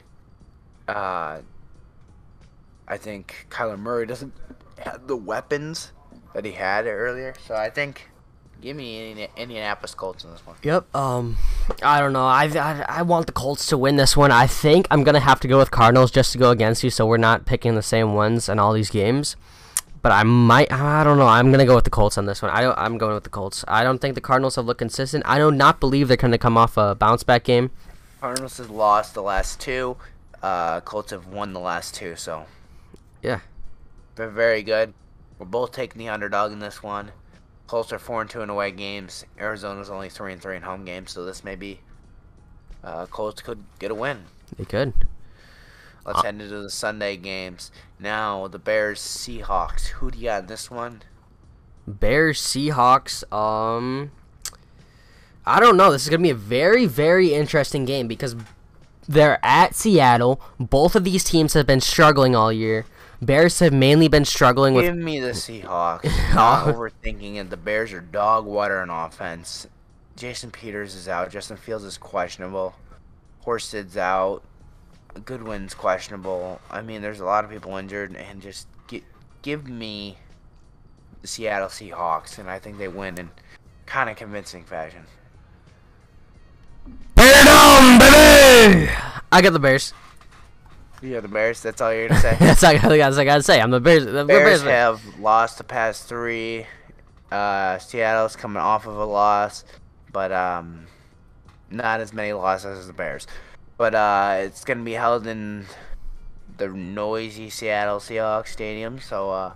Uh, 0.86 1.40
I 2.86 2.96
think 2.96 3.46
Kyler 3.50 3.78
Murray 3.78 4.06
doesn't 4.06 4.32
have 4.78 5.06
the 5.06 5.16
weapons 5.16 5.92
that 6.34 6.44
he 6.44 6.52
had 6.52 6.86
earlier, 6.86 7.34
so 7.46 7.54
I 7.54 7.70
think 7.70 8.10
give 8.60 8.76
me 8.76 9.10
Indi- 9.10 9.28
Indianapolis 9.36 9.94
Colts 9.94 10.24
in 10.24 10.30
this 10.30 10.44
one. 10.46 10.56
Yep. 10.62 10.94
Um, 10.94 11.36
I 11.82 12.00
don't 12.00 12.12
know. 12.12 12.26
I, 12.26 12.44
I 12.44 12.84
I 12.88 13.02
want 13.02 13.26
the 13.26 13.32
Colts 13.32 13.66
to 13.66 13.78
win 13.78 13.96
this 13.96 14.16
one. 14.16 14.30
I 14.30 14.46
think 14.46 14.86
I'm 14.90 15.04
gonna 15.04 15.20
have 15.20 15.40
to 15.40 15.48
go 15.48 15.58
with 15.58 15.70
Cardinals 15.70 16.10
just 16.10 16.32
to 16.32 16.38
go 16.38 16.50
against 16.50 16.82
you, 16.84 16.90
so 16.90 17.06
we're 17.06 17.16
not 17.16 17.46
picking 17.46 17.74
the 17.74 17.82
same 17.82 18.14
ones 18.14 18.48
in 18.48 18.58
all 18.58 18.72
these 18.72 18.90
games. 18.90 19.36
But 20.00 20.12
I 20.12 20.22
might. 20.22 20.72
I 20.72 21.02
don't 21.04 21.18
know. 21.18 21.26
I'm 21.26 21.50
gonna 21.50 21.66
go 21.66 21.74
with 21.74 21.84
the 21.84 21.90
Colts 21.90 22.16
on 22.18 22.26
this 22.26 22.40
one. 22.40 22.50
I 22.50 22.60
don't. 22.60 22.78
I'm 22.78 22.98
going 22.98 23.14
with 23.14 23.24
the 23.24 23.30
Colts. 23.30 23.64
I 23.66 23.82
don't 23.82 23.98
think 24.00 24.14
the 24.14 24.20
Cardinals 24.20 24.56
have 24.56 24.64
looked 24.64 24.78
consistent. 24.78 25.24
I 25.26 25.38
do 25.38 25.50
not 25.50 25.80
believe 25.80 26.08
they're 26.08 26.16
gonna 26.16 26.38
come 26.38 26.56
off 26.56 26.76
a 26.76 26.94
bounce 26.94 27.22
back 27.24 27.44
game. 27.44 27.70
Cardinals 28.20 28.58
has 28.58 28.70
lost 28.70 29.14
the 29.14 29.22
last 29.22 29.60
two. 29.60 29.96
Uh, 30.42 30.80
Colts 30.82 31.10
have 31.10 31.26
won 31.26 31.52
the 31.52 31.60
last 31.60 31.94
two, 31.94 32.14
so 32.16 32.46
Yeah. 33.22 33.40
They're 34.14 34.28
very 34.28 34.62
good. 34.62 34.94
We're 35.38 35.46
both 35.46 35.72
taking 35.72 35.98
the 35.98 36.08
underdog 36.08 36.52
in 36.52 36.58
this 36.60 36.82
one. 36.82 37.12
Colts 37.68 37.92
are 37.92 37.98
four 37.98 38.22
and 38.22 38.28
two 38.30 38.40
in 38.40 38.50
away 38.50 38.72
games. 38.72 39.24
Arizona's 39.38 39.90
only 39.90 40.08
three 40.08 40.32
and 40.32 40.42
three 40.42 40.56
in 40.56 40.62
home 40.62 40.84
games, 40.84 41.12
so 41.12 41.24
this 41.24 41.44
may 41.44 41.54
be 41.54 41.80
uh, 42.82 43.06
Colts 43.06 43.42
could 43.42 43.62
get 43.78 43.90
a 43.90 43.94
win. 43.94 44.24
They 44.56 44.64
could. 44.64 44.94
Let's 46.04 46.22
head 46.22 46.34
into 46.34 46.62
the 46.62 46.70
Sunday 46.70 47.18
games. 47.18 47.70
Now 48.00 48.48
the 48.48 48.58
Bears 48.58 49.00
Seahawks. 49.00 49.88
Who 49.88 50.10
do 50.10 50.18
you 50.18 50.24
got 50.24 50.42
in 50.42 50.46
this 50.46 50.70
one? 50.70 51.02
Bears 51.86 52.40
Seahawks. 52.40 53.30
Um, 53.30 54.12
I 55.44 55.60
don't 55.60 55.76
know. 55.76 55.92
This 55.92 56.04
is 56.04 56.08
gonna 56.08 56.22
be 56.22 56.30
a 56.30 56.34
very 56.34 56.86
very 56.86 57.34
interesting 57.34 57.84
game 57.84 58.08
because 58.08 58.34
they're 59.06 59.38
at 59.44 59.74
Seattle. 59.74 60.40
Both 60.58 60.96
of 60.96 61.04
these 61.04 61.22
teams 61.22 61.52
have 61.52 61.66
been 61.66 61.82
struggling 61.82 62.34
all 62.34 62.50
year. 62.50 62.86
Bears 63.20 63.58
have 63.58 63.72
mainly 63.72 64.08
been 64.08 64.24
struggling 64.24 64.74
with 64.74 64.84
Give 64.84 64.96
me 64.96 65.18
the 65.18 65.30
Seahawks. 65.30 66.04
Not 66.34 66.66
overthinking 66.66 67.36
it. 67.36 67.50
The 67.50 67.56
Bears 67.56 67.92
are 67.92 68.00
dog 68.00 68.46
water 68.46 68.80
on 68.80 68.90
offense. 68.90 69.66
Jason 70.16 70.50
Peters 70.50 70.94
is 70.94 71.08
out. 71.08 71.30
Justin 71.30 71.56
Fields 71.56 71.84
is 71.84 71.98
questionable. 71.98 72.74
Horsted's 73.44 73.96
out. 73.96 74.42
Goodwin's 75.24 75.74
questionable. 75.74 76.60
I 76.70 76.82
mean, 76.82 77.02
there's 77.02 77.20
a 77.20 77.24
lot 77.24 77.44
of 77.44 77.50
people 77.50 77.76
injured, 77.76 78.14
and 78.14 78.40
just 78.40 78.68
gi- 78.88 79.04
give 79.42 79.66
me 79.68 80.18
the 81.22 81.28
Seattle 81.28 81.68
Seahawks, 81.68 82.38
and 82.38 82.48
I 82.48 82.58
think 82.58 82.78
they 82.78 82.88
win 82.88 83.18
in 83.18 83.30
kind 83.86 84.08
of 84.10 84.16
convincing 84.16 84.64
fashion. 84.64 85.04
Bear 87.14 87.44
down, 87.44 87.98
baby. 87.98 88.90
I 89.32 89.42
got 89.42 89.52
the 89.52 89.58
Bears. 89.58 89.92
Yeah, 91.02 91.20
the 91.20 91.28
Bears. 91.28 91.60
That's 91.62 91.80
all 91.80 91.92
you're 91.94 92.08
gonna 92.08 92.20
say. 92.22 92.36
that's, 92.40 92.62
all, 92.64 92.70
I- 92.70 92.78
that's 92.78 93.16
all 93.16 93.20
I 93.20 93.24
gotta 93.24 93.42
say. 93.42 93.60
I'm 93.60 93.70
the 93.70 93.80
Bears. 93.80 94.04
The 94.04 94.24
Bears 94.24 94.26
Bears 94.26 94.62
have 94.62 95.18
lost 95.20 95.58
the 95.58 95.64
past 95.64 96.04
three. 96.08 96.66
Uh, 97.30 97.78
Seattle's 97.78 98.36
coming 98.36 98.56
off 98.62 98.86
of 98.86 98.96
a 98.96 99.04
loss, 99.04 99.64
but 100.12 100.32
um, 100.32 100.86
not 101.70 102.00
as 102.00 102.12
many 102.12 102.32
losses 102.32 102.78
as 102.78 102.86
the 102.86 102.92
Bears. 102.92 103.26
But 103.76 103.94
uh, 103.94 104.36
it's 104.40 104.64
gonna 104.64 104.82
be 104.82 104.92
held 104.94 105.26
in 105.26 105.66
the 106.56 106.68
noisy 106.68 107.50
Seattle 107.50 107.98
Seahawks 108.00 108.48
stadium, 108.48 108.98
so 108.98 109.30
uh, 109.30 109.52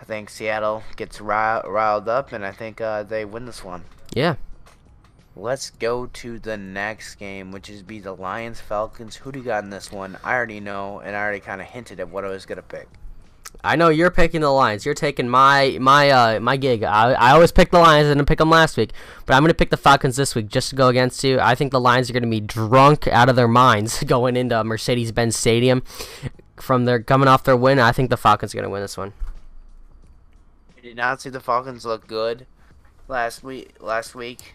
I 0.00 0.04
think 0.04 0.30
Seattle 0.30 0.82
gets 0.96 1.20
ri- 1.20 1.26
riled 1.66 2.08
up, 2.08 2.32
and 2.32 2.44
I 2.46 2.52
think 2.52 2.80
uh, 2.80 3.02
they 3.02 3.24
win 3.26 3.44
this 3.44 3.62
one. 3.62 3.84
Yeah. 4.14 4.36
Let's 5.38 5.68
go 5.68 6.06
to 6.06 6.38
the 6.38 6.56
next 6.56 7.16
game, 7.16 7.52
which 7.52 7.68
is 7.68 7.82
be 7.82 8.00
the 8.00 8.14
Lions 8.14 8.58
Falcons. 8.58 9.16
Who 9.16 9.30
do 9.30 9.38
you 9.38 9.44
got 9.44 9.64
in 9.64 9.68
this 9.70 9.92
one? 9.92 10.16
I 10.24 10.34
already 10.34 10.60
know, 10.60 11.00
and 11.00 11.14
I 11.14 11.20
already 11.20 11.40
kind 11.40 11.60
of 11.60 11.66
hinted 11.66 12.00
at 12.00 12.08
what 12.08 12.24
I 12.24 12.28
was 12.28 12.46
gonna 12.46 12.62
pick. 12.62 12.88
I 13.62 13.76
know 13.76 13.90
you're 13.90 14.10
picking 14.10 14.40
the 14.40 14.50
Lions. 14.50 14.86
You're 14.86 14.94
taking 14.94 15.28
my 15.28 15.76
my 15.78 16.08
uh 16.08 16.40
my 16.40 16.56
gig. 16.56 16.82
I 16.82 17.12
I 17.12 17.32
always 17.32 17.52
pick 17.52 17.70
the 17.70 17.78
Lions. 17.78 18.08
And 18.08 18.18
I 18.18 18.24
pick 18.24 18.38
them 18.38 18.48
last 18.48 18.78
week, 18.78 18.92
but 19.26 19.34
I'm 19.34 19.42
gonna 19.42 19.52
pick 19.52 19.68
the 19.68 19.76
Falcons 19.76 20.16
this 20.16 20.34
week 20.34 20.48
just 20.48 20.70
to 20.70 20.76
go 20.76 20.88
against 20.88 21.22
you. 21.22 21.38
I 21.38 21.54
think 21.54 21.70
the 21.70 21.80
Lions 21.80 22.08
are 22.08 22.14
gonna 22.14 22.26
be 22.28 22.40
drunk 22.40 23.06
out 23.06 23.28
of 23.28 23.36
their 23.36 23.48
minds 23.48 24.02
going 24.06 24.36
into 24.36 24.64
Mercedes-Benz 24.64 25.36
Stadium 25.36 25.82
from 26.56 26.86
their 26.86 27.02
coming 27.02 27.28
off 27.28 27.44
their 27.44 27.56
win. 27.56 27.78
I 27.78 27.92
think 27.92 28.08
the 28.08 28.16
Falcons 28.16 28.54
are 28.54 28.58
gonna 28.58 28.70
win 28.70 28.80
this 28.80 28.96
one. 28.96 29.12
I 30.78 30.80
did 30.80 30.96
not 30.96 31.20
see 31.20 31.28
the 31.28 31.40
Falcons 31.40 31.84
look 31.84 32.06
good 32.06 32.46
last 33.06 33.42
week. 33.42 33.74
Last 33.80 34.14
week, 34.14 34.54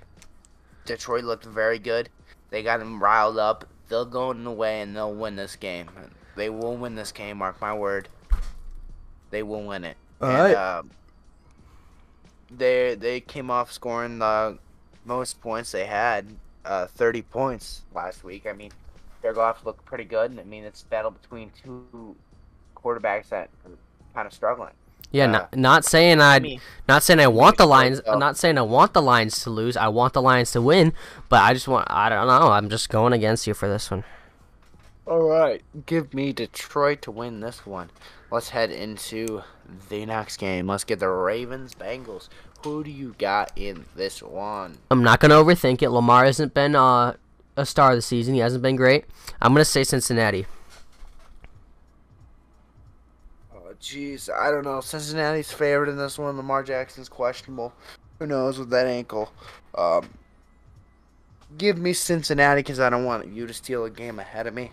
Detroit 0.91 1.23
looked 1.23 1.45
very 1.45 1.79
good. 1.79 2.09
They 2.49 2.63
got 2.63 2.79
them 2.79 3.01
riled 3.01 3.37
up. 3.37 3.65
They'll 3.87 4.05
go 4.05 4.31
in 4.31 4.43
the 4.43 4.51
way 4.51 4.81
and 4.81 4.95
they'll 4.95 5.13
win 5.13 5.37
this 5.37 5.55
game. 5.55 5.89
They 6.35 6.49
will 6.49 6.75
win 6.75 6.95
this 6.95 7.11
game. 7.13 7.37
Mark 7.37 7.61
my 7.61 7.73
word. 7.73 8.09
They 9.29 9.41
will 9.41 9.63
win 9.63 9.85
it. 9.85 9.95
All 10.21 10.29
and, 10.29 10.37
right. 10.37 10.55
Uh, 10.55 10.83
they 12.49 12.95
they 12.95 13.21
came 13.21 13.49
off 13.49 13.71
scoring 13.71 14.19
the 14.19 14.57
most 15.05 15.39
points 15.39 15.71
they 15.71 15.85
had, 15.85 16.27
uh, 16.65 16.87
30 16.87 17.21
points 17.21 17.83
last 17.95 18.25
week. 18.25 18.45
I 18.45 18.51
mean, 18.51 18.71
their 19.21 19.33
Goff 19.33 19.65
looked 19.65 19.85
pretty 19.85 20.03
good. 20.03 20.37
I 20.37 20.43
mean, 20.43 20.65
it's 20.65 20.81
a 20.81 20.85
battle 20.87 21.11
between 21.11 21.51
two 21.63 22.15
quarterbacks 22.75 23.29
that 23.29 23.49
are 23.65 23.71
kind 24.13 24.27
of 24.27 24.33
struggling. 24.33 24.73
Yeah, 25.12 25.26
Uh, 25.26 25.32
not, 25.32 25.55
not 25.57 25.86
saying 25.86 26.22
I, 26.22 26.39
me- 26.39 26.59
not 26.88 27.03
saying 27.03 27.20
I 27.20 27.28
want 27.28 27.57
the 27.57 27.66
Lions. 27.66 28.01
I'm 28.07 28.20
not 28.20 28.38
saying 28.38 28.57
I 28.57 28.62
want 28.62 28.93
the 28.93 29.01
Lions 29.01 29.41
to 29.43 29.49
lose. 29.49 29.76
I 29.76 29.88
want 29.89 30.14
the 30.14 30.22
Lions 30.22 30.51
to 30.51 30.62
win, 30.62 30.93
but 31.30 31.41
I 31.41 31.53
just 31.53 31.68
want. 31.68 31.88
I 31.89 32.09
don't 32.09 32.28
know. 32.28 32.51
I'm 32.51 32.70
just 32.70 32.89
going 32.89 33.12
against 33.14 33.45
you 33.47 33.53
for 33.53 33.68
this 33.68 33.91
one. 33.91 34.03
All 35.05 35.24
right, 35.24 35.62
give 35.86 36.14
me 36.14 36.32
Detroit 36.32 37.01
to 37.01 37.12
win 37.12 37.41
this 37.41 37.66
one. 37.66 37.89
Let's 38.32 38.49
head 38.49 38.72
into 38.72 39.43
the 39.89 40.05
next 40.05 40.38
game. 40.38 40.68
Let's 40.68 40.86
get 40.86 40.99
the 40.99 41.09
Ravens 41.09 41.74
Bengals. 41.76 42.30
Who 42.64 42.84
do 42.84 42.91
you 42.91 43.16
got 43.18 43.51
in 43.57 43.86
this 43.95 44.22
one? 44.24 44.78
I'm 44.89 45.03
not 45.03 45.20
gonna 45.20 45.36
overthink 45.36 45.82
it. 45.82 45.89
Lamar 45.89 46.24
hasn't 46.26 46.53
been 46.53 46.76
uh, 46.76 47.16
a 47.57 47.66
star 47.66 47.95
this 47.95 48.05
season. 48.05 48.36
He 48.36 48.39
hasn't 48.39 48.62
been 48.62 48.76
great. 48.78 49.05
I'm 49.41 49.51
gonna 49.53 49.66
say 49.66 49.84
Cincinnati. 49.84 50.45
Jeez, 53.82 54.29
I 54.29 54.51
don't 54.51 54.63
know. 54.63 54.82
Cincinnati's 54.82 55.51
favorite 55.51 55.89
in 55.89 55.97
this 55.97 56.17
one. 56.17 56.38
Lamar 56.38 56.63
Jackson's 56.63 57.09
questionable. 57.09 57.73
Who 58.19 58.27
knows 58.27 58.59
with 58.59 58.69
that 58.69 58.86
ankle? 58.86 59.32
Um, 59.75 60.09
give 61.57 61.77
me 61.77 61.93
Cincinnati 61.93 62.59
because 62.59 62.79
I 62.79 62.89
don't 62.89 63.05
want 63.05 63.27
you 63.27 63.47
to 63.47 63.53
steal 63.53 63.86
a 63.86 63.89
game 63.89 64.19
ahead 64.19 64.47
of 64.47 64.53
me. 64.53 64.71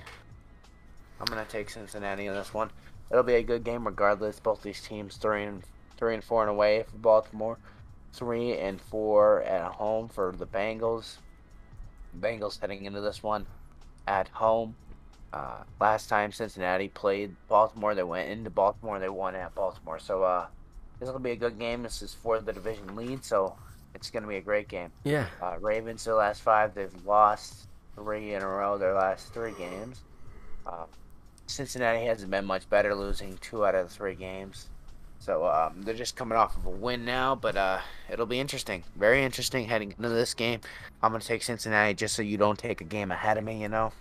I'm 1.20 1.26
gonna 1.26 1.46
take 1.48 1.70
Cincinnati 1.70 2.26
in 2.26 2.34
this 2.34 2.54
one. 2.54 2.70
It'll 3.10 3.22
be 3.22 3.34
a 3.34 3.42
good 3.42 3.64
game 3.64 3.86
regardless. 3.86 4.38
Both 4.38 4.62
these 4.62 4.80
teams 4.82 5.16
three 5.16 5.44
and 5.44 5.62
three 5.96 6.14
and 6.14 6.22
four 6.22 6.42
and 6.42 6.50
away 6.50 6.84
for 6.88 6.96
Baltimore, 6.98 7.58
three 8.12 8.56
and 8.56 8.80
four 8.80 9.42
at 9.42 9.72
home 9.72 10.08
for 10.08 10.34
the 10.36 10.46
Bengals. 10.46 11.16
Bengals 12.20 12.60
heading 12.60 12.84
into 12.84 13.00
this 13.00 13.22
one 13.22 13.46
at 14.06 14.28
home. 14.28 14.76
Uh, 15.32 15.62
last 15.80 16.08
time 16.08 16.32
Cincinnati 16.32 16.88
played 16.88 17.34
Baltimore, 17.48 17.94
they 17.94 18.02
went 18.02 18.30
into 18.30 18.50
Baltimore. 18.50 18.96
And 18.96 19.04
they 19.04 19.08
won 19.08 19.34
at 19.34 19.54
Baltimore. 19.54 19.98
So 19.98 20.22
uh, 20.22 20.46
this 21.00 21.10
will 21.10 21.18
be 21.18 21.32
a 21.32 21.36
good 21.36 21.58
game. 21.58 21.82
This 21.82 22.02
is 22.02 22.14
for 22.14 22.40
the 22.40 22.52
division 22.52 22.96
lead, 22.96 23.24
so 23.24 23.56
it's 23.94 24.10
going 24.10 24.22
to 24.22 24.28
be 24.28 24.36
a 24.36 24.40
great 24.40 24.68
game. 24.68 24.90
Yeah. 25.04 25.26
Uh, 25.42 25.56
Ravens, 25.60 26.04
the 26.04 26.14
last 26.14 26.42
five, 26.42 26.74
they've 26.74 27.06
lost 27.06 27.68
three 27.94 28.34
in 28.34 28.42
a 28.42 28.48
row. 28.48 28.78
Their 28.78 28.94
last 28.94 29.32
three 29.34 29.52
games. 29.58 30.00
Uh, 30.66 30.86
Cincinnati 31.46 32.04
hasn't 32.04 32.30
been 32.30 32.44
much 32.44 32.68
better, 32.68 32.94
losing 32.94 33.38
two 33.38 33.64
out 33.64 33.74
of 33.74 33.88
the 33.88 33.94
three 33.94 34.14
games. 34.14 34.68
So 35.18 35.46
um, 35.46 35.82
they're 35.82 35.94
just 35.94 36.14
coming 36.14 36.38
off 36.38 36.56
of 36.56 36.66
a 36.66 36.70
win 36.70 37.04
now, 37.04 37.34
but 37.34 37.56
uh, 37.56 37.80
it'll 38.08 38.26
be 38.26 38.38
interesting, 38.38 38.84
very 38.96 39.24
interesting 39.24 39.66
heading 39.66 39.92
into 39.96 40.10
this 40.10 40.32
game. 40.32 40.60
I'm 41.02 41.10
gonna 41.10 41.24
take 41.24 41.42
Cincinnati 41.42 41.94
just 41.94 42.14
so 42.14 42.22
you 42.22 42.36
don't 42.36 42.58
take 42.58 42.80
a 42.80 42.84
game 42.84 43.10
ahead 43.10 43.36
of 43.36 43.44
me, 43.44 43.60
you 43.60 43.68
know. 43.68 43.92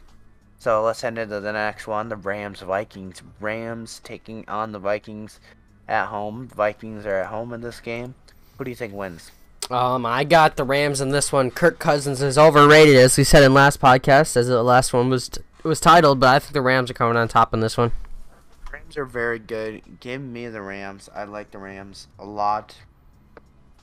So 0.60 0.84
let's 0.84 1.02
head 1.02 1.18
into 1.18 1.40
the 1.40 1.54
next 1.54 1.88
one: 1.88 2.10
the 2.10 2.16
Rams 2.16 2.62
Vikings. 2.62 3.22
Rams 3.40 4.02
taking 4.04 4.48
on 4.48 4.72
the 4.72 4.80
Vikings 4.80 5.40
at 5.88 6.08
home. 6.08 6.48
Vikings 6.48 7.06
are 7.06 7.20
at 7.22 7.28
home 7.28 7.54
in 7.54 7.62
this 7.62 7.80
game. 7.80 8.16
Who 8.58 8.64
do 8.64 8.70
you 8.72 8.76
think 8.76 8.94
wins? 8.94 9.32
Um, 9.70 10.06
I 10.06 10.24
got 10.24 10.56
the 10.56 10.64
Rams 10.64 11.02
in 11.02 11.10
this 11.10 11.32
one. 11.32 11.52
Kirk 11.52 11.78
Cousins 11.78 12.22
is 12.22 12.38
overrated, 12.38 12.96
as 12.96 13.18
we 13.18 13.24
said 13.24 13.44
in 13.44 13.54
last 13.54 13.82
podcast, 13.82 14.38
as 14.38 14.48
the 14.48 14.64
last 14.64 14.94
one 14.94 15.10
was 15.10 15.30
t- 15.30 15.42
was 15.64 15.80
titled. 15.80 16.20
But 16.20 16.30
I 16.36 16.40
think 16.40 16.54
the 16.54 16.62
Rams 16.62 16.90
are 16.90 16.94
coming 16.94 17.18
on 17.18 17.28
top 17.28 17.54
in 17.54 17.60
this 17.60 17.78
one. 17.78 17.92
Rams 18.72 18.98
are 18.98 19.06
very 19.06 19.40
good. 19.40 20.00
Give 20.00 20.22
me 20.22 20.48
the 20.48 20.62
Rams. 20.62 21.10
I 21.14 21.26
like 21.26 21.52
the 21.52 21.58
Rams 21.58 22.08
a 22.18 22.26
lot. 22.26 22.76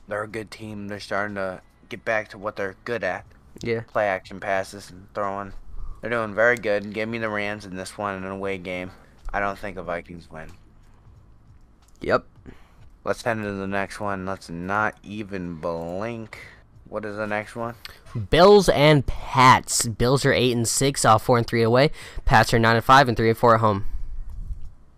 They're 0.07 0.23
a 0.23 0.27
good 0.27 0.51
team. 0.51 0.87
They're 0.87 0.99
starting 0.99 1.35
to 1.35 1.61
get 1.89 2.03
back 2.03 2.29
to 2.29 2.37
what 2.37 2.55
they're 2.55 2.75
good 2.83 3.03
at. 3.03 3.25
Yeah. 3.61 3.81
Play 3.81 4.07
action 4.07 4.39
passes 4.39 4.89
and 4.89 5.07
throwing. 5.13 5.53
They're 6.01 6.09
doing 6.09 6.33
very 6.35 6.57
good. 6.57 6.93
Give 6.93 7.09
me 7.09 7.17
the 7.17 7.29
Rams 7.29 7.65
in 7.65 7.75
this 7.75 7.97
one 7.97 8.15
in 8.15 8.23
an 8.23 8.31
away 8.31 8.57
game. 8.57 8.91
I 9.33 9.39
don't 9.39 9.57
think 9.57 9.75
the 9.75 9.83
Vikings 9.83 10.29
win. 10.29 10.51
Yep. 12.01 12.25
Let's 13.03 13.21
head 13.21 13.37
into 13.37 13.53
the 13.53 13.67
next 13.67 13.99
one. 13.99 14.25
Let's 14.25 14.49
not 14.49 14.95
even 15.03 15.55
blink. 15.55 16.39
What 16.87 17.05
is 17.05 17.17
the 17.17 17.27
next 17.27 17.55
one? 17.55 17.75
Bills 18.29 18.69
and 18.69 19.05
Pats. 19.05 19.87
Bills 19.87 20.25
are 20.25 20.33
eight 20.33 20.55
and 20.55 20.67
six, 20.67 21.03
all 21.03 21.19
four 21.19 21.37
and 21.37 21.45
three 21.45 21.63
away. 21.63 21.91
Pats 22.25 22.53
are 22.53 22.59
nine 22.59 22.75
and 22.75 22.85
five 22.85 23.07
and 23.07 23.17
three 23.17 23.29
and 23.29 23.37
four 23.37 23.55
at 23.55 23.61
home. 23.61 23.85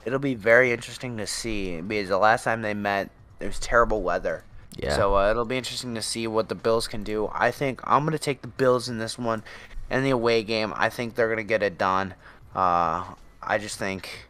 It'll 0.05 0.19
be 0.19 0.35
very 0.35 0.71
interesting 0.71 1.17
to 1.17 1.27
see 1.27 1.81
because 1.81 2.09
the 2.09 2.17
last 2.17 2.43
time 2.43 2.61
they 2.61 2.73
met, 2.73 3.09
there 3.39 3.47
was 3.47 3.59
terrible 3.59 4.01
weather. 4.01 4.43
Yeah. 4.77 4.95
So 4.95 5.17
uh, 5.17 5.31
it'll 5.31 5.45
be 5.45 5.57
interesting 5.57 5.95
to 5.95 6.01
see 6.01 6.27
what 6.27 6.49
the 6.49 6.55
Bills 6.55 6.87
can 6.87 7.03
do. 7.03 7.29
I 7.33 7.51
think 7.51 7.81
I'm 7.83 8.05
gonna 8.05 8.19
take 8.19 8.41
the 8.41 8.47
Bills 8.47 8.89
in 8.89 8.99
this 8.99 9.17
one, 9.17 9.43
in 9.89 10.03
the 10.03 10.09
away 10.11 10.43
game. 10.43 10.73
I 10.75 10.89
think 10.89 11.15
they're 11.15 11.29
gonna 11.29 11.43
get 11.43 11.63
it 11.63 11.77
done. 11.77 12.13
Uh, 12.55 13.03
I 13.41 13.57
just 13.59 13.77
think, 13.77 14.27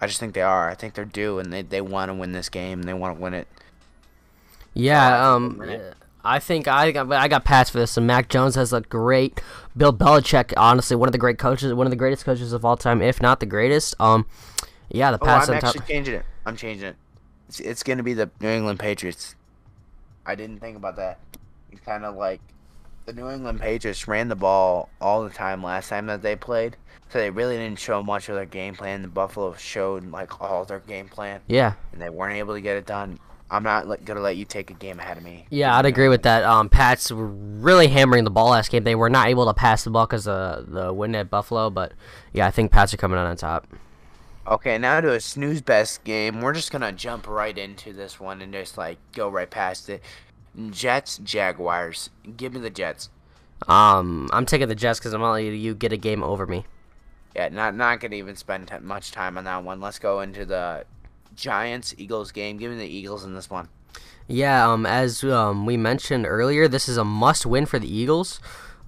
I 0.00 0.06
just 0.06 0.18
think 0.20 0.34
they 0.34 0.42
are. 0.42 0.68
I 0.70 0.74
think 0.74 0.94
they're 0.94 1.04
due, 1.04 1.38
and 1.38 1.52
they 1.52 1.62
they 1.62 1.80
want 1.80 2.10
to 2.10 2.14
win 2.14 2.32
this 2.32 2.48
game. 2.48 2.82
They 2.82 2.94
want 2.94 3.16
to 3.16 3.22
win 3.22 3.34
it. 3.34 3.48
Yeah, 4.72 5.28
Uh, 5.30 5.36
um, 5.36 5.62
a. 5.62 5.92
I 6.24 6.38
think 6.38 6.66
I 6.66 6.90
got 6.90 7.12
I 7.12 7.28
got 7.28 7.44
Pats 7.44 7.70
for 7.70 7.78
this. 7.78 7.96
And 7.96 8.06
Mac 8.06 8.28
Jones 8.28 8.54
has 8.54 8.72
a 8.72 8.80
great. 8.80 9.40
Bill 9.76 9.92
Belichick, 9.92 10.52
honestly, 10.56 10.96
one 10.96 11.08
of 11.08 11.12
the 11.12 11.18
great 11.18 11.38
coaches, 11.38 11.72
one 11.74 11.86
of 11.86 11.90
the 11.90 11.96
greatest 11.96 12.24
coaches 12.24 12.52
of 12.52 12.64
all 12.64 12.76
time, 12.76 13.02
if 13.02 13.20
not 13.20 13.40
the 13.40 13.46
greatest. 13.46 13.94
Um, 14.00 14.26
yeah, 14.90 15.10
the 15.10 15.18
Oh, 15.20 15.26
I'm 15.26 15.40
on 15.42 15.46
top. 15.60 15.64
actually 15.64 15.86
changing 15.86 16.14
it. 16.14 16.24
I'm 16.46 16.56
changing 16.56 16.88
it. 16.88 16.96
It's, 17.48 17.60
it's 17.60 17.82
gonna 17.82 18.02
be 18.02 18.14
the 18.14 18.30
New 18.40 18.48
England 18.48 18.78
Patriots. 18.80 19.34
I 20.24 20.34
didn't 20.34 20.60
think 20.60 20.76
about 20.78 20.96
that. 20.96 21.18
It's 21.70 21.82
kind 21.82 22.04
of 22.04 22.14
like 22.16 22.40
the 23.06 23.12
New 23.12 23.28
England 23.30 23.60
Patriots 23.60 24.08
ran 24.08 24.28
the 24.28 24.36
ball 24.36 24.88
all 25.00 25.24
the 25.24 25.30
time 25.30 25.62
last 25.62 25.88
time 25.88 26.06
that 26.06 26.22
they 26.22 26.36
played, 26.36 26.76
so 27.10 27.18
they 27.18 27.30
really 27.30 27.56
didn't 27.56 27.78
show 27.78 28.02
much 28.02 28.28
of 28.28 28.34
their 28.36 28.46
game 28.46 28.74
plan. 28.74 29.02
The 29.02 29.08
Buffalo 29.08 29.54
showed 29.54 30.10
like 30.10 30.40
all 30.40 30.64
their 30.64 30.80
game 30.80 31.08
plan, 31.08 31.40
Yeah, 31.46 31.74
and 31.92 32.00
they 32.00 32.10
weren't 32.10 32.36
able 32.36 32.54
to 32.54 32.60
get 32.60 32.76
it 32.76 32.86
done. 32.86 33.18
I'm 33.50 33.62
not 33.62 34.04
gonna 34.04 34.20
let 34.20 34.36
you 34.36 34.44
take 34.46 34.70
a 34.70 34.74
game 34.74 34.98
ahead 34.98 35.18
of 35.18 35.22
me. 35.22 35.46
yeah, 35.50 35.76
I'd 35.76 35.84
agree 35.86 36.08
with 36.08 36.22
that. 36.22 36.44
Um, 36.44 36.68
Pats 36.68 37.12
were 37.12 37.26
really 37.28 37.88
hammering 37.88 38.24
the 38.24 38.30
ball 38.30 38.50
last 38.50 38.70
game. 38.70 38.84
They 38.84 38.94
were 38.94 39.10
not 39.10 39.28
able 39.28 39.46
to 39.46 39.54
pass 39.54 39.84
the 39.84 39.90
ball 39.90 40.06
because 40.06 40.26
of 40.26 40.70
the 40.70 40.92
win 40.92 41.14
at 41.14 41.30
Buffalo, 41.30 41.70
but 41.70 41.92
yeah, 42.32 42.46
I 42.46 42.50
think 42.50 42.72
Pats 42.72 42.94
are 42.94 42.96
coming 42.96 43.18
out 43.18 43.26
on 43.26 43.36
top. 43.36 43.66
Okay, 44.46 44.76
now 44.76 45.00
to 45.00 45.12
a 45.12 45.20
snooze 45.20 45.60
best 45.62 46.04
game. 46.04 46.40
We're 46.40 46.52
just 46.54 46.72
gonna 46.72 46.90
jump 46.92 47.28
right 47.28 47.56
into 47.56 47.92
this 47.92 48.18
one 48.18 48.40
and 48.40 48.52
just 48.52 48.76
like 48.76 48.98
go 49.12 49.28
right 49.28 49.48
past 49.50 49.88
it. 49.88 50.02
Jets 50.70 51.18
Jaguars. 51.18 52.10
Give 52.36 52.52
me 52.52 52.60
the 52.60 52.70
Jets. 52.70 53.10
Um, 53.68 54.28
I'm 54.32 54.46
taking 54.46 54.68
the 54.68 54.74
Jets 54.74 54.98
because 54.98 55.12
I'm 55.12 55.20
gonna 55.20 55.32
let 55.32 55.40
you 55.40 55.74
get 55.74 55.92
a 55.92 55.96
game 55.96 56.22
over 56.22 56.46
me. 56.46 56.64
Yeah, 57.34 57.48
not 57.48 57.74
not 57.74 58.00
gonna 58.00 58.16
even 58.16 58.36
spend 58.36 58.68
t- 58.68 58.78
much 58.80 59.10
time 59.10 59.38
on 59.38 59.44
that 59.44 59.64
one. 59.64 59.80
Let's 59.80 59.98
go 59.98 60.20
into 60.20 60.44
the 60.44 60.84
Giants 61.34 61.94
Eagles 61.98 62.32
game. 62.32 62.58
Give 62.58 62.70
me 62.70 62.78
the 62.78 62.86
Eagles 62.86 63.24
in 63.24 63.34
this 63.34 63.50
one. 63.50 63.68
Yeah, 64.26 64.70
um, 64.70 64.86
as 64.86 65.22
um, 65.24 65.66
we 65.66 65.76
mentioned 65.76 66.26
earlier, 66.26 66.66
this 66.66 66.88
is 66.88 66.96
a 66.96 67.04
must-win 67.04 67.66
for 67.66 67.78
the 67.78 67.92
Eagles. 67.92 68.40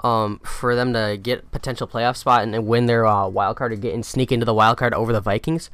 Um, 0.05 0.41
for 0.45 0.77
them 0.77 0.93
to 0.93 1.19
get 1.21 1.51
potential 1.53 1.89
playoff 1.89 2.17
spot 2.17 2.43
and 2.43 2.53
then 2.53 2.67
win 2.67 2.85
their 2.85 3.07
uh, 3.07 3.29
wild 3.29 3.57
card 3.57 3.73
or 3.73 3.77
get 3.77 3.95
and 3.95 4.05
sneak 4.05 4.31
into 4.31 4.45
the 4.45 4.53
wild 4.53 4.77
card 4.77 4.93
over 4.93 5.11
the 5.11 5.23
Vikings. 5.23 5.71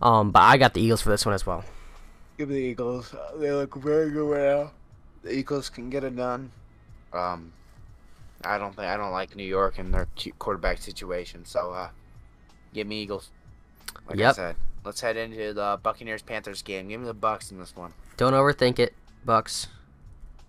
Um, 0.00 0.30
but 0.30 0.42
I 0.42 0.56
got 0.58 0.74
the 0.74 0.80
Eagles 0.80 1.02
for 1.02 1.10
this 1.10 1.26
one 1.26 1.34
as 1.34 1.44
well. 1.44 1.64
Give 2.38 2.48
me 2.48 2.54
the 2.54 2.60
Eagles. 2.60 3.14
They 3.36 3.50
look 3.52 3.74
very 3.74 4.10
good 4.10 4.30
right 4.30 4.62
now. 4.62 4.70
The 5.24 5.34
Eagles 5.36 5.68
can 5.70 5.90
get 5.90 6.04
it 6.04 6.14
done. 6.14 6.52
Um, 7.12 7.52
I 8.44 8.58
don't 8.58 8.76
think 8.76 8.86
I 8.88 8.96
don't 8.96 9.12
like 9.12 9.34
New 9.34 9.42
York 9.44 9.78
and 9.78 9.92
their 9.92 10.06
quarterback 10.38 10.78
situation. 10.78 11.44
So, 11.46 11.72
uh, 11.72 11.88
give 12.74 12.86
me 12.86 13.00
Eagles. 13.02 13.30
Like 14.06 14.18
I 14.18 14.20
Yep. 14.20 14.34
said, 14.34 14.56
let's 14.84 15.00
head 15.00 15.16
into 15.16 15.54
the 15.54 15.80
Buccaneers 15.82 16.22
Panthers 16.22 16.60
game. 16.62 16.88
Give 16.88 17.00
me 17.00 17.06
the 17.06 17.14
Bucs 17.14 17.50
in 17.50 17.58
this 17.58 17.74
one. 17.74 17.94
Don't 18.18 18.34
overthink 18.34 18.78
it, 18.78 18.94
Bucs. 19.26 19.68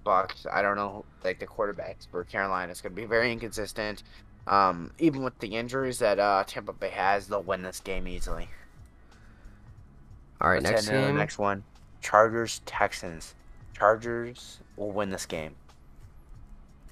Bucs. 0.06 0.46
I 0.52 0.62
don't 0.62 0.76
know, 0.76 1.06
like 1.24 1.40
the 1.40 1.48
quarterbacks 1.48 2.08
for 2.12 2.24
Carolina 2.26 2.72
is 2.72 2.82
going 2.82 2.94
to 2.94 3.02
be 3.02 3.08
very 3.08 3.32
inconsistent. 3.32 4.04
Um, 4.46 4.92
even 5.00 5.24
with 5.24 5.40
the 5.40 5.56
injuries 5.56 6.00
that 6.00 6.20
uh, 6.20 6.44
Tampa 6.46 6.74
Bay 6.74 6.90
has, 6.90 7.28
they'll 7.28 7.42
win 7.42 7.64
this 7.64 7.80
game 7.80 8.08
easily. 8.08 8.50
All 10.42 10.50
right, 10.50 10.62
Let's 10.62 10.86
next 10.86 10.90
game. 10.90 11.16
next 11.16 11.38
one. 11.40 11.64
Chargers 12.02 12.62
Texans. 12.66 13.34
Chargers 13.74 14.60
will 14.78 14.92
win 14.92 15.10
this 15.10 15.26
game. 15.26 15.56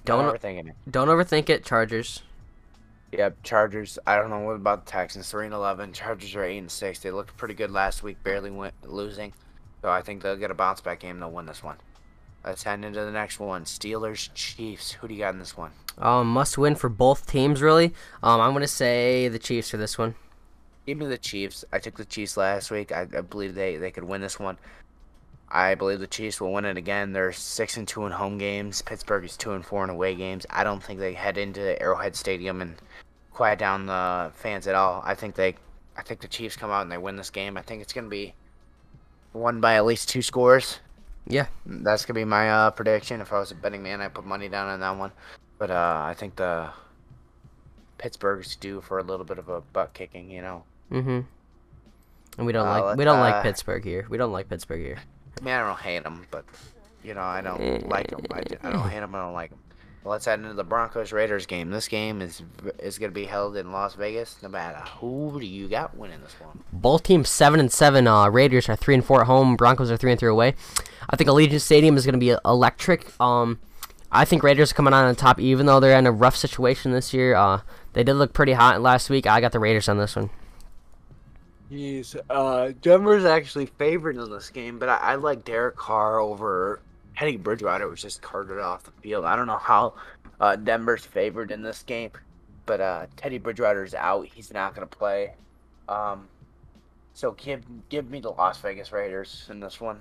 Don't- 0.04 0.24
overthinking 0.24 0.68
it. 0.68 0.76
Don't 0.90 1.08
overthink 1.08 1.48
it, 1.48 1.64
Chargers. 1.64 2.22
Yep, 3.12 3.42
Chargers. 3.42 3.98
I 4.06 4.16
don't 4.16 4.28
know 4.28 4.40
what 4.40 4.56
about 4.56 4.86
the 4.86 4.90
Texans. 4.90 5.30
Three 5.30 5.44
and 5.44 5.54
eleven. 5.54 5.92
Chargers 5.92 6.34
are 6.34 6.42
eight 6.44 6.58
and 6.58 6.70
six. 6.70 6.98
They 6.98 7.10
looked 7.10 7.36
pretty 7.36 7.54
good 7.54 7.70
last 7.70 8.02
week, 8.02 8.22
barely 8.24 8.50
went 8.50 8.74
losing. 8.82 9.32
So 9.82 9.88
I 9.90 10.02
think 10.02 10.22
they'll 10.22 10.36
get 10.36 10.50
a 10.50 10.54
bounce 10.54 10.80
back 10.80 11.00
game. 11.00 11.20
They'll 11.20 11.30
win 11.30 11.46
this 11.46 11.62
one. 11.62 11.76
Let's 12.44 12.64
head 12.64 12.84
into 12.84 13.00
the 13.04 13.12
next 13.12 13.38
one. 13.38 13.64
Steelers 13.64 14.28
Chiefs. 14.34 14.92
Who 14.92 15.08
do 15.08 15.14
you 15.14 15.20
got 15.20 15.32
in 15.32 15.38
this 15.38 15.56
one? 15.56 15.70
Um, 15.96 16.26
must 16.26 16.58
win 16.58 16.74
for 16.74 16.88
both 16.88 17.26
teams, 17.26 17.62
really. 17.62 17.94
Um, 18.22 18.40
I'm 18.40 18.52
gonna 18.52 18.66
say 18.66 19.28
the 19.28 19.38
Chiefs 19.38 19.70
for 19.70 19.76
this 19.76 19.96
one. 19.96 20.14
Give 20.86 20.98
me 20.98 21.06
the 21.06 21.16
Chiefs. 21.16 21.64
I 21.72 21.78
took 21.78 21.96
the 21.96 22.04
Chiefs 22.04 22.36
last 22.36 22.70
week. 22.70 22.92
I, 22.92 23.02
I 23.02 23.20
believe 23.22 23.54
they, 23.54 23.76
they 23.76 23.90
could 23.90 24.04
win 24.04 24.20
this 24.20 24.38
one. 24.38 24.58
I 25.48 25.74
believe 25.74 26.00
the 26.00 26.06
Chiefs 26.06 26.40
will 26.40 26.52
win 26.52 26.64
it 26.64 26.76
again. 26.76 27.12
They're 27.12 27.32
six 27.32 27.76
and 27.76 27.86
two 27.86 28.06
in 28.06 28.12
home 28.12 28.38
games. 28.38 28.82
Pittsburgh 28.82 29.24
is 29.24 29.36
two 29.36 29.52
and 29.52 29.64
four 29.64 29.84
in 29.84 29.90
away 29.90 30.14
games. 30.14 30.46
I 30.50 30.64
don't 30.64 30.82
think 30.82 30.98
they 30.98 31.12
head 31.14 31.38
into 31.38 31.80
Arrowhead 31.80 32.16
Stadium 32.16 32.60
and 32.60 32.74
quiet 33.32 33.58
down 33.58 33.86
the 33.86 34.32
fans 34.34 34.66
at 34.66 34.74
all. 34.74 35.02
I 35.04 35.14
think 35.14 35.34
they, 35.34 35.54
I 35.96 36.02
think 36.02 36.20
the 36.20 36.28
Chiefs 36.28 36.56
come 36.56 36.70
out 36.70 36.82
and 36.82 36.90
they 36.90 36.98
win 36.98 37.16
this 37.16 37.30
game. 37.30 37.56
I 37.56 37.62
think 37.62 37.82
it's 37.82 37.92
gonna 37.92 38.08
be 38.08 38.34
won 39.32 39.60
by 39.60 39.74
at 39.74 39.84
least 39.84 40.08
two 40.08 40.22
scores. 40.22 40.80
Yeah. 41.26 41.46
That's 41.66 42.04
gonna 42.04 42.18
be 42.18 42.24
my 42.24 42.50
uh, 42.50 42.70
prediction. 42.70 43.20
If 43.20 43.32
I 43.32 43.38
was 43.38 43.50
a 43.50 43.54
betting 43.54 43.82
man, 43.82 44.00
I 44.00 44.08
put 44.08 44.24
money 44.24 44.48
down 44.48 44.68
on 44.68 44.80
that 44.80 44.96
one. 44.96 45.12
But 45.58 45.70
uh, 45.70 46.02
I 46.04 46.14
think 46.14 46.36
the 46.36 46.70
Pittsburgh's 47.98 48.56
due 48.56 48.80
for 48.80 48.98
a 48.98 49.02
little 49.02 49.24
bit 49.24 49.38
of 49.38 49.48
a 49.48 49.60
butt 49.60 49.94
kicking. 49.94 50.30
You 50.30 50.42
know. 50.42 50.64
Mm-hmm. 50.90 51.20
And 52.38 52.46
we 52.46 52.52
don't 52.52 52.66
Uh, 52.66 52.82
like 52.82 52.98
we 52.98 53.04
don't 53.04 53.18
uh, 53.18 53.30
like 53.30 53.42
Pittsburgh 53.42 53.84
here. 53.84 54.06
We 54.10 54.18
don't 54.18 54.32
like 54.32 54.48
Pittsburgh 54.48 54.80
here. 54.80 54.98
I 55.40 55.44
mean, 55.44 55.54
I 55.54 55.66
don't 55.66 55.78
hate 55.80 56.02
them, 56.04 56.26
but 56.30 56.44
you 57.02 57.14
know, 57.14 57.20
I 57.22 57.40
don't 57.40 57.88
like 57.88 58.08
them. 58.08 58.20
I, 58.32 58.42
I 58.62 58.70
don't 58.70 58.88
hate 58.88 59.00
them. 59.00 59.14
I 59.14 59.18
don't 59.20 59.34
like 59.34 59.50
them. 59.50 59.58
let's 60.04 60.24
head 60.24 60.40
into 60.40 60.54
the 60.54 60.64
Broncos 60.64 61.12
Raiders 61.12 61.46
game. 61.46 61.70
This 61.70 61.88
game 61.88 62.22
is 62.22 62.42
is 62.78 62.98
going 62.98 63.10
to 63.10 63.14
be 63.14 63.26
held 63.26 63.56
in 63.56 63.72
Las 63.72 63.94
Vegas, 63.94 64.36
Nevada. 64.42 64.80
Who 65.00 65.38
do 65.40 65.46
you 65.46 65.68
got 65.68 65.96
winning 65.96 66.20
this 66.22 66.34
one? 66.40 66.62
Both 66.72 67.02
teams 67.04 67.28
seven 67.28 67.60
and 67.60 67.70
seven. 67.70 68.06
Uh, 68.06 68.28
Raiders 68.28 68.68
are 68.68 68.76
three 68.76 68.94
and 68.94 69.04
four 69.04 69.22
at 69.22 69.26
home. 69.26 69.56
Broncos 69.56 69.90
are 69.90 69.96
three 69.96 70.10
and 70.12 70.20
three 70.20 70.30
away. 70.30 70.54
I 71.10 71.16
think 71.16 71.28
Allegiant 71.28 71.60
Stadium 71.60 71.96
is 71.96 72.06
going 72.06 72.14
to 72.14 72.18
be 72.18 72.34
electric. 72.44 73.18
Um, 73.20 73.58
I 74.10 74.24
think 74.24 74.42
Raiders 74.42 74.70
are 74.72 74.74
coming 74.74 74.94
on 74.94 75.08
the 75.08 75.14
top, 75.14 75.40
even 75.40 75.66
though 75.66 75.80
they're 75.80 75.98
in 75.98 76.06
a 76.06 76.12
rough 76.12 76.36
situation 76.36 76.92
this 76.92 77.12
year. 77.12 77.34
Uh, 77.34 77.60
they 77.92 78.04
did 78.04 78.14
look 78.14 78.32
pretty 78.32 78.52
hot 78.52 78.80
last 78.80 79.10
week. 79.10 79.26
I 79.26 79.40
got 79.40 79.52
the 79.52 79.58
Raiders 79.58 79.88
on 79.88 79.98
this 79.98 80.16
one. 80.16 80.30
Jeez, 81.70 82.16
uh, 82.30 82.72
Denver's 82.82 83.24
actually 83.24 83.66
favored 83.66 84.16
in 84.16 84.30
this 84.30 84.50
game, 84.50 84.78
but 84.78 84.88
I, 84.88 84.96
I 84.96 85.14
like 85.14 85.44
Derek 85.44 85.76
Carr 85.76 86.20
over 86.20 86.80
Teddy 87.16 87.36
Bridgewater 87.36 87.88
was 87.88 88.02
just 88.02 88.22
carted 88.22 88.58
off 88.58 88.84
the 88.84 88.90
field. 89.02 89.24
I 89.24 89.36
don't 89.36 89.46
know 89.46 89.58
how 89.58 89.94
uh, 90.40 90.56
Denver's 90.56 91.04
favored 91.04 91.50
in 91.50 91.62
this 91.62 91.82
game, 91.82 92.10
but 92.66 92.80
uh, 92.80 93.06
Teddy 93.16 93.38
Bridgewater's 93.38 93.94
out. 93.94 94.26
He's 94.26 94.52
not 94.52 94.74
going 94.74 94.86
to 94.86 94.96
play. 94.96 95.34
Um, 95.88 96.28
so 97.12 97.32
give 97.32 97.62
give 97.88 98.10
me 98.10 98.20
the 98.20 98.30
Las 98.30 98.58
Vegas 98.60 98.90
Raiders 98.92 99.46
in 99.50 99.60
this 99.60 99.80
one. 99.80 100.00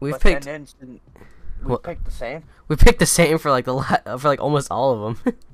We've 0.00 0.12
but 0.12 0.20
picked. 0.20 0.46
we 0.46 1.00
well, 1.64 1.78
picked 1.78 2.04
the 2.04 2.10
same. 2.10 2.44
We 2.68 2.76
picked 2.76 3.00
the 3.00 3.06
same 3.06 3.38
for 3.38 3.50
like 3.50 3.64
the 3.64 4.00
for 4.18 4.28
like 4.28 4.40
almost 4.40 4.70
all 4.70 4.92
of 5.06 5.24
them. 5.24 5.36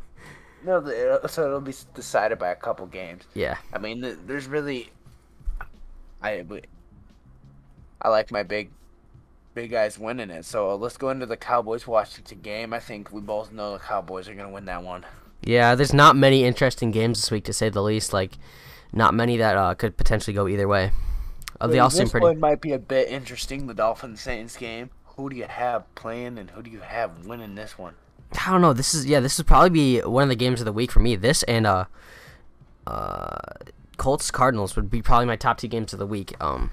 no, 0.65 0.81
the, 0.81 1.21
so 1.29 1.47
it'll 1.47 1.61
be 1.61 1.75
decided 1.95 2.39
by 2.39 2.49
a 2.49 2.57
couple 2.57 2.87
games. 2.87 3.25
Yeah. 3.35 3.57
I 3.73 3.79
mean, 3.79 4.17
there's 4.27 4.47
really. 4.47 4.91
I 6.23 6.45
I 8.03 8.09
like 8.09 8.31
my 8.31 8.43
big 8.43 8.71
big 9.55 9.71
guys 9.71 9.99
winning 9.99 10.31
it. 10.31 10.45
So 10.45 10.75
let's 10.77 10.97
go 10.97 11.11
into 11.11 11.27
the 11.27 11.37
Cowboys 11.37 11.87
Washington 11.87 12.41
game. 12.41 12.73
I 12.73 12.81
think 12.81 13.13
we 13.13 13.21
both 13.21 13.53
know 13.53 13.73
the 13.73 13.79
Cowboys 13.79 14.29
are 14.29 14.35
going 14.35 14.47
to 14.47 14.53
win 14.53 14.67
that 14.67 14.83
one. 14.83 15.05
Yeah, 15.43 15.75
there's 15.75 15.95
not 15.95 16.17
many 16.17 16.45
interesting 16.45 16.91
games 16.91 17.21
this 17.21 17.31
week 17.31 17.45
to 17.45 17.53
say 17.53 17.69
the 17.71 17.83
least. 17.83 18.13
Like, 18.13 18.33
not 18.93 19.15
many 19.15 19.39
that 19.39 19.57
uh, 19.57 19.75
could 19.75 19.97
potentially 19.97 20.35
go 20.35 20.47
either 20.47 20.69
way. 20.69 20.93
Uh, 21.61 21.67
they 21.67 21.79
all 21.79 21.91
seem 21.91 22.09
pretty. 22.09 22.25
This 22.25 22.33
one 22.33 22.41
might 22.41 22.61
be 22.61 22.73
a 22.73 22.79
bit 22.79 23.09
interesting. 23.09 23.67
The 23.67 23.75
Dolphins 23.75 24.21
Saints 24.21 24.57
game. 24.57 24.91
Who 25.17 25.29
do 25.29 25.37
you 25.37 25.45
have 25.45 25.95
playing, 25.95 26.39
and 26.39 26.51
who 26.51 26.63
do 26.63 26.71
you 26.71 26.81
have 26.81 27.27
winning 27.27 27.55
this 27.55 27.77
one? 27.77 27.95
I 28.33 28.51
don't 28.51 28.61
know. 28.61 28.73
This 28.73 28.95
is 28.95 29.07
yeah. 29.07 29.21
This 29.21 29.39
would 29.39 29.47
probably 29.47 29.71
be 29.71 30.01
one 30.01 30.25
of 30.25 30.29
the 30.29 30.37
games 30.37 30.61
of 30.61 30.65
the 30.65 30.73
week 30.73 30.93
for 30.93 31.01
me. 31.01 31.17
This 31.17 31.43
and 31.45 31.67
uh, 31.67 31.87
uh, 32.87 33.37
Colts 33.97 34.31
Cardinals 34.31 34.77
would 34.77 34.91
be 34.91 35.03
probably 35.03 35.27
my 35.27 35.37
top 35.37 35.59
two 35.59 35.69
games 35.69 35.93
of 35.93 35.99
the 35.99 36.07
week. 36.07 36.35
Um, 36.41 36.71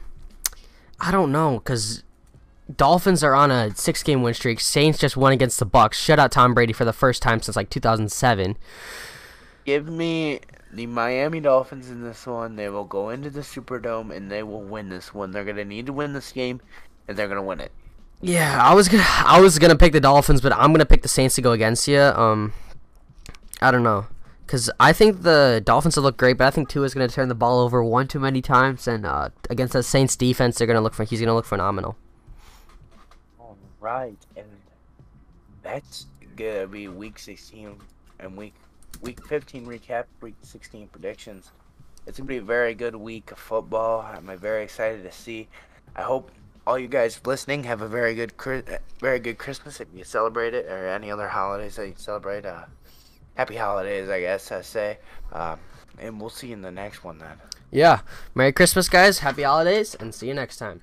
I 0.99 1.11
don't 1.11 1.31
know 1.31 1.59
because 1.59 2.03
Dolphins 2.73 3.23
are 3.23 3.33
on 3.33 3.49
a 3.49 3.75
six 3.75 4.03
game 4.03 4.21
win 4.21 4.33
streak. 4.33 4.59
Saints 4.59 4.99
just 4.99 5.17
won 5.17 5.31
against 5.31 5.59
the 5.59 5.65
Bucs. 5.65 5.93
Shut 5.93 6.19
out 6.19 6.31
Tom 6.31 6.53
Brady 6.53 6.73
for 6.73 6.85
the 6.85 6.93
first 6.93 7.21
time 7.21 7.41
since 7.41 7.55
like 7.55 7.69
2007. 7.69 8.57
Give 9.65 9.87
me 9.87 10.41
the 10.71 10.85
Miami 10.85 11.39
Dolphins 11.39 11.89
in 11.89 12.03
this 12.03 12.25
one. 12.25 12.55
They 12.55 12.69
will 12.69 12.85
go 12.85 13.09
into 13.09 13.29
the 13.29 13.41
Superdome 13.41 14.15
and 14.15 14.29
they 14.29 14.43
will 14.43 14.63
win 14.63 14.89
this 14.89 15.13
one. 15.13 15.31
They're 15.31 15.45
gonna 15.45 15.65
need 15.65 15.87
to 15.87 15.93
win 15.93 16.13
this 16.13 16.31
game, 16.31 16.61
and 17.07 17.17
they're 17.17 17.27
gonna 17.27 17.43
win 17.43 17.59
it. 17.61 17.71
Yeah, 18.21 18.61
I 18.63 18.73
was 18.73 18.87
gonna 18.87 19.05
I 19.07 19.39
was 19.39 19.59
gonna 19.59 19.75
pick 19.75 19.93
the 19.93 19.99
Dolphins, 19.99 20.41
but 20.41 20.53
I'm 20.53 20.71
gonna 20.71 20.85
pick 20.85 21.01
the 21.01 21.07
Saints 21.07 21.35
to 21.35 21.41
go 21.41 21.51
against 21.51 21.87
you. 21.87 21.99
Um, 21.99 22.53
I 23.61 23.71
don't 23.71 23.83
know, 23.83 24.07
cause 24.47 24.69
I 24.79 24.93
think 24.93 25.21
the 25.23 25.61
Dolphins 25.63 25.95
will 25.95 26.03
look 26.03 26.17
great, 26.17 26.37
but 26.37 26.47
I 26.47 26.51
think 26.51 26.69
Tua 26.69 26.85
is 26.85 26.93
gonna 26.93 27.07
turn 27.07 27.27
the 27.29 27.35
ball 27.35 27.59
over 27.59 27.83
one 27.83 28.07
too 28.07 28.19
many 28.19 28.41
times, 28.41 28.87
and 28.87 29.05
uh, 29.05 29.29
against 29.49 29.73
the 29.73 29.83
Saints 29.83 30.15
defense, 30.15 30.57
they're 30.57 30.67
gonna 30.67 30.81
look 30.81 30.93
for 30.93 31.03
he's 31.03 31.19
gonna 31.19 31.35
look 31.35 31.45
phenomenal 31.45 31.97
right, 33.87 34.17
and 34.35 34.47
that's 35.63 36.07
gonna 36.35 36.67
be 36.67 36.87
week 36.87 37.17
16 37.19 37.77
and 38.19 38.35
week 38.35 38.53
week 39.01 39.25
15 39.27 39.65
recap, 39.65 40.05
week 40.21 40.35
16 40.41 40.87
predictions. 40.89 41.51
It's 42.05 42.17
gonna 42.17 42.27
be 42.27 42.37
a 42.37 42.41
very 42.41 42.73
good 42.73 42.95
week 42.95 43.31
of 43.31 43.37
football. 43.37 44.01
I'm 44.01 44.37
very 44.37 44.63
excited 44.63 45.03
to 45.03 45.11
see. 45.11 45.47
I 45.95 46.01
hope 46.01 46.31
all 46.67 46.77
you 46.77 46.89
guys 46.89 47.21
listening 47.25 47.63
have 47.63 47.81
a 47.81 47.87
very 47.87 48.13
good, 48.13 48.33
very 48.99 49.19
good 49.19 49.37
Christmas 49.37 49.79
if 49.79 49.87
you 49.95 50.03
celebrate 50.03 50.53
it, 50.53 50.65
or 50.65 50.89
any 50.89 51.09
other 51.09 51.29
holidays 51.29 51.77
that 51.77 51.87
you 51.87 51.93
celebrate. 51.95 52.45
Uh, 52.45 52.65
happy 53.35 53.55
holidays, 53.55 54.09
I 54.09 54.19
guess 54.19 54.51
I 54.51 54.61
say. 54.61 54.97
Um, 55.31 55.59
and 55.97 56.19
we'll 56.19 56.29
see 56.29 56.47
you 56.47 56.53
in 56.53 56.61
the 56.61 56.71
next 56.71 57.05
one 57.05 57.19
then. 57.19 57.37
Yeah, 57.71 58.01
Merry 58.35 58.51
Christmas, 58.51 58.89
guys. 58.89 59.19
Happy 59.19 59.43
holidays, 59.43 59.95
and 59.95 60.13
see 60.13 60.27
you 60.27 60.33
next 60.33 60.57
time. 60.57 60.81